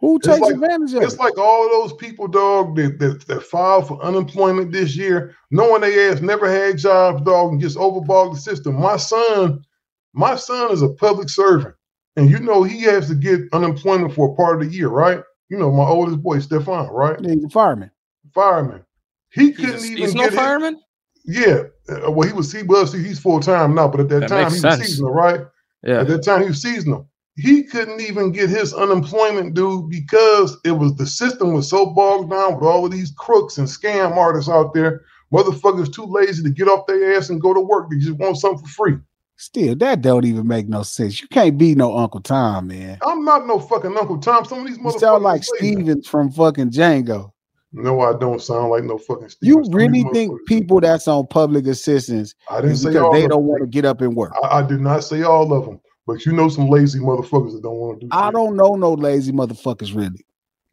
Who 0.00 0.18
takes 0.18 0.40
like- 0.40 0.54
advantage 0.54 0.92
of 0.94 1.02
it? 1.02 1.06
It's 1.06 1.18
like 1.18 1.38
all 1.38 1.68
those 1.70 1.92
people, 1.94 2.26
dog, 2.26 2.74
that, 2.76 2.98
that, 2.98 3.26
that 3.28 3.42
filed 3.44 3.86
for 3.88 4.02
unemployment 4.04 4.72
this 4.72 4.96
year, 4.96 5.34
knowing 5.50 5.80
they 5.80 6.08
ass 6.10 6.20
never 6.20 6.50
had 6.50 6.76
jobs, 6.76 7.22
dog, 7.22 7.52
and 7.52 7.60
just 7.60 7.78
overbought 7.78 8.34
the 8.34 8.40
system. 8.40 8.78
My 8.80 8.96
son, 8.96 9.64
my 10.12 10.34
son 10.36 10.72
is 10.72 10.82
a 10.82 10.88
public 10.90 11.28
servant, 11.30 11.74
and 12.16 12.30
you 12.30 12.38
know 12.40 12.62
he 12.62 12.82
has 12.82 13.08
to 13.08 13.14
get 13.14 13.40
unemployment 13.52 14.14
for 14.14 14.32
a 14.32 14.34
part 14.34 14.60
of 14.62 14.68
the 14.68 14.74
year, 14.76 14.88
right? 14.88 15.20
You 15.48 15.58
know, 15.58 15.70
my 15.70 15.84
oldest 15.84 16.22
boy, 16.22 16.38
Stefan, 16.40 16.88
right? 16.88 17.18
He's 17.24 17.44
a 17.44 17.48
fireman. 17.48 17.90
Fireman. 18.34 18.84
He 19.30 19.52
couldn't 19.52 19.76
a 19.76 19.84
even 19.84 19.96
seasonal 19.96 20.24
get 20.24 20.32
his- 20.32 20.40
fireman. 20.40 20.80
yeah. 21.24 21.62
Uh, 21.88 22.10
well, 22.10 22.26
he 22.28 22.32
was 22.34 22.52
he 22.52 22.62
was 22.62 22.92
he's 22.92 23.18
full 23.18 23.40
time 23.40 23.74
now, 23.74 23.88
but 23.88 24.00
at 24.00 24.08
that, 24.08 24.20
That 24.20 24.28
time 24.28 24.50
he 24.52 24.58
sense. 24.58 24.78
was 24.78 24.86
seasonal, 24.88 25.12
right? 25.12 25.40
Yeah. 25.82 26.00
At 26.00 26.08
that 26.08 26.22
time 26.24 26.42
he 26.42 26.48
was 26.48 26.62
seasonal. 26.62 27.08
He 27.36 27.64
couldn't 27.64 28.00
even 28.02 28.30
get 28.30 28.50
his 28.50 28.72
unemployment 28.74 29.54
due 29.54 29.86
because 29.90 30.56
it 30.64 30.72
was 30.72 30.94
the 30.96 31.06
system 31.06 31.54
was 31.54 31.68
so 31.68 31.86
bogged 31.86 32.30
down 32.30 32.54
with 32.54 32.64
all 32.64 32.84
of 32.84 32.92
these 32.92 33.10
crooks 33.16 33.56
and 33.58 33.66
scam 33.66 34.14
artists 34.16 34.50
out 34.50 34.74
there. 34.74 35.00
Motherfuckers 35.32 35.92
too 35.92 36.04
lazy 36.04 36.42
to 36.42 36.50
get 36.50 36.68
off 36.68 36.86
their 36.86 37.14
ass 37.16 37.30
and 37.30 37.40
go 37.40 37.54
to 37.54 37.60
work. 37.60 37.88
They 37.90 37.96
just 37.98 38.18
want 38.18 38.36
something 38.36 38.64
for 38.66 38.72
free. 38.72 38.96
Still, 39.42 39.74
that 39.74 40.02
don't 40.02 40.24
even 40.24 40.46
make 40.46 40.68
no 40.68 40.84
sense. 40.84 41.20
You 41.20 41.26
can't 41.26 41.58
be 41.58 41.74
no 41.74 41.98
Uncle 41.98 42.20
Tom, 42.20 42.68
man. 42.68 42.96
I'm 43.04 43.24
not 43.24 43.44
no 43.44 43.58
fucking 43.58 43.96
Uncle 43.98 44.18
Tom. 44.18 44.44
Some 44.44 44.60
of 44.60 44.68
these 44.68 44.76
You 44.76 44.84
motherfuckers 44.84 45.00
sound 45.00 45.24
like. 45.24 45.42
Stevens 45.42 46.06
from 46.06 46.30
fucking 46.30 46.70
Django. 46.70 47.32
No, 47.72 48.02
I 48.02 48.16
don't 48.16 48.40
sound 48.40 48.70
like 48.70 48.84
no 48.84 48.98
fucking 48.98 49.30
Steve. 49.30 49.48
You 49.48 49.64
really 49.72 50.04
think 50.12 50.46
people 50.46 50.78
that's 50.78 51.08
on 51.08 51.26
public 51.26 51.66
assistance 51.66 52.36
I 52.48 52.60
didn't 52.60 52.76
say 52.76 52.96
all 52.96 53.12
they 53.12 53.26
don't 53.26 53.42
want 53.42 53.62
to 53.62 53.66
get 53.66 53.84
up 53.84 54.00
and 54.00 54.14
work? 54.14 54.32
I, 54.44 54.60
I 54.60 54.62
did 54.62 54.80
not 54.80 55.02
say 55.02 55.22
all 55.22 55.52
of 55.52 55.66
them, 55.66 55.80
but 56.06 56.24
you 56.24 56.30
know 56.30 56.48
some 56.48 56.68
lazy 56.68 57.00
motherfuckers 57.00 57.54
that 57.54 57.64
don't 57.64 57.78
want 57.78 58.00
to 58.00 58.06
do. 58.06 58.10
I 58.12 58.30
don't 58.30 58.54
know 58.56 58.76
no 58.76 58.92
lazy 58.92 59.32
motherfuckers 59.32 59.92
really. 59.92 60.24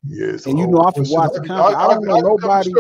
Yes, 0.08 0.45
And 0.45 0.58
you 0.58 0.66
know 0.66 0.80
I'm 0.80 0.93
from 0.93 1.06
Watson 1.10 1.43
County. 1.45 1.76
I 1.76 1.88
don't 1.88 2.06
know 2.06 2.20
nobody. 2.22 2.72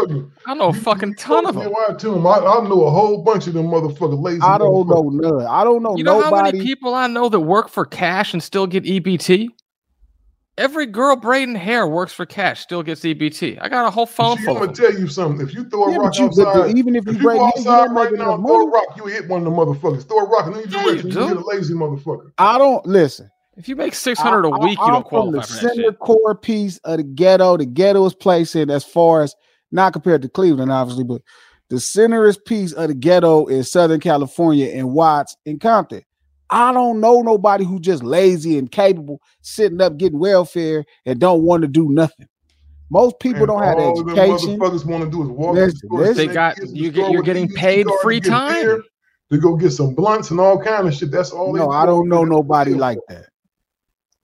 I 0.47 0.53
know 0.53 0.69
a 0.69 0.73
fucking 0.73 1.15
ton 1.15 1.45
of 1.45 1.55
them. 1.55 1.69
Why 1.71 1.93
to 1.93 2.15
'em. 2.15 2.25
I, 2.25 2.37
I 2.37 2.67
know 2.67 2.85
a 2.85 2.91
whole 2.91 3.23
bunch 3.23 3.45
of 3.47 3.53
them 3.53 3.67
motherfuckers 3.67 4.21
lazy. 4.23 4.41
I 4.41 4.57
don't 4.57 4.87
know 4.87 5.09
none. 5.09 5.45
I 5.45 5.65
don't 5.65 5.83
know 5.83 5.97
You 5.97 6.03
know 6.03 6.21
how 6.21 6.31
many 6.31 6.61
people 6.61 6.93
I 6.95 7.07
know 7.07 7.27
that 7.27 7.41
work 7.41 7.67
for 7.67 7.85
cash 7.85 8.31
and 8.33 8.41
still 8.41 8.67
get 8.67 8.85
EBT? 8.85 9.49
Every 10.57 10.85
girl 10.85 11.15
braiding 11.15 11.55
hair 11.55 11.87
works 11.87 12.11
for 12.11 12.25
cash, 12.25 12.61
still 12.61 12.83
gets 12.83 13.01
EBT. 13.01 13.59
I 13.61 13.69
got 13.69 13.85
a 13.85 13.91
whole 13.91 14.05
phone 14.05 14.37
See, 14.37 14.43
full 14.45 14.57
I'm 14.57 14.63
gonna 14.65 14.73
tell 14.75 14.93
you 14.93 15.07
something. 15.07 15.45
If 15.45 15.53
you 15.53 15.63
throw 15.69 15.85
a 15.85 15.91
Yeah, 15.91 15.97
rock 15.99 16.17
you- 16.17 16.25
outside, 16.25 16.77
even 16.77 16.95
if 16.97 17.05
you 17.05 17.13
you 17.13 17.19
go 17.21 17.45
outside 17.45 17.85
don't 17.87 17.95
right 17.95 18.13
now, 18.13 18.35
throw 18.37 18.67
a 18.67 18.69
rock, 18.69 18.97
you 18.97 19.05
hit 19.05 19.27
one 19.29 19.45
of 19.45 19.45
the 19.45 19.51
motherfuckers. 19.51 20.05
Throw 20.07 20.19
a 20.19 20.25
rock 20.25 20.47
in 20.47 20.53
any 20.55 20.63
Yeah, 20.69 20.79
you 20.83 20.87
direction, 20.89 21.07
you, 21.07 21.13
do. 21.13 21.27
hit 21.27 21.37
a 21.37 21.45
lazy 21.45 21.73
motherfucker. 21.73 22.31
I 22.37 22.57
don't 22.57 22.85
listen. 22.85 23.29
If 23.59 23.67
you 23.67 23.75
make 23.75 23.93
six 23.93 24.19
hundred 24.19 24.45
a 24.45 24.49
I- 24.49 24.55
I- 24.55 24.65
week, 24.65 24.79
you 24.79 24.85
I'm 24.85 24.93
don't 24.93 25.09
from 25.09 25.31
qualify 25.31 25.41
the 25.41 25.47
for 25.47 25.53
that 25.53 25.59
center 25.61 25.83
shit. 25.83 25.99
core 25.99 26.33
piece 26.35 26.77
of 26.85 26.97
the 26.97 27.03
ghetto. 27.03 27.57
The 27.57 27.65
ghetto 27.65 28.05
is 28.05 28.15
placed 28.15 28.55
in 28.55 28.69
as 28.69 28.85
far 28.85 29.21
as 29.21 29.35
not 29.71 29.91
compared 29.91 30.21
to 30.21 30.29
Cleveland, 30.29 30.71
obviously, 30.71 31.03
but 31.03 31.21
the 31.69 31.75
centerest 31.75 32.45
piece 32.45 32.71
of 32.71 32.87
the 32.87 32.93
ghetto 32.95 33.45
is 33.47 33.69
Southern 33.69 33.99
California 33.99 34.67
and 34.73 34.91
Watts 34.93 35.35
and 35.45 35.59
Compton. 35.59 36.01
I 36.49 36.71
don't 36.71 37.01
know 37.01 37.21
nobody 37.21 37.65
who 37.65 37.79
just 37.81 38.01
lazy 38.01 38.57
and 38.57 38.71
capable, 38.71 39.19
sitting 39.41 39.81
up 39.81 39.97
getting 39.97 40.17
welfare 40.19 40.85
and 41.05 41.19
don't 41.19 41.43
want 41.43 41.61
to 41.63 41.67
do 41.67 41.89
nothing. 41.89 42.27
Most 42.89 43.19
people 43.19 43.39
And 43.41 43.47
don't 43.49 43.61
have 43.61 43.77
all 43.77 44.03
them 44.03 44.17
education. 44.17 44.57
motherfuckers 44.57 44.85
want 44.85 45.03
to 45.03 45.11
do 45.11 45.21
is 45.21 45.27
walk 45.29 45.49
in 45.49 45.55
the 45.55 45.61
Listen, 45.65 45.89
store. 45.89 46.13
They 46.13 46.27
got 46.27 46.57
you. 46.73 46.91
Get, 46.91 47.11
you're 47.11 47.21
getting 47.21 47.49
paid 47.49 47.87
free 48.01 48.21
time. 48.21 48.63
beer, 48.63 48.81
to 49.31 49.37
go 49.37 49.55
get 49.55 49.71
some 49.71 49.93
blunts 49.93 50.31
and 50.31 50.39
all 50.39 50.57
kind 50.63 50.87
of 50.87 50.93
shit. 50.95 51.11
That's 51.11 51.29
all. 51.31 51.53
they 51.53 51.59
No, 51.59 51.69
I 51.69 51.83
do. 51.83 51.87
don't 51.87 52.09
know 52.09 52.23
nobody 52.23 52.73
like 52.73 52.97
that. 53.09 53.25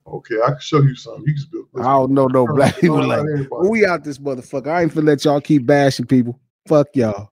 Okay, 0.06 0.36
I 0.44 0.50
can 0.50 0.60
show 0.60 0.80
you 0.82 0.94
something. 0.94 1.24
You 1.26 1.34
can 1.34 1.42
spit. 1.42 1.60
I 1.80 1.82
don't 1.84 2.12
know 2.12 2.26
no 2.26 2.46
black 2.46 2.76
people 2.78 3.04
like 3.04 3.22
that. 3.22 3.32
everybody. 3.32 3.48
But 3.50 3.68
we 3.70 3.84
out 3.84 4.04
this 4.04 4.18
motherfucker. 4.18 4.68
I 4.68 4.82
ain't 4.82 4.92
finna 4.92 5.04
let 5.04 5.24
y'all 5.24 5.40
keep 5.40 5.66
bashing 5.66 6.06
people. 6.06 6.38
Fuck 6.68 6.88
y'all. 6.94 7.30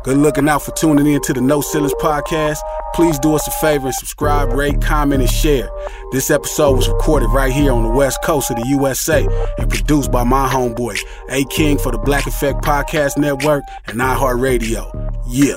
Good 0.04 0.16
looking 0.16 0.48
out 0.48 0.62
for 0.62 0.72
tuning 0.72 1.06
in 1.06 1.20
to 1.22 1.34
the 1.34 1.40
No 1.42 1.60
Ceilings 1.60 1.92
podcast. 2.00 2.58
Please 2.94 3.18
do 3.18 3.34
us 3.34 3.46
a 3.46 3.50
favor 3.50 3.86
and 3.86 3.94
subscribe, 3.94 4.52
rate, 4.54 4.80
comment, 4.80 5.20
and 5.20 5.30
share. 5.30 5.68
This 6.12 6.30
episode 6.30 6.76
was 6.76 6.88
recorded 6.88 7.26
right 7.26 7.52
here 7.52 7.72
on 7.72 7.82
the 7.82 7.90
west 7.90 8.18
coast 8.24 8.50
of 8.50 8.56
the 8.56 8.66
USA 8.68 9.26
and 9.58 9.68
produced 9.68 10.10
by 10.10 10.24
my 10.24 10.48
homeboy, 10.48 10.98
A 11.28 11.44
King 11.46 11.78
for 11.78 11.92
the 11.92 11.98
Black 11.98 12.26
Effect 12.26 12.62
Podcast 12.64 13.18
Network 13.18 13.64
and 13.86 13.98
iHeartRadio. 14.00 15.20
Yeah. 15.28 15.56